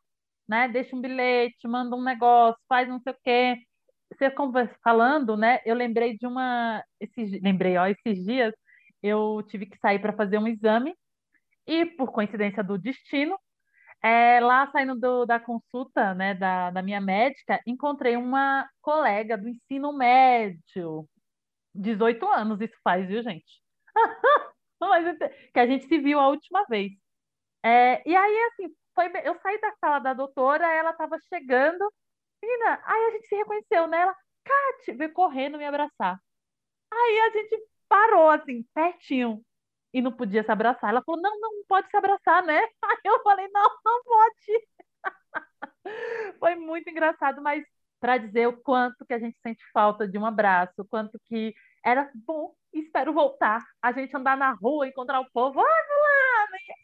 né? 0.48 0.68
Deixa 0.68 0.94
um 0.96 1.00
bilhete, 1.00 1.68
manda 1.68 1.94
um 1.96 2.02
negócio, 2.02 2.60
faz 2.68 2.88
não 2.88 3.00
sei 3.00 3.12
o 3.12 3.16
quê. 3.24 3.56
Você 4.12 4.32
falando, 4.82 5.36
né? 5.36 5.60
Eu 5.64 5.74
lembrei 5.74 6.16
de 6.16 6.26
uma, 6.26 6.82
esses, 7.00 7.40
lembrei, 7.42 7.76
ó, 7.76 7.86
esses 7.86 8.24
dias 8.24 8.54
eu 9.02 9.42
tive 9.48 9.66
que 9.66 9.78
sair 9.78 9.98
para 10.00 10.12
fazer 10.12 10.38
um 10.38 10.48
exame 10.48 10.94
e 11.66 11.86
por 11.86 12.12
coincidência 12.12 12.64
do 12.64 12.78
destino, 12.78 13.38
é, 14.02 14.40
lá 14.40 14.70
saindo 14.72 14.96
do, 14.98 15.26
da 15.26 15.40
consulta, 15.40 16.14
né, 16.14 16.34
da, 16.34 16.70
da 16.70 16.82
minha 16.82 17.00
médica, 17.00 17.60
encontrei 17.66 18.16
uma 18.16 18.68
colega 18.80 19.36
do 19.36 19.48
ensino 19.48 19.92
médio, 19.92 21.08
18 21.74 22.26
anos, 22.28 22.60
isso 22.60 22.76
faz, 22.82 23.06
viu, 23.08 23.22
gente? 23.22 23.62
Mas, 24.80 25.18
que 25.52 25.60
a 25.60 25.66
gente 25.66 25.86
se 25.88 25.98
viu 25.98 26.20
a 26.20 26.28
última 26.28 26.64
vez. 26.66 26.92
É, 27.64 28.08
e 28.08 28.16
aí, 28.16 28.50
assim, 28.52 28.74
foi, 28.98 29.12
eu 29.24 29.38
saí 29.40 29.60
da 29.60 29.72
sala 29.76 30.00
da 30.00 30.12
doutora, 30.12 30.66
ela 30.72 30.90
estava 30.90 31.16
chegando, 31.28 31.92
menina, 32.42 32.82
aí 32.84 33.04
a 33.06 33.10
gente 33.12 33.28
se 33.28 33.36
reconheceu, 33.36 33.86
né? 33.86 34.00
Ela, 34.00 34.16
Kate, 34.44 34.92
veio 34.92 35.12
correndo 35.12 35.56
me 35.56 35.64
abraçar. 35.64 36.20
Aí 36.92 37.20
a 37.20 37.30
gente 37.30 37.62
parou, 37.88 38.30
assim, 38.30 38.64
pertinho, 38.74 39.40
e 39.94 40.02
não 40.02 40.12
podia 40.12 40.42
se 40.42 40.50
abraçar. 40.50 40.90
Ela 40.90 41.02
falou, 41.04 41.20
não, 41.20 41.38
não 41.40 41.64
pode 41.68 41.88
se 41.90 41.96
abraçar, 41.96 42.42
né? 42.44 42.60
Aí 42.82 42.98
eu 43.04 43.22
falei, 43.22 43.48
não, 43.52 43.70
não 43.84 44.02
pode. 44.04 44.68
Foi 46.40 46.56
muito 46.56 46.90
engraçado, 46.90 47.40
mas 47.40 47.64
para 48.00 48.18
dizer 48.18 48.48
o 48.48 48.56
quanto 48.62 49.06
que 49.06 49.14
a 49.14 49.18
gente 49.18 49.38
sente 49.40 49.62
falta 49.72 50.08
de 50.08 50.18
um 50.18 50.26
abraço, 50.26 50.74
o 50.78 50.84
quanto 50.84 51.18
que 51.26 51.54
era 51.84 52.10
bom, 52.14 52.52
espero 52.72 53.12
voltar, 53.12 53.64
a 53.80 53.92
gente 53.92 54.16
andar 54.16 54.36
na 54.36 54.52
rua, 54.52 54.88
encontrar 54.88 55.20
o 55.20 55.30
povo, 55.30 55.60
ai, 55.60 55.88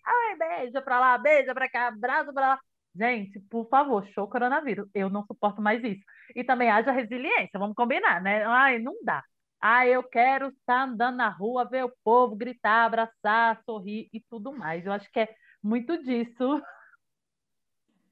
Ai, 0.06 0.36
beija 0.36 0.82
pra 0.82 1.00
lá, 1.00 1.18
beija 1.18 1.54
pra 1.54 1.68
cá, 1.68 1.88
abraço 1.88 2.32
pra 2.32 2.48
lá. 2.48 2.60
Gente, 2.94 3.40
por 3.50 3.68
favor, 3.68 4.06
show 4.08 4.28
coronavírus. 4.28 4.88
Eu 4.94 5.10
não 5.10 5.24
suporto 5.26 5.60
mais 5.60 5.82
isso. 5.82 6.02
E 6.34 6.44
também 6.44 6.70
haja 6.70 6.92
resiliência, 6.92 7.58
vamos 7.58 7.74
combinar, 7.74 8.22
né? 8.22 8.44
Ai, 8.44 8.78
não 8.78 8.94
dá. 9.04 9.22
Ah, 9.60 9.86
eu 9.86 10.02
quero 10.02 10.48
estar 10.48 10.84
andando 10.84 11.16
na 11.16 11.28
rua, 11.28 11.64
ver 11.64 11.84
o 11.84 11.92
povo 12.04 12.36
gritar, 12.36 12.84
abraçar, 12.84 13.60
sorrir 13.64 14.08
e 14.12 14.20
tudo 14.28 14.52
mais. 14.52 14.84
Eu 14.84 14.92
acho 14.92 15.10
que 15.10 15.20
é 15.20 15.34
muito 15.62 16.02
disso. 16.02 16.62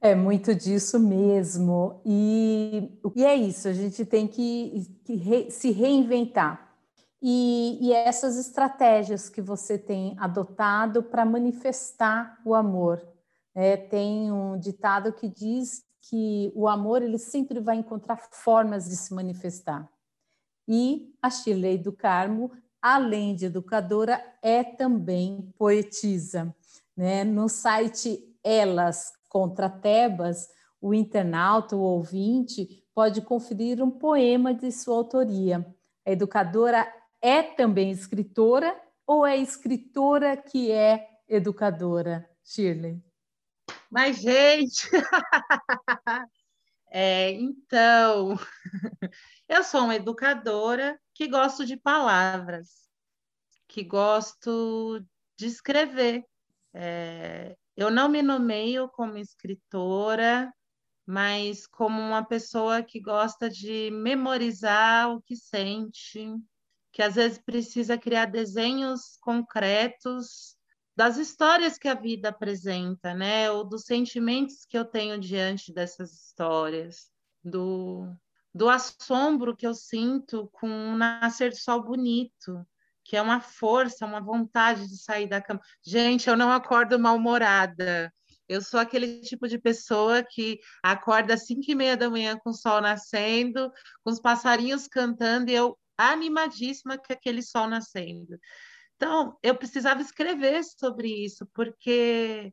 É 0.01 0.15
muito 0.15 0.55
disso 0.55 0.99
mesmo. 0.99 2.03
E, 2.05 2.91
e 3.15 3.25
é 3.25 3.37
isso, 3.37 3.69
a 3.69 3.73
gente 3.73 4.05
tem 4.05 4.27
que, 4.27 4.85
que 5.05 5.15
re, 5.15 5.51
se 5.51 5.71
reinventar. 5.71 6.72
E, 7.23 7.79
e 7.81 7.93
essas 7.93 8.37
estratégias 8.37 9.29
que 9.29 9.41
você 9.41 9.79
tem 9.79 10.17
adotado 10.19 11.05
para 11.05 11.25
manifestar 11.25 12.41
o 12.45 12.53
amor. 12.53 13.07
É, 13.55 13.77
tem 13.77 14.33
um 14.33 14.59
ditado 14.59 15.13
que 15.13 15.29
diz 15.29 15.85
que 16.01 16.53
o 16.57 16.67
amor 16.67 17.01
ele 17.01 17.19
sempre 17.19 17.61
vai 17.61 17.77
encontrar 17.77 18.17
formas 18.17 18.89
de 18.89 18.97
se 18.97 19.15
manifestar. 19.15 19.89
E 20.67 21.15
a 21.23 21.31
Shirley 21.31 21.79
do 21.79 21.93
Carmo, 21.93 22.51
além 22.81 23.37
de 23.37 23.47
educadora, 23.47 24.21
é 24.43 24.65
também 24.65 25.53
poetisa. 25.57 26.53
Né? 26.97 27.23
No 27.23 27.49
site 27.49 28.37
Elas 28.43 29.13
contra 29.29 29.71
Tebas, 29.71 30.49
o 30.81 30.93
internauta, 30.93 31.77
o 31.77 31.81
ouvinte, 31.81 32.85
pode 32.93 33.23
conferir 33.23 33.81
um 33.81 33.91
poema 33.91 34.53
de 34.53 34.73
sua 34.73 34.97
autoria. 34.97 35.65
A 36.05 36.11
educadora 36.11 36.87
é 37.23 37.43
também 37.43 37.91
escritora 37.91 38.79
ou 39.07 39.25
é 39.25 39.37
escritora 39.37 40.37
que 40.37 40.71
é 40.73 41.09
educadora, 41.29 42.29
Shirley? 42.45 43.01
Mas, 43.89 44.17
gente, 44.21 44.89
é, 46.91 47.31
então, 47.31 48.37
eu 49.49 49.63
sou 49.63 49.85
uma 49.85 49.95
educadora 49.95 50.99
que 51.15 51.29
gosto 51.29 51.65
de 51.65 51.77
palavras, 51.77 52.89
que 53.69 53.85
gosto 53.85 55.05
de 55.37 55.47
escrever. 55.47 56.25
É, 56.75 57.57
eu 57.77 57.91
não 57.91 58.09
me 58.09 58.23
nomeio 58.23 58.89
como 58.89 59.17
escritora, 59.17 60.53
mas 61.07 61.67
como 61.67 62.01
uma 62.01 62.25
pessoa 62.25 62.83
que 62.83 63.01
gosta 63.01 63.49
de 63.49 63.91
memorizar 63.91 65.11
o 65.11 65.21
que 65.23 65.37
sente, 65.37 66.27
que 66.93 67.03
às 67.03 67.15
vezes 67.15 67.39
precisa 67.39 67.97
criar 67.97 68.27
desenhos 68.27 69.17
concretos 69.21 70.57
das 70.95 71.17
histórias 71.17 71.79
que 71.79 71.89
a 71.89 71.95
vida 71.95 72.29
apresenta, 72.29 73.15
né? 73.15 73.51
Ou 73.51 73.65
dos 73.65 73.85
sentimentos 73.85 74.67
que 74.67 74.77
eu 74.77 74.85
tenho 74.85 75.19
diante 75.19 75.73
dessas 75.73 76.13
histórias, 76.13 77.11
do, 77.43 78.15
do 78.55 78.69
assombro 78.69 79.57
que 79.57 79.67
eu 79.67 79.75
sinto 79.75 80.49
com 80.53 80.69
um 80.69 80.97
nascer 80.97 81.51
de 81.51 81.59
sol 81.59 81.83
bonito, 81.83 82.65
que 83.05 83.17
é 83.17 83.23
uma 83.23 83.41
força, 83.41 84.05
uma 84.05 84.21
vontade 84.21 84.87
de 84.87 84.99
sair 84.99 85.27
da 85.27 85.41
cama. 85.41 85.61
Gente, 85.83 86.29
eu 86.29 86.37
não 86.37 86.53
acordo 86.53 86.99
mal-humorada. 86.99 88.13
Eu 88.47 88.61
sou 88.61 88.79
aquele 88.79 89.23
tipo 89.23 89.49
de 89.49 89.59
pessoa 89.59 90.23
que 90.23 90.61
acorda 90.83 91.35
às 91.35 91.47
cinco 91.47 91.71
e 91.71 91.75
meia 91.75 91.97
da 91.97 92.11
manhã 92.11 92.37
com 92.37 92.51
o 92.51 92.55
sol 92.55 92.83
nascendo, 92.83 93.73
com 94.05 94.11
os 94.11 94.21
passarinhos 94.21 94.87
cantando, 94.87 95.51
e 95.51 95.55
eu 95.55 95.79
animadíssima 96.11 96.99
com 96.99 97.13
aquele 97.13 97.43
sol 97.43 97.69
nascendo. 97.69 98.39
Então, 98.97 99.37
eu 99.43 99.57
precisava 99.57 100.01
escrever 100.01 100.63
sobre 100.65 101.09
isso, 101.09 101.47
porque 101.55 102.53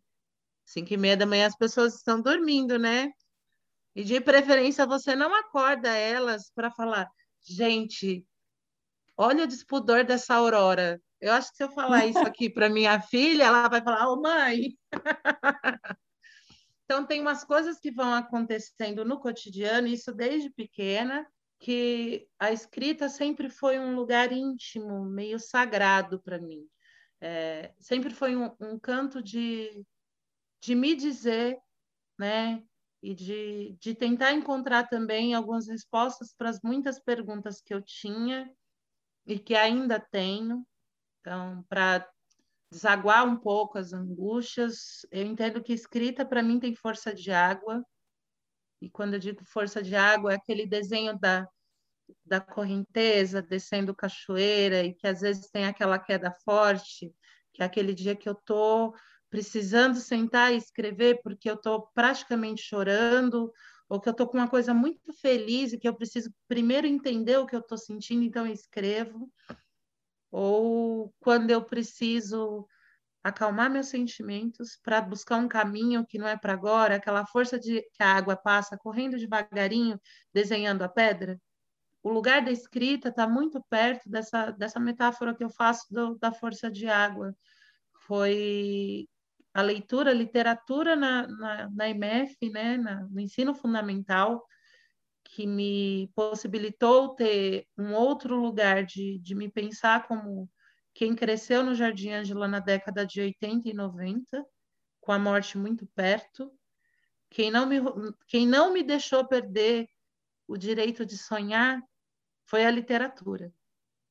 cinco 0.66 0.94
e 0.94 0.98
meia 0.98 1.18
da 1.18 1.26
manhã 1.26 1.48
as 1.48 1.56
pessoas 1.56 1.96
estão 1.96 2.22
dormindo, 2.22 2.78
né? 2.78 3.12
E 3.96 4.04
de 4.04 4.22
preferência 4.22 4.86
você 4.86 5.16
não 5.16 5.34
acorda 5.34 5.90
elas 5.90 6.52
para 6.54 6.72
falar, 6.72 7.10
gente, 7.42 8.26
olha 9.18 9.44
o 9.44 9.48
despudor 9.48 10.06
dessa 10.06 10.36
Aurora. 10.36 11.02
Eu 11.20 11.34
acho 11.34 11.52
que 11.52 11.58
se 11.58 11.64
eu 11.64 11.72
falar 11.72 12.06
isso 12.06 12.20
aqui 12.20 12.50
para 12.50 12.70
minha 12.70 13.02
filha, 13.02 13.44
ela 13.44 13.68
vai 13.68 13.82
falar: 13.82 14.08
Ô, 14.08 14.14
oh, 14.14 14.22
mãe. 14.22 14.78
então, 16.86 17.06
tem 17.06 17.20
umas 17.20 17.44
coisas 17.44 17.78
que 17.78 17.92
vão 17.92 18.14
acontecendo 18.14 19.04
no 19.04 19.20
cotidiano, 19.20 19.88
isso 19.88 20.14
desde 20.14 20.50
pequena, 20.50 21.28
que 21.60 22.28
a 22.40 22.52
escrita 22.52 23.10
sempre 23.10 23.50
foi 23.50 23.78
um 23.78 23.96
lugar 23.96 24.32
íntimo, 24.32 25.06
meio 25.06 25.38
sagrado 25.38 26.20
para 26.22 26.40
mim. 26.40 26.66
É, 27.22 27.74
sempre 27.80 28.14
foi 28.14 28.36
um, 28.36 28.50
um, 28.62 28.80
canto 28.80 29.22
de, 29.22 29.86
de 30.62 30.74
me 30.74 30.96
dizer, 30.96 31.60
né? 32.18 32.64
E 33.02 33.14
de, 33.14 33.78
de 33.80 33.94
tentar 33.94 34.34
encontrar 34.34 34.88
também 34.88 35.34
algumas 35.34 35.68
respostas 35.68 36.34
para 36.34 36.50
as 36.50 36.62
muitas 36.62 37.00
perguntas 37.00 37.62
que 37.62 37.74
eu 37.74 37.82
tinha 37.82 38.50
e 39.26 39.38
que 39.38 39.56
ainda 39.56 40.00
tenho. 40.00 40.66
Então, 41.20 41.64
para 41.70 42.10
desaguar 42.72 43.26
um 43.26 43.38
pouco 43.38 43.78
as 43.78 43.94
angústias, 43.94 45.06
eu 45.12 45.26
entendo 45.26 45.62
que 45.62 45.74
escrita 45.74 46.26
para 46.26 46.44
mim 46.44 46.60
tem 46.60 46.76
força 46.76 47.14
de 47.14 47.32
água. 47.32 47.84
E 48.82 48.90
quando 48.90 49.16
eu 49.16 49.20
digo 49.20 49.44
força 49.46 49.82
de 49.84 49.96
água, 49.96 50.34
é 50.34 50.36
aquele 50.36 50.66
desenho 50.66 51.18
da, 51.20 51.48
da 52.26 52.40
correnteza 52.40 53.42
descendo 53.42 53.96
cachoeira 53.96 54.84
e 54.84 54.94
que 54.94 55.08
às 55.08 55.22
vezes 55.22 55.50
tem 55.50 55.66
aquela 55.66 56.00
queda 56.00 56.32
forte, 56.44 57.14
que 57.54 57.62
é 57.62 57.66
aquele 57.66 57.94
dia 57.94 58.16
que 58.16 58.30
eu 58.30 58.34
estou 58.34 58.94
precisando 59.30 59.98
sentar 60.00 60.54
e 60.54 60.58
escrever 60.58 61.22
porque 61.22 61.50
eu 61.50 61.56
estou 61.56 61.88
praticamente 61.94 62.62
chorando, 62.62 63.52
ou 63.88 64.00
que 64.00 64.08
eu 64.08 64.12
estou 64.12 64.28
com 64.28 64.38
uma 64.38 64.48
coisa 64.48 64.74
muito 64.74 65.12
feliz 65.14 65.74
e 65.74 65.78
que 65.78 65.88
eu 65.88 65.96
preciso 65.96 66.32
primeiro 66.48 66.86
entender 66.86 67.38
o 67.38 67.46
que 67.46 67.56
eu 67.56 67.60
estou 67.60 67.78
sentindo, 67.78 68.24
então 68.24 68.46
eu 68.46 68.54
escrevo. 68.54 69.32
Ou 70.32 71.14
quando 71.20 71.50
eu 71.50 71.64
preciso 71.64 72.68
acalmar 73.24 73.70
meus 73.70 73.88
sentimentos 73.88 74.80
para 74.84 75.02
buscar 75.02 75.38
um 75.38 75.48
caminho 75.48 76.06
que 76.06 76.18
não 76.18 76.28
é 76.28 76.38
para 76.38 76.54
agora, 76.54 76.96
aquela 76.96 77.26
força 77.26 77.60
de 77.60 77.82
que 77.94 78.04
a 78.04 78.16
água 78.16 78.36
passa 78.36 78.78
correndo 78.78 79.18
devagarinho, 79.18 80.00
desenhando 80.34 80.84
a 80.84 80.90
pedra. 80.90 81.40
O 82.02 82.10
lugar 82.10 82.44
da 82.44 82.52
escrita 82.52 83.10
está 83.10 83.28
muito 83.28 83.62
perto 83.70 84.10
dessa, 84.10 84.52
dessa 84.52 84.80
metáfora 84.80 85.36
que 85.36 85.44
eu 85.44 85.50
faço 85.50 85.86
do, 85.92 86.16
da 86.18 86.32
força 86.32 86.72
de 86.72 86.88
água. 86.88 87.36
Foi 88.08 89.08
a 89.54 89.62
leitura, 89.62 90.12
a 90.12 90.14
literatura 90.14 90.96
na, 90.96 91.28
na, 91.28 91.70
na 91.70 91.90
IMF, 91.90 92.50
né, 92.50 92.78
na, 92.78 93.02
no 93.10 93.20
ensino 93.20 93.54
fundamental, 93.54 94.46
que 95.26 95.46
me 95.46 96.10
possibilitou 96.16 97.10
ter 97.16 97.68
um 97.78 97.94
outro 97.94 98.36
lugar 98.36 98.86
de, 98.86 99.20
de 99.20 99.36
me 99.36 99.50
pensar 99.50 100.08
como 100.08 100.50
quem 100.94 101.16
cresceu 101.16 101.64
no 101.64 101.76
Jardim 101.76 102.12
Ângela 102.12 102.48
na 102.48 102.60
década 102.60 103.06
de 103.06 103.22
80 103.22 103.70
e 103.70 103.74
90, 103.74 104.46
com 105.00 105.12
a 105.12 105.20
morte 105.20 105.58
muito 105.58 105.86
perto, 105.88 106.52
quem 107.30 107.52
não 107.52 107.66
me, 107.66 107.78
quem 108.28 108.48
não 108.48 108.74
me 108.74 108.84
deixou 108.84 109.26
perder 109.28 109.88
o 110.48 110.58
direito 110.58 111.06
de 111.06 111.18
sonhar 111.18 111.82
foi 112.46 112.66
a 112.66 112.72
literatura. 112.72 113.54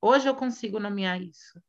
Hoje 0.01 0.29
eu 0.29 0.35
consigo 0.35 0.79
nomear 0.79 1.21
isso 1.21 1.61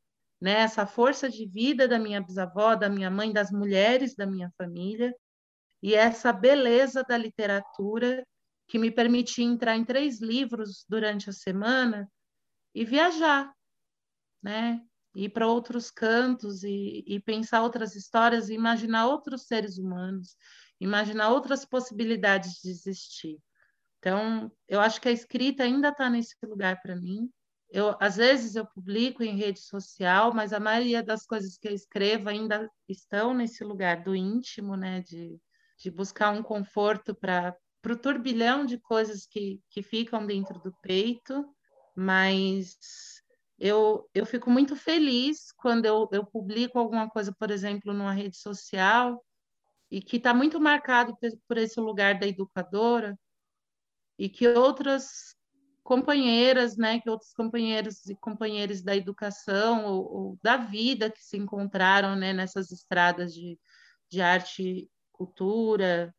né? 0.41 0.53
Essa 0.53 0.85
força 0.85 1.29
de 1.29 1.45
vida 1.45 1.87
da 1.87 1.99
minha 1.99 2.21
bisavó, 2.21 2.75
da 2.75 2.89
minha 2.89 3.09
mãe, 3.09 3.33
das 3.33 3.51
mulheres 3.51 4.15
da 4.15 4.25
minha 4.25 4.51
família 4.57 5.15
e 5.81 5.95
essa 5.95 6.31
beleza 6.31 7.03
da 7.03 7.17
literatura 7.17 8.25
que 8.67 8.77
me 8.77 8.91
permitia 8.91 9.45
entrar 9.45 9.75
em 9.75 9.85
três 9.85 10.21
livros 10.21 10.85
durante 10.87 11.29
a 11.29 11.33
semana 11.33 12.09
e 12.73 12.85
viajar, 12.85 13.51
né? 14.41 14.81
Ir 15.15 15.29
para 15.29 15.47
outros 15.47 15.89
cantos 15.89 16.63
e, 16.63 17.03
e 17.07 17.19
pensar 17.19 17.63
outras 17.63 17.95
histórias, 17.95 18.49
e 18.49 18.53
imaginar 18.53 19.07
outros 19.07 19.47
seres 19.47 19.77
humanos, 19.77 20.35
imaginar 20.79 21.29
outras 21.29 21.65
possibilidades 21.65 22.61
de 22.61 22.69
existir. 22.69 23.39
Então, 23.99 24.51
eu 24.67 24.79
acho 24.79 24.99
que 25.01 25.09
a 25.09 25.11
escrita 25.11 25.63
ainda 25.63 25.89
está 25.89 26.09
nesse 26.09 26.35
lugar 26.43 26.81
para 26.81 26.95
mim. 26.95 27.29
Eu 27.69 27.95
às 27.99 28.15
vezes 28.15 28.55
eu 28.55 28.65
publico 28.65 29.23
em 29.23 29.35
rede 29.35 29.59
social, 29.59 30.33
mas 30.33 30.53
a 30.53 30.59
maioria 30.59 31.03
das 31.03 31.25
coisas 31.25 31.57
que 31.57 31.67
eu 31.67 31.73
escrevo 31.73 32.29
ainda 32.29 32.69
estão 32.87 33.33
nesse 33.33 33.63
lugar 33.63 34.03
do 34.03 34.15
íntimo, 34.15 34.75
né, 34.75 35.01
de, 35.01 35.39
de 35.77 35.91
buscar 35.91 36.31
um 36.31 36.41
conforto 36.41 37.13
para 37.13 37.55
o 37.85 37.95
turbilhão 37.95 38.65
de 38.65 38.79
coisas 38.79 39.27
que, 39.27 39.61
que 39.69 39.83
ficam 39.83 40.25
dentro 40.25 40.59
do 40.59 40.73
peito, 40.81 41.45
mas 41.95 43.18
eu, 43.59 44.09
eu 44.13 44.25
fico 44.25 44.49
muito 44.49 44.75
feliz 44.75 45.51
quando 45.51 45.85
eu, 45.85 46.07
eu 46.11 46.25
publico 46.25 46.79
alguma 46.79 47.09
coisa, 47.09 47.33
por 47.37 47.51
exemplo, 47.51 47.93
numa 47.93 48.13
rede 48.13 48.37
social, 48.37 49.23
e 49.91 50.01
que 50.01 50.17
está 50.17 50.33
muito 50.33 50.59
marcado 50.59 51.17
por 51.47 51.57
esse 51.57 51.79
lugar 51.79 52.19
da 52.19 52.27
educadora, 52.27 53.19
e 54.17 54.29
que 54.29 54.47
outras 54.47 55.35
companheiras, 55.83 56.77
né, 56.77 56.99
que 56.99 57.09
outros 57.09 57.33
companheiros 57.33 58.05
e 58.05 58.15
companheiros 58.15 58.81
da 58.81 58.95
educação 58.95 59.85
ou, 59.85 60.13
ou 60.13 60.39
da 60.41 60.55
vida 60.55 61.09
que 61.09 61.23
se 61.23 61.37
encontraram, 61.37 62.15
né, 62.15 62.31
nessas 62.31 62.71
estradas 62.71 63.33
de, 63.33 63.59
de 64.09 64.21
arte, 64.21 64.89
cultura, 65.11 66.13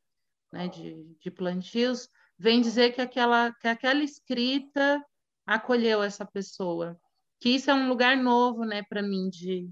né, 0.53 0.69
de, 0.69 1.17
de 1.21 1.31
plantios, 1.31 2.09
vem 2.37 2.61
dizer 2.61 2.93
que 2.93 3.01
aquela, 3.01 3.53
que 3.55 3.69
aquela 3.69 4.03
escrita 4.03 5.03
acolheu 5.47 6.03
essa 6.03 6.25
pessoa, 6.27 7.01
que 7.41 7.49
isso 7.51 7.71
é 7.71 7.75
um 7.75 7.89
lugar 7.89 8.17
novo, 8.17 8.65
né, 8.65 8.83
para 8.83 9.03
mim, 9.03 9.29
de 9.31 9.71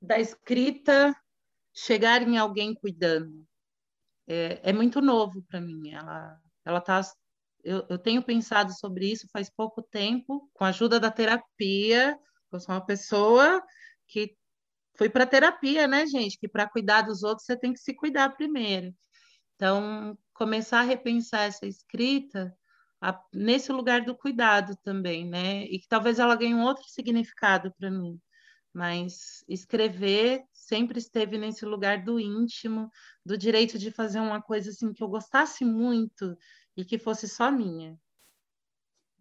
da 0.00 0.18
escrita 0.18 1.14
chegar 1.74 2.22
em 2.22 2.38
alguém 2.38 2.74
cuidando. 2.74 3.46
É, 4.26 4.70
é 4.70 4.72
muito 4.72 5.00
novo 5.00 5.42
para 5.42 5.60
mim. 5.60 5.90
Ela 5.90 6.38
ela 6.64 6.78
está 6.78 7.00
eu, 7.64 7.84
eu 7.88 7.98
tenho 7.98 8.22
pensado 8.22 8.72
sobre 8.78 9.10
isso 9.10 9.28
faz 9.32 9.50
pouco 9.50 9.82
tempo, 9.82 10.48
com 10.54 10.64
a 10.64 10.68
ajuda 10.68 10.98
da 10.98 11.10
terapia. 11.10 12.18
Eu 12.52 12.60
sou 12.60 12.74
uma 12.74 12.84
pessoa 12.84 13.62
que 14.08 14.36
foi 14.96 15.08
para 15.08 15.26
terapia, 15.26 15.86
né, 15.86 16.06
gente? 16.06 16.38
Que 16.38 16.48
para 16.48 16.68
cuidar 16.68 17.02
dos 17.02 17.22
outros 17.22 17.46
você 17.46 17.56
tem 17.56 17.72
que 17.72 17.80
se 17.80 17.94
cuidar 17.94 18.36
primeiro. 18.36 18.94
Então, 19.56 20.18
começar 20.34 20.80
a 20.80 20.84
repensar 20.84 21.42
essa 21.42 21.66
escrita 21.66 22.56
a, 23.00 23.18
nesse 23.32 23.72
lugar 23.72 24.02
do 24.02 24.14
cuidado 24.14 24.76
também, 24.82 25.26
né? 25.26 25.64
E 25.64 25.78
que 25.78 25.88
talvez 25.88 26.18
ela 26.18 26.36
ganhe 26.36 26.54
um 26.54 26.64
outro 26.64 26.84
significado 26.88 27.72
para 27.78 27.90
mim. 27.90 28.20
Mas 28.72 29.44
escrever 29.48 30.44
sempre 30.52 30.98
esteve 30.98 31.36
nesse 31.36 31.64
lugar 31.64 32.04
do 32.04 32.20
íntimo, 32.20 32.90
do 33.24 33.36
direito 33.36 33.78
de 33.78 33.90
fazer 33.90 34.20
uma 34.20 34.40
coisa 34.40 34.70
assim 34.70 34.92
que 34.92 35.02
eu 35.02 35.08
gostasse 35.08 35.64
muito, 35.64 36.36
e 36.76 36.84
que 36.84 36.98
fosse 36.98 37.28
só 37.28 37.50
minha. 37.50 37.98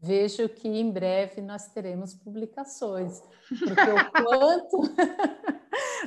Vejo 0.01 0.47
que 0.47 0.67
em 0.67 0.89
breve 0.89 1.41
nós 1.41 1.67
teremos 1.67 2.13
publicações, 2.13 3.21
porque 3.49 3.91
o 3.91 4.11
quanto, 4.23 4.77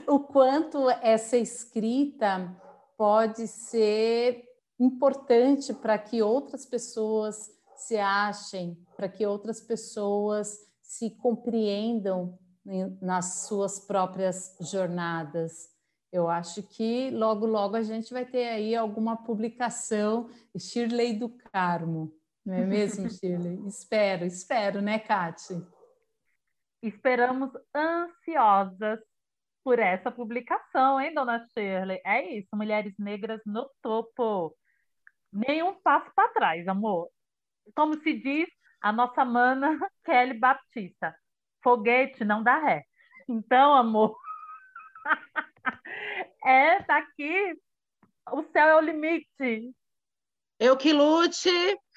o 0.06 0.20
quanto 0.20 0.90
essa 1.02 1.36
escrita 1.36 2.56
pode 2.96 3.46
ser 3.46 4.44
importante 4.80 5.74
para 5.74 5.98
que 5.98 6.22
outras 6.22 6.64
pessoas 6.64 7.50
se 7.82 7.96
achem, 7.98 8.76
para 8.96 9.08
que 9.08 9.26
outras 9.26 9.60
pessoas 9.60 10.58
se 10.82 11.10
compreendam 11.10 12.38
nas 13.00 13.46
suas 13.46 13.80
próprias 13.80 14.56
jornadas. 14.60 15.70
Eu 16.12 16.28
acho 16.28 16.62
que 16.62 17.10
logo, 17.10 17.46
logo 17.46 17.74
a 17.74 17.82
gente 17.82 18.12
vai 18.12 18.24
ter 18.24 18.48
aí 18.48 18.76
alguma 18.76 19.16
publicação 19.16 20.30
Shirley 20.56 21.18
do 21.18 21.30
Carmo, 21.30 22.12
não 22.44 22.54
é 22.54 22.66
mesmo, 22.66 23.08
Shirley? 23.10 23.66
espero, 23.66 24.26
espero, 24.26 24.82
né, 24.82 24.98
Kati? 24.98 25.54
Esperamos 26.82 27.50
ansiosas 27.74 29.00
por 29.64 29.78
essa 29.78 30.10
publicação, 30.10 31.00
hein, 31.00 31.14
dona 31.14 31.46
Shirley? 31.54 32.00
É 32.04 32.36
isso, 32.36 32.48
Mulheres 32.54 32.94
Negras 32.98 33.40
no 33.46 33.70
topo. 33.80 34.54
Nenhum 35.32 35.80
passo 35.80 36.12
para 36.14 36.32
trás, 36.32 36.68
amor. 36.68 37.08
Como 37.74 37.98
se 38.00 38.12
diz 38.14 38.48
a 38.80 38.92
nossa 38.92 39.24
mana 39.24 39.78
Kelly 40.04 40.38
Baptista, 40.38 41.14
foguete 41.62 42.24
não 42.24 42.42
dá 42.42 42.58
ré. 42.58 42.84
Então, 43.28 43.74
amor, 43.74 44.16
é, 46.44 46.82
tá 46.82 46.98
aqui. 46.98 47.54
O 48.30 48.42
céu 48.52 48.68
é 48.68 48.76
o 48.76 48.80
limite. 48.80 49.74
Eu 50.58 50.76
que 50.76 50.92
lute. 50.92 51.50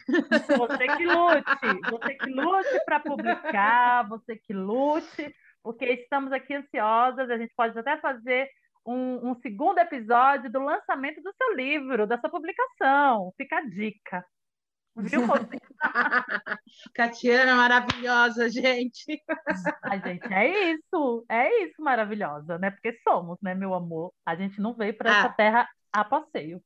Você 0.07 0.87
que 0.97 1.05
lute. 1.05 1.89
Você 1.89 2.15
que 2.15 2.29
lute 2.31 2.85
para 2.85 2.99
publicar, 2.99 4.07
você 4.07 4.35
que 4.35 4.53
lute, 4.53 5.35
porque 5.61 5.85
estamos 5.85 6.31
aqui 6.31 6.55
ansiosas. 6.55 7.29
A 7.29 7.37
gente 7.37 7.53
pode 7.55 7.77
até 7.77 7.97
fazer 7.97 8.49
um, 8.85 9.31
um 9.31 9.35
segundo 9.41 9.79
episódio 9.79 10.51
do 10.51 10.63
lançamento 10.63 11.21
do 11.21 11.33
seu 11.33 11.55
livro, 11.55 12.07
da 12.07 12.19
sua 12.19 12.29
publicação. 12.29 13.33
Fica 13.37 13.57
a 13.57 13.65
dica. 13.65 14.25
Viu? 14.97 15.21
Catiana 16.93 17.55
maravilhosa, 17.55 18.49
gente. 18.49 19.21
Ai, 19.83 20.01
gente, 20.01 20.33
é 20.33 20.71
isso. 20.73 21.25
É 21.29 21.63
isso, 21.63 21.81
maravilhosa, 21.81 22.57
né? 22.57 22.71
Porque 22.71 22.97
somos, 23.07 23.37
né, 23.41 23.53
meu 23.53 23.73
amor? 23.73 24.13
A 24.25 24.35
gente 24.35 24.59
não 24.61 24.73
veio 24.73 24.95
para 24.97 25.09
essa 25.09 25.27
Ah. 25.27 25.33
terra 25.33 25.69
a 25.91 26.03
passeio. 26.03 26.61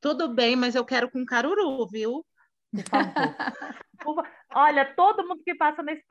Tudo 0.00 0.28
bem, 0.32 0.56
mas 0.56 0.74
eu 0.74 0.84
quero 0.84 1.10
com 1.10 1.24
caruru, 1.24 1.88
viu? 1.88 2.24
Por 2.72 2.84
favor. 2.84 4.28
Olha, 4.54 4.94
todo 4.94 5.26
mundo 5.26 5.42
que 5.44 5.54
passa 5.54 5.82
nesse. 5.82 6.02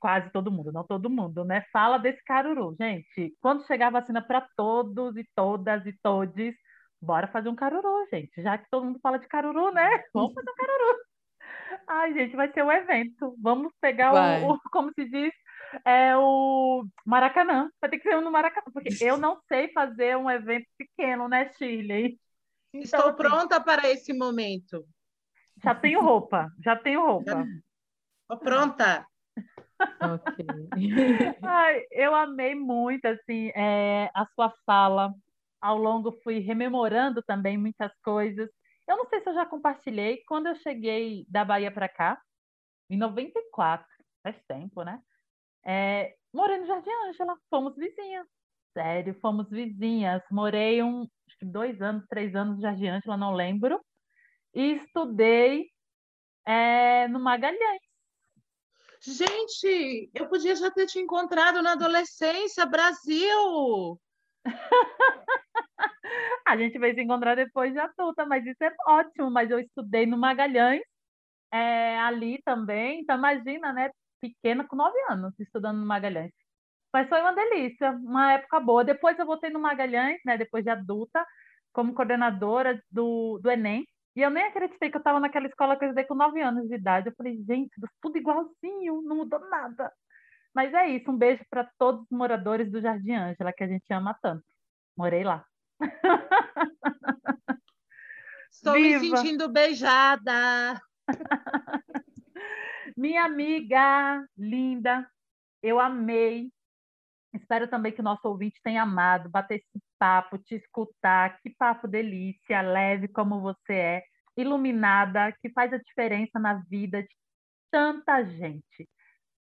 Quase 0.00 0.30
todo 0.30 0.50
mundo, 0.50 0.72
não 0.72 0.84
todo 0.84 1.08
mundo, 1.08 1.44
né? 1.44 1.64
Fala 1.72 1.98
desse 1.98 2.22
caruru. 2.24 2.74
Gente, 2.80 3.34
quando 3.40 3.66
chegar 3.66 3.88
a 3.88 4.00
vacina 4.00 4.20
para 4.20 4.46
todos 4.56 5.16
e 5.16 5.28
todas 5.36 5.86
e 5.86 5.92
todes, 6.02 6.54
bora 7.00 7.26
fazer 7.28 7.48
um 7.48 7.54
caruru, 7.56 8.06
gente. 8.12 8.42
Já 8.42 8.58
que 8.58 8.68
todo 8.70 8.84
mundo 8.86 9.00
fala 9.02 9.18
de 9.18 9.28
caruru, 9.28 9.72
né? 9.72 9.82
Vamos 10.14 10.32
fazer 10.34 10.50
um 10.50 10.54
caruru. 10.54 10.98
Ai, 11.86 12.14
gente, 12.14 12.36
vai 12.36 12.52
ser 12.52 12.64
um 12.64 12.72
evento. 12.72 13.36
Vamos 13.40 13.72
pegar 13.80 14.14
o, 14.14 14.52
o- 14.54 14.60
como 14.70 14.92
se 14.94 15.04
diz, 15.08 15.32
é 15.84 16.16
o 16.16 16.84
Maracanã. 17.06 17.70
Vai 17.80 17.90
ter 17.90 17.98
que 17.98 18.08
ser 18.08 18.16
um 18.16 18.20
no 18.22 18.30
Maracanã, 18.30 18.66
porque 18.72 18.94
eu 19.00 19.16
não 19.16 19.40
sei 19.48 19.72
fazer 19.72 20.16
um 20.16 20.30
evento 20.30 20.66
pequeno, 20.76 21.28
né, 21.28 21.50
Shirley? 21.54 22.18
Então, 22.72 23.00
Estou 23.00 23.04
assim, 23.08 23.16
pronta 23.16 23.60
para 23.62 23.88
esse 23.88 24.12
momento. 24.12 24.86
já 25.62 25.74
tenho 25.74 26.00
roupa, 26.02 26.48
já 26.64 26.76
tenho 26.76 27.04
roupa. 27.04 27.44
Estou 28.22 28.38
pronta. 28.38 29.06
Ok. 30.00 30.38
Ai, 31.42 31.82
eu 31.90 32.14
amei 32.14 32.54
muito 32.54 33.04
assim 33.06 33.50
é, 33.54 34.10
a 34.14 34.26
sua 34.34 34.52
fala. 34.64 35.12
Ao 35.60 35.76
longo 35.76 36.12
fui 36.22 36.38
rememorando 36.38 37.22
também 37.22 37.58
muitas 37.58 37.92
coisas. 38.02 38.48
Eu 38.86 38.96
não 38.96 39.06
sei 39.06 39.20
se 39.20 39.28
eu 39.28 39.34
já 39.34 39.44
compartilhei 39.44 40.22
quando 40.26 40.46
eu 40.46 40.54
cheguei 40.56 41.26
da 41.28 41.44
Bahia 41.44 41.70
para 41.70 41.88
cá, 41.88 42.20
em 42.88 42.96
94, 42.96 43.86
faz 44.22 44.36
tempo, 44.46 44.82
né? 44.82 45.00
É, 45.64 46.14
morei 46.32 46.58
no 46.58 46.66
Jardim 46.66 46.90
Ângela, 47.06 47.36
fomos 47.50 47.76
vizinhas. 47.76 48.26
Sério, 48.72 49.14
fomos 49.20 49.50
vizinhas. 49.50 50.22
Morei 50.30 50.82
um, 50.82 51.06
dois 51.42 51.82
anos, 51.82 52.06
três 52.08 52.34
anos 52.34 52.56
no 52.56 52.62
Jardim 52.62 52.88
Ângela, 52.88 53.16
não 53.16 53.34
lembro. 53.34 53.80
E 54.54 54.76
estudei 54.76 55.70
é, 56.46 57.06
no 57.08 57.20
Magalhães. 57.20 57.82
Gente, 59.00 60.10
eu 60.14 60.28
podia 60.28 60.56
já 60.56 60.70
ter 60.70 60.86
te 60.86 60.98
encontrado 60.98 61.62
na 61.62 61.72
adolescência, 61.72 62.66
Brasil. 62.66 64.00
A 66.46 66.56
gente 66.56 66.78
vai 66.78 66.94
se 66.94 67.02
encontrar 67.02 67.34
depois 67.36 67.72
de 67.72 67.78
adulta, 67.78 68.24
mas 68.26 68.44
isso 68.46 68.62
é 68.64 68.74
ótimo. 68.86 69.30
Mas 69.30 69.50
eu 69.50 69.58
estudei 69.58 70.06
no 70.06 70.16
Magalhães, 70.18 70.82
é, 71.52 71.98
ali 72.00 72.42
também. 72.44 73.00
Então, 73.00 73.16
imagina, 73.18 73.72
né? 73.72 73.90
Pequena 74.20 74.66
com 74.66 74.76
nove 74.76 74.98
anos, 75.10 75.34
estudando 75.40 75.78
no 75.80 75.86
Magalhães. 75.86 76.32
Mas 76.92 77.08
foi 77.08 77.20
uma 77.20 77.34
delícia, 77.34 77.90
uma 77.92 78.32
época 78.34 78.60
boa. 78.60 78.84
Depois 78.84 79.18
eu 79.18 79.26
voltei 79.26 79.50
no 79.50 79.60
Magalhães, 79.60 80.20
né? 80.24 80.38
Depois 80.38 80.64
de 80.64 80.70
adulta, 80.70 81.24
como 81.72 81.94
coordenadora 81.94 82.82
do, 82.90 83.38
do 83.42 83.50
Enem. 83.50 83.86
E 84.16 84.22
eu 84.22 84.30
nem 84.30 84.44
acreditei 84.44 84.90
que 84.90 84.96
eu 84.96 85.00
estava 85.00 85.20
naquela 85.20 85.46
escola 85.46 85.76
que 85.78 85.84
eu 85.84 85.88
estudei 85.88 86.04
com 86.06 86.14
nove 86.14 86.40
anos 86.42 86.68
de 86.68 86.74
idade. 86.74 87.08
Eu 87.08 87.14
falei, 87.16 87.36
gente, 87.46 87.70
tudo 88.02 88.18
igualzinho, 88.18 89.02
não 89.02 89.16
mudou 89.16 89.40
nada. 89.50 89.92
Mas 90.58 90.74
é 90.74 90.88
isso, 90.88 91.08
um 91.12 91.16
beijo 91.16 91.44
para 91.48 91.70
todos 91.78 92.02
os 92.02 92.10
moradores 92.10 92.68
do 92.68 92.80
Jardim 92.80 93.12
Ângela, 93.12 93.52
que 93.52 93.62
a 93.62 93.68
gente 93.68 93.92
ama 93.92 94.12
tanto. 94.20 94.44
Morei 94.96 95.22
lá. 95.22 95.46
Estou 98.50 98.74
me 98.74 98.98
Viva! 98.98 99.18
sentindo 99.18 99.48
beijada. 99.48 100.82
Minha 102.96 103.24
amiga 103.24 104.26
linda, 104.36 105.08
eu 105.62 105.78
amei. 105.78 106.50
Espero 107.32 107.68
também 107.68 107.92
que 107.92 108.00
o 108.00 108.04
nosso 108.04 108.26
ouvinte 108.26 108.60
tenha 108.60 108.82
amado 108.82 109.30
bater 109.30 109.58
esse 109.60 109.80
papo, 109.96 110.38
te 110.38 110.56
escutar. 110.56 111.38
Que 111.40 111.50
papo 111.50 111.86
delícia, 111.86 112.62
leve 112.62 113.06
como 113.06 113.40
você 113.40 113.74
é, 113.74 114.02
iluminada, 114.36 115.30
que 115.40 115.50
faz 115.50 115.72
a 115.72 115.78
diferença 115.78 116.36
na 116.40 116.54
vida 116.68 117.00
de 117.00 117.14
tanta 117.70 118.24
gente, 118.24 118.88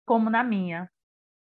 como 0.06 0.30
na 0.30 0.44
minha, 0.44 0.88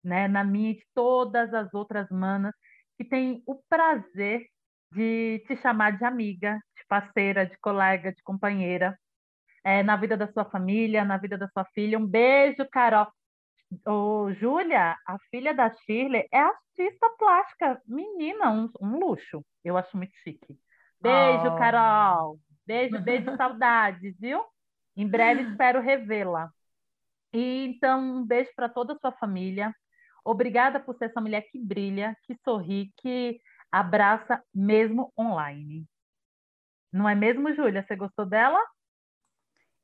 né? 0.05 0.29
Na 0.29 0.45
minha 0.45 0.71
e 0.73 0.77
de 0.77 0.87
todas 0.95 1.53
as 1.55 1.73
outras 1.75 2.09
manas 2.11 2.55
que 2.97 3.05
têm 3.05 3.43
o 3.47 3.57
prazer 3.69 4.47
de 4.93 5.45
te 5.47 5.57
chamar 5.57 5.97
de 5.99 6.05
amiga, 6.05 6.55
de 6.77 6.87
parceira, 6.89 7.47
de 7.47 7.57
colega, 7.59 8.13
de 8.13 8.23
companheira 8.23 8.99
é, 9.65 9.83
na 9.83 9.97
vida 9.97 10.17
da 10.17 10.31
sua 10.33 10.45
família, 10.45 11.05
na 11.05 11.17
vida 11.19 11.37
da 11.39 11.49
sua 11.49 11.65
filha. 11.75 11.99
Um 11.99 12.07
beijo, 12.07 12.67
Carol. 12.71 13.07
Ô, 13.87 14.33
Júlia, 14.33 14.97
a 15.07 15.19
filha 15.31 15.53
da 15.55 15.71
Shirley 15.71 16.27
é 16.33 16.39
artista 16.41 17.11
plástica. 17.19 17.81
Menina, 17.87 18.51
um, 18.51 18.71
um 18.81 18.99
luxo. 18.99 19.45
Eu 19.65 19.77
acho 19.77 19.97
muito 19.97 20.15
chique. 20.23 20.59
Beijo, 21.01 21.49
Oh. 21.49 21.57
Carol. 21.57 22.39
Beijo, 22.67 22.99
beijo, 23.03 23.37
saudades, 23.37 24.17
viu? 24.19 24.43
Em 24.97 25.07
breve 25.07 25.43
espero 25.43 25.81
revê-la. 25.81 26.51
E 27.33 27.67
então, 27.67 28.01
um 28.01 28.27
beijo 28.27 28.51
para 28.57 28.69
toda 28.69 28.95
a 28.95 28.99
sua 28.99 29.13
família. 29.13 29.75
Obrigada 30.29 30.79
por 30.79 30.95
ser 30.95 31.07
essa 31.07 31.23
mulher 31.23 31.41
que 31.51 31.59
brilha, 31.59 32.15
que 32.25 32.37
sorri, 32.45 32.93
que 32.99 33.41
abraça 33.73 34.43
mesmo 34.55 35.11
online. 35.19 35.87
Não 36.93 37.09
é 37.09 37.15
mesmo, 37.15 37.51
Júlia? 37.55 37.83
Você 37.83 37.97
gostou 37.97 38.27
dela? 38.27 38.61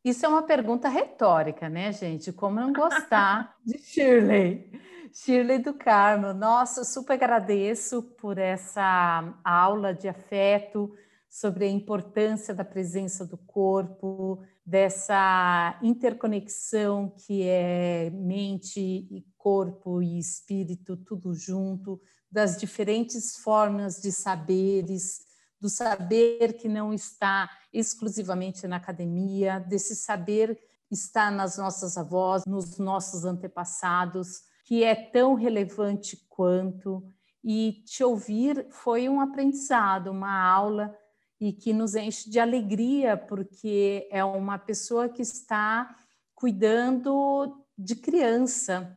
Isso 0.04 0.26
é 0.26 0.28
uma 0.28 0.42
pergunta 0.42 0.86
retórica, 0.86 1.70
né, 1.70 1.90
gente? 1.92 2.30
Como 2.30 2.60
não 2.60 2.74
gostar 2.74 3.56
de 3.64 3.78
Shirley? 3.78 4.70
Shirley 5.14 5.60
do 5.60 5.72
Carmo. 5.72 6.34
Nossa, 6.34 6.80
eu 6.80 6.84
super 6.84 7.14
agradeço 7.14 8.02
por 8.02 8.36
essa 8.36 9.34
aula 9.42 9.94
de 9.94 10.08
afeto 10.08 10.94
sobre 11.26 11.64
a 11.64 11.70
importância 11.70 12.54
da 12.54 12.66
presença 12.66 13.24
do 13.24 13.38
corpo, 13.38 14.44
dessa 14.64 15.78
interconexão 15.82 17.14
que 17.26 17.48
é 17.48 18.10
mente 18.10 18.78
e 18.78 19.24
corpo 19.44 20.00
e 20.00 20.18
espírito, 20.18 20.96
tudo 20.96 21.34
junto, 21.34 22.00
das 22.30 22.56
diferentes 22.56 23.36
formas 23.36 24.00
de 24.00 24.10
saberes, 24.10 25.20
do 25.60 25.68
saber 25.68 26.54
que 26.54 26.66
não 26.66 26.94
está 26.94 27.50
exclusivamente 27.70 28.66
na 28.66 28.76
academia, 28.76 29.58
desse 29.58 29.94
saber 29.94 30.58
está 30.90 31.30
nas 31.30 31.58
nossas 31.58 31.98
avós, 31.98 32.46
nos 32.46 32.78
nossos 32.78 33.26
antepassados, 33.26 34.40
que 34.64 34.82
é 34.82 34.94
tão 34.94 35.34
relevante 35.34 36.16
quanto. 36.26 37.06
E 37.42 37.82
te 37.84 38.02
ouvir 38.02 38.66
foi 38.70 39.10
um 39.10 39.20
aprendizado, 39.20 40.10
uma 40.10 40.42
aula 40.42 40.96
e 41.38 41.52
que 41.52 41.74
nos 41.74 41.94
enche 41.94 42.30
de 42.30 42.40
alegria, 42.40 43.14
porque 43.14 44.08
é 44.10 44.24
uma 44.24 44.58
pessoa 44.58 45.06
que 45.06 45.20
está 45.20 45.94
cuidando 46.34 47.62
de 47.76 47.94
criança. 47.94 48.96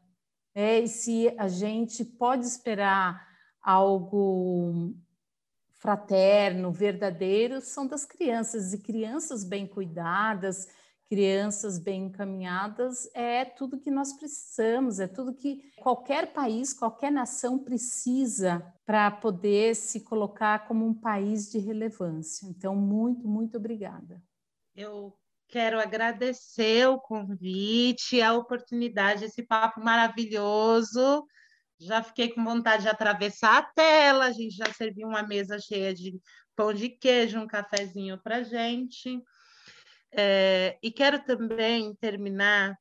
Né? 0.57 0.79
E 0.79 0.87
se 0.87 1.31
a 1.37 1.47
gente 1.47 2.03
pode 2.03 2.47
esperar 2.47 3.27
algo 3.61 4.95
fraterno, 5.75 6.71
verdadeiro, 6.71 7.61
são 7.61 7.85
das 7.85 8.03
crianças. 8.03 8.73
E 8.73 8.79
crianças 8.79 9.43
bem 9.43 9.67
cuidadas, 9.67 10.67
crianças 11.07 11.77
bem 11.77 12.05
encaminhadas, 12.05 13.07
é 13.13 13.45
tudo 13.45 13.79
que 13.79 13.91
nós 13.91 14.13
precisamos, 14.13 14.99
é 14.99 15.07
tudo 15.07 15.35
que 15.35 15.61
qualquer 15.79 16.33
país, 16.33 16.73
qualquer 16.73 17.11
nação 17.11 17.59
precisa 17.59 18.73
para 18.83 19.11
poder 19.11 19.75
se 19.75 19.99
colocar 19.99 20.67
como 20.67 20.87
um 20.87 20.93
país 20.93 21.51
de 21.51 21.59
relevância. 21.59 22.47
Então, 22.47 22.75
muito, 22.75 23.27
muito 23.27 23.57
obrigada. 23.57 24.19
Eu 24.75 25.13
quero 25.47 25.79
agradecer 25.79 26.87
o 26.87 26.99
convite, 26.99 28.21
a 28.21 28.33
oportunidade, 28.33 29.25
esse 29.25 29.43
papo 29.43 29.81
maravilhoso. 29.81 31.25
Já 31.79 32.01
fiquei 32.03 32.33
com 32.33 32.43
vontade 32.43 32.83
de 32.83 32.89
atravessar 32.89 33.57
a 33.57 33.63
tela. 33.63 34.25
A 34.25 34.31
gente 34.31 34.55
já 34.55 34.71
serviu 34.73 35.07
uma 35.07 35.23
mesa 35.23 35.59
cheia 35.59 35.93
de 35.93 36.19
pão 36.55 36.73
de 36.73 36.89
queijo, 36.89 37.39
um 37.39 37.47
cafezinho 37.47 38.19
para 38.21 38.43
gente. 38.43 39.21
É, 40.11 40.77
e 40.81 40.91
quero 40.91 41.23
também 41.23 41.93
terminar 41.95 42.75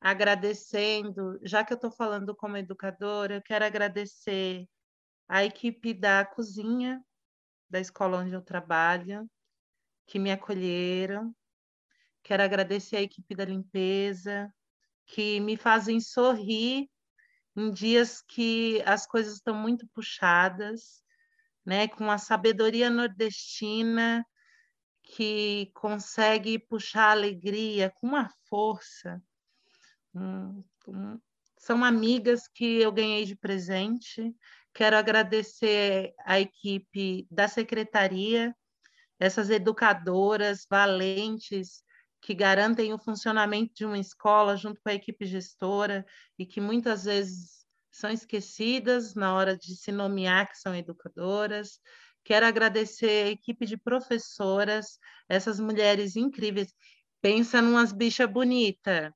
agradecendo, 0.00 1.38
já 1.42 1.64
que 1.64 1.72
eu 1.72 1.76
estou 1.76 1.90
falando 1.90 2.34
como 2.34 2.56
educadora, 2.56 3.36
eu 3.36 3.42
quero 3.42 3.64
agradecer 3.64 4.66
a 5.28 5.44
equipe 5.44 5.94
da 5.94 6.24
cozinha 6.24 7.00
da 7.70 7.80
escola 7.80 8.18
onde 8.18 8.34
eu 8.34 8.42
trabalho, 8.42 9.26
que 10.06 10.18
me 10.18 10.30
acolheram. 10.30 11.34
Quero 12.22 12.42
agradecer 12.42 12.96
a 12.96 13.02
equipe 13.02 13.34
da 13.34 13.44
limpeza, 13.44 14.52
que 15.06 15.40
me 15.40 15.56
fazem 15.56 16.00
sorrir 16.00 16.88
em 17.56 17.70
dias 17.70 18.22
que 18.22 18.82
as 18.86 19.06
coisas 19.06 19.34
estão 19.34 19.54
muito 19.54 19.86
puxadas, 19.88 21.02
né? 21.64 21.88
Com 21.88 22.10
a 22.10 22.18
sabedoria 22.18 22.88
nordestina 22.88 24.24
que 25.02 25.70
consegue 25.74 26.58
puxar 26.58 27.08
a 27.08 27.12
alegria 27.12 27.90
com 27.96 28.06
uma 28.06 28.30
força. 28.48 29.22
Hum, 30.14 30.64
hum. 30.88 31.20
São 31.58 31.84
amigas 31.84 32.48
que 32.48 32.80
eu 32.80 32.90
ganhei 32.90 33.24
de 33.24 33.36
presente. 33.36 34.34
Quero 34.72 34.96
agradecer 34.96 36.14
a 36.24 36.40
equipe 36.40 37.26
da 37.30 37.46
secretaria, 37.46 38.54
essas 39.18 39.50
educadoras 39.50 40.66
valentes 40.68 41.84
que 42.22 42.34
garantem 42.34 42.94
o 42.94 42.98
funcionamento 42.98 43.74
de 43.74 43.84
uma 43.84 43.98
escola 43.98 44.56
junto 44.56 44.80
com 44.80 44.88
a 44.88 44.94
equipe 44.94 45.26
gestora 45.26 46.06
e 46.38 46.46
que 46.46 46.60
muitas 46.60 47.04
vezes 47.04 47.66
são 47.90 48.10
esquecidas 48.10 49.14
na 49.14 49.34
hora 49.34 49.56
de 49.56 49.76
se 49.76 49.90
nomear 49.90 50.48
que 50.48 50.56
são 50.56 50.74
educadoras. 50.74 51.80
Quero 52.24 52.46
agradecer 52.46 53.26
a 53.26 53.30
equipe 53.30 53.66
de 53.66 53.76
professoras, 53.76 54.98
essas 55.28 55.58
mulheres 55.58 56.14
incríveis. 56.14 56.72
Pensa 57.20 57.60
numas 57.60 57.92
bichas 57.92 58.30
bonitas. 58.30 59.10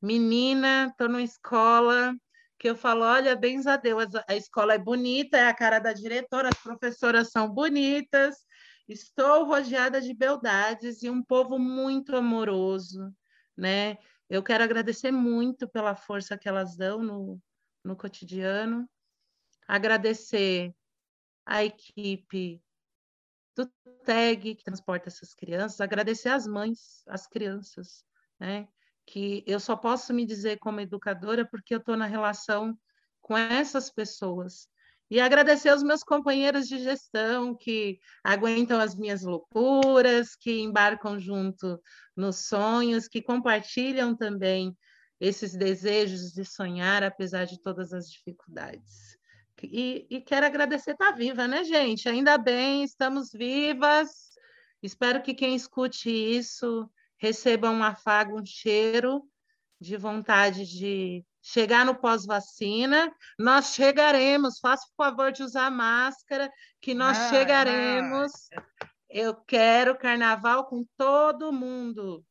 Menina, 0.00 0.86
estou 0.90 1.08
numa 1.08 1.22
escola 1.22 2.14
que 2.58 2.70
eu 2.70 2.76
falo, 2.76 3.02
olha, 3.02 3.34
bens 3.34 3.66
a 3.66 3.76
Deus, 3.76 4.06
a 4.28 4.36
escola 4.36 4.74
é 4.74 4.78
bonita, 4.78 5.36
é 5.36 5.48
a 5.48 5.54
cara 5.54 5.80
da 5.80 5.92
diretora, 5.92 6.48
as 6.50 6.62
professoras 6.62 7.30
são 7.30 7.50
bonitas, 7.50 8.45
estou 8.88 9.44
rodeada 9.44 10.00
de 10.00 10.14
beldades 10.14 11.02
e 11.02 11.10
um 11.10 11.22
povo 11.22 11.58
muito 11.58 12.16
amoroso, 12.16 13.14
né? 13.56 13.98
Eu 14.28 14.42
quero 14.42 14.64
agradecer 14.64 15.10
muito 15.10 15.68
pela 15.68 15.94
força 15.94 16.36
que 16.36 16.48
elas 16.48 16.76
dão 16.76 17.02
no, 17.02 17.40
no 17.84 17.96
cotidiano, 17.96 18.88
agradecer 19.66 20.74
a 21.44 21.64
equipe 21.64 22.62
do 23.54 23.66
TEG, 24.04 24.56
que 24.56 24.64
transporta 24.64 25.08
essas 25.08 25.32
crianças, 25.32 25.80
agradecer 25.80 26.28
às 26.28 26.46
mães, 26.46 27.02
às 27.06 27.26
crianças, 27.26 28.04
né? 28.38 28.68
que 29.06 29.44
eu 29.46 29.60
só 29.60 29.76
posso 29.76 30.12
me 30.12 30.26
dizer 30.26 30.58
como 30.58 30.80
educadora 30.80 31.46
porque 31.46 31.72
eu 31.72 31.78
estou 31.78 31.96
na 31.96 32.06
relação 32.06 32.76
com 33.20 33.36
essas 33.38 33.88
pessoas. 33.88 34.68
E 35.08 35.20
agradecer 35.20 35.68
aos 35.68 35.84
meus 35.84 36.02
companheiros 36.02 36.66
de 36.66 36.78
gestão 36.78 37.54
que 37.54 38.00
aguentam 38.24 38.80
as 38.80 38.96
minhas 38.96 39.22
loucuras, 39.22 40.34
que 40.34 40.60
embarcam 40.60 41.18
junto 41.18 41.80
nos 42.16 42.48
sonhos, 42.48 43.06
que 43.06 43.22
compartilham 43.22 44.16
também 44.16 44.76
esses 45.20 45.54
desejos 45.54 46.32
de 46.32 46.44
sonhar, 46.44 47.02
apesar 47.04 47.44
de 47.44 47.60
todas 47.62 47.92
as 47.92 48.10
dificuldades. 48.10 49.16
E, 49.62 50.06
e 50.10 50.20
quero 50.20 50.44
agradecer 50.44 50.94
tá 50.96 51.12
viva, 51.12 51.48
né, 51.48 51.64
gente? 51.64 52.08
Ainda 52.08 52.36
bem, 52.36 52.82
estamos 52.82 53.30
vivas. 53.32 54.10
Espero 54.82 55.22
que 55.22 55.34
quem 55.34 55.54
escute 55.54 56.10
isso 56.10 56.90
receba 57.16 57.70
um 57.70 57.82
afago, 57.82 58.38
um 58.38 58.44
cheiro 58.44 59.22
de 59.80 59.96
vontade 59.96 60.66
de 60.66 61.24
chegar 61.46 61.84
no 61.84 61.94
pós-vacina. 61.94 63.14
Nós 63.38 63.74
chegaremos, 63.74 64.58
faça 64.58 64.84
o 64.86 64.94
favor 64.96 65.30
de 65.30 65.44
usar 65.44 65.70
máscara, 65.70 66.50
que 66.80 66.92
nós 66.92 67.16
ah, 67.18 67.28
chegaremos. 67.30 68.32
Ah. 68.56 68.88
Eu 69.08 69.34
quero 69.46 69.96
carnaval 69.96 70.66
com 70.66 70.84
todo 70.96 71.52
mundo. 71.52 72.24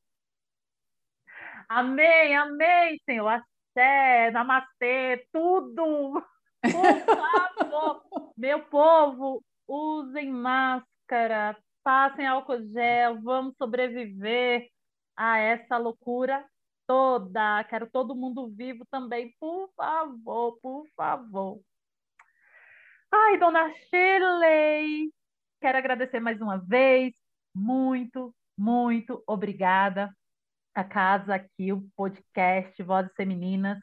Amém, 1.69 2.35
amém, 2.35 2.99
Senhor. 3.05 3.29
Axé, 3.29 4.31
namastê, 4.31 5.25
tudo. 5.31 6.21
Por 6.61 7.05
favor, 7.05 8.03
meu 8.37 8.63
povo, 8.65 9.43
usem 9.65 10.29
máscara, 10.29 11.57
passem 11.83 12.27
álcool 12.27 12.61
gel, 12.67 13.21
vamos 13.21 13.55
sobreviver 13.57 14.67
a 15.15 15.37
essa 15.37 15.77
loucura 15.77 16.45
toda. 16.87 17.63
Quero 17.65 17.89
todo 17.89 18.15
mundo 18.15 18.49
vivo 18.49 18.85
também, 18.85 19.35
por 19.39 19.69
favor, 19.75 20.57
por 20.61 20.87
favor. 20.95 21.61
Ai, 23.11 23.37
dona 23.37 23.71
Shirley, 23.73 25.11
quero 25.61 25.77
agradecer 25.77 26.19
mais 26.19 26.41
uma 26.41 26.57
vez. 26.57 27.13
Muito, 27.53 28.35
muito 28.57 29.23
obrigada. 29.27 30.13
A 30.73 30.83
casa 30.83 31.35
aqui, 31.35 31.71
o 31.71 31.87
podcast 31.95 32.81
Vozes 32.83 33.13
Femininas, 33.15 33.79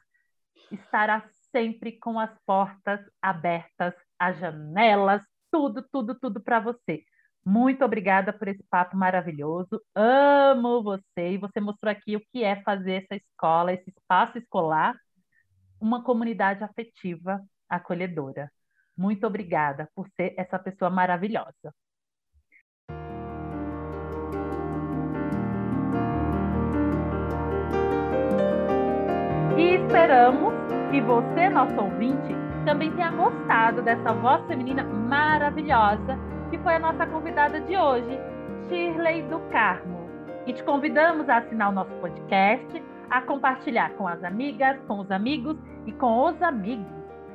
estará 0.71 1.27
sempre 1.51 1.93
com 1.99 2.19
as 2.19 2.37
portas 2.45 3.01
abertas, 3.21 3.95
as 4.19 4.37
janelas, 4.37 5.23
tudo, 5.51 5.83
tudo, 5.91 6.19
tudo 6.19 6.41
para 6.41 6.59
você. 6.59 7.03
Muito 7.45 7.83
obrigada 7.83 8.31
por 8.31 8.47
esse 8.47 8.63
papo 8.69 8.95
maravilhoso. 8.95 9.81
Amo 9.93 10.81
você 10.81 11.33
e 11.33 11.37
você 11.37 11.59
mostrou 11.59 11.91
aqui 11.91 12.15
o 12.15 12.21
que 12.31 12.43
é 12.43 12.61
fazer 12.63 13.03
essa 13.03 13.15
escola, 13.15 13.73
esse 13.73 13.89
espaço 13.89 14.37
escolar, 14.37 14.95
uma 15.79 16.01
comunidade 16.03 16.63
afetiva, 16.63 17.41
acolhedora. 17.69 18.49
Muito 18.97 19.27
obrigada 19.27 19.89
por 19.93 20.07
ser 20.15 20.33
essa 20.37 20.57
pessoa 20.57 20.89
maravilhosa. 20.89 21.73
E 29.57 29.75
esperamos 29.75 30.53
que 30.89 31.01
você, 31.01 31.49
nosso 31.49 31.75
ouvinte, 31.75 32.33
também 32.65 32.95
tenha 32.95 33.11
gostado 33.11 33.81
dessa 33.81 34.13
voz 34.13 34.45
feminina 34.47 34.83
maravilhosa, 34.83 36.17
que 36.53 36.59
foi 36.59 36.75
a 36.75 36.79
nossa 36.79 37.07
convidada 37.07 37.59
de 37.61 37.75
hoje, 37.75 38.19
Shirley 38.69 39.23
do 39.23 39.39
Carmo. 39.49 40.07
E 40.45 40.53
te 40.53 40.63
convidamos 40.63 41.27
a 41.27 41.37
assinar 41.37 41.69
o 41.69 41.71
nosso 41.71 41.89
podcast, 41.95 42.83
a 43.09 43.23
compartilhar 43.23 43.89
com 43.95 44.07
as 44.07 44.23
amigas, 44.23 44.79
com 44.87 44.99
os 44.99 45.09
amigos 45.09 45.57
e 45.87 45.91
com 45.93 46.25
os 46.25 46.39
amigos. 46.43 46.85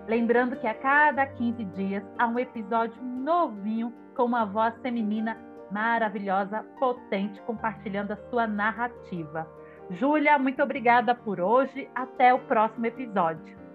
Lembrando 0.07 0.55
que 0.55 0.69
a 0.69 0.75
cada 0.75 1.27
15 1.27 1.64
dias 1.64 2.05
há 2.16 2.29
um 2.29 2.39
episódio 2.39 3.03
novinho 3.03 3.93
com 4.14 4.23
uma 4.23 4.45
voz 4.45 4.73
feminina 4.83 5.37
maravilhosa, 5.73 6.64
potente, 6.79 7.43
compartilhando 7.43 8.12
a 8.12 8.19
sua 8.31 8.47
narrativa. 8.47 9.49
Júlia, 9.91 10.39
muito 10.39 10.62
obrigada 10.62 11.12
por 11.12 11.41
hoje. 11.41 11.91
Até 11.93 12.33
o 12.33 12.39
próximo 12.39 12.87
episódio. 12.87 13.68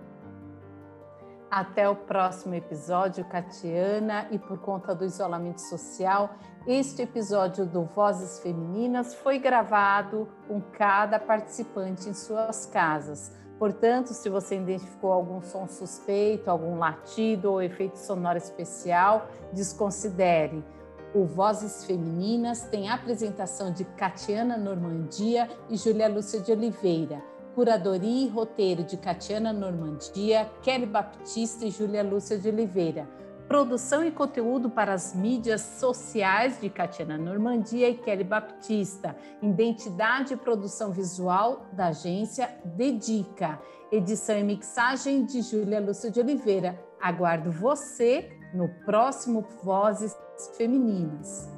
Até 1.56 1.88
o 1.88 1.96
próximo 1.96 2.56
episódio, 2.56 3.24
Catiana. 3.26 4.28
E 4.32 4.40
por 4.40 4.58
conta 4.58 4.96
do 4.96 5.06
isolamento 5.06 5.62
social, 5.62 6.34
este 6.66 7.04
episódio 7.04 7.64
do 7.64 7.84
Vozes 7.84 8.40
Femininas 8.40 9.14
foi 9.14 9.38
gravado 9.38 10.28
com 10.48 10.60
cada 10.60 11.20
participante 11.20 12.10
em 12.10 12.14
suas 12.16 12.66
casas. 12.66 13.32
Portanto, 13.60 14.16
se 14.16 14.30
você 14.30 14.56
identificou 14.56 15.12
algum 15.12 15.44
som 15.44 15.68
suspeito, 15.68 16.50
algum 16.50 16.80
latido 16.80 17.52
ou 17.52 17.62
efeito 17.62 18.00
sonoro 18.00 18.40
especial, 18.40 19.28
desconsidere. 19.54 20.66
O 21.14 21.24
Vozes 21.24 21.86
Femininas 21.86 22.64
tem 22.64 22.90
a 22.90 22.96
apresentação 22.96 23.72
de 23.72 23.86
Catiana 23.86 24.58
Normandia 24.58 25.48
e 25.70 25.78
Júlia 25.78 26.08
Lúcia 26.08 26.40
de 26.40 26.52
Oliveira. 26.52 27.22
Curadoria 27.54 28.26
e 28.26 28.30
roteiro 28.30 28.84
de 28.84 28.98
Catiana 28.98 29.54
Normandia, 29.54 30.50
Kelly 30.64 30.88
Baptista 30.88 31.66
e 31.66 31.70
Júlia 31.70 32.02
Lúcia 32.02 32.38
de 32.38 32.50
Oliveira. 32.50 33.08
Produção 33.48 34.04
e 34.04 34.10
conteúdo 34.10 34.70
para 34.70 34.94
as 34.94 35.14
mídias 35.14 35.62
sociais 35.62 36.60
de 36.60 36.70
Catiana 36.70 37.18
Normandia 37.18 37.90
e 37.90 37.98
Kelly 37.98 38.24
Baptista. 38.24 39.16
Identidade 39.42 40.34
e 40.34 40.38
produção 40.38 40.92
visual 40.92 41.68
da 41.74 41.88
agência 41.88 42.50
Dedica. 42.66 43.62
Edição 43.92 44.40
e 44.40 44.44
mixagem 44.44 45.24
de 45.24 45.44
Júlia 45.44 45.80
Lúcia 45.80 46.10
de 46.10 46.20
Oliveira. 46.20 46.80
Aguardo 47.00 47.52
você 47.52 48.32
no 48.54 48.68
próximo 48.84 49.46
Vozes 49.62 50.16
Femininas. 50.58 51.53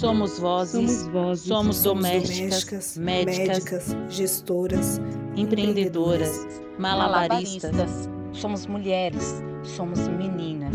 Somos 0.00 0.38
vozes, 0.38 0.90
somos, 0.90 1.12
vozes, 1.12 1.46
somos, 1.46 1.82
domésticas, 1.82 2.64
domésticas 2.64 2.96
médicas, 2.96 3.58
médicas, 3.58 3.96
gestoras, 4.08 5.00
empreendedoras, 5.36 6.46
malabaristas. 6.78 7.70
malabaristas. 7.70 8.08
Somos 8.32 8.66
mulheres, 8.66 9.42
somos 9.62 9.98
meninas, 10.08 10.74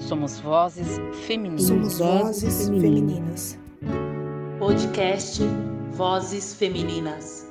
somos 0.00 0.40
vozes 0.40 1.00
femininas. 1.24 1.66
Somos 1.68 1.98
vozes 2.00 2.68
femininas. 2.68 3.58
Podcast 4.58 5.40
Vozes 5.96 6.54
Femininas. 6.54 7.46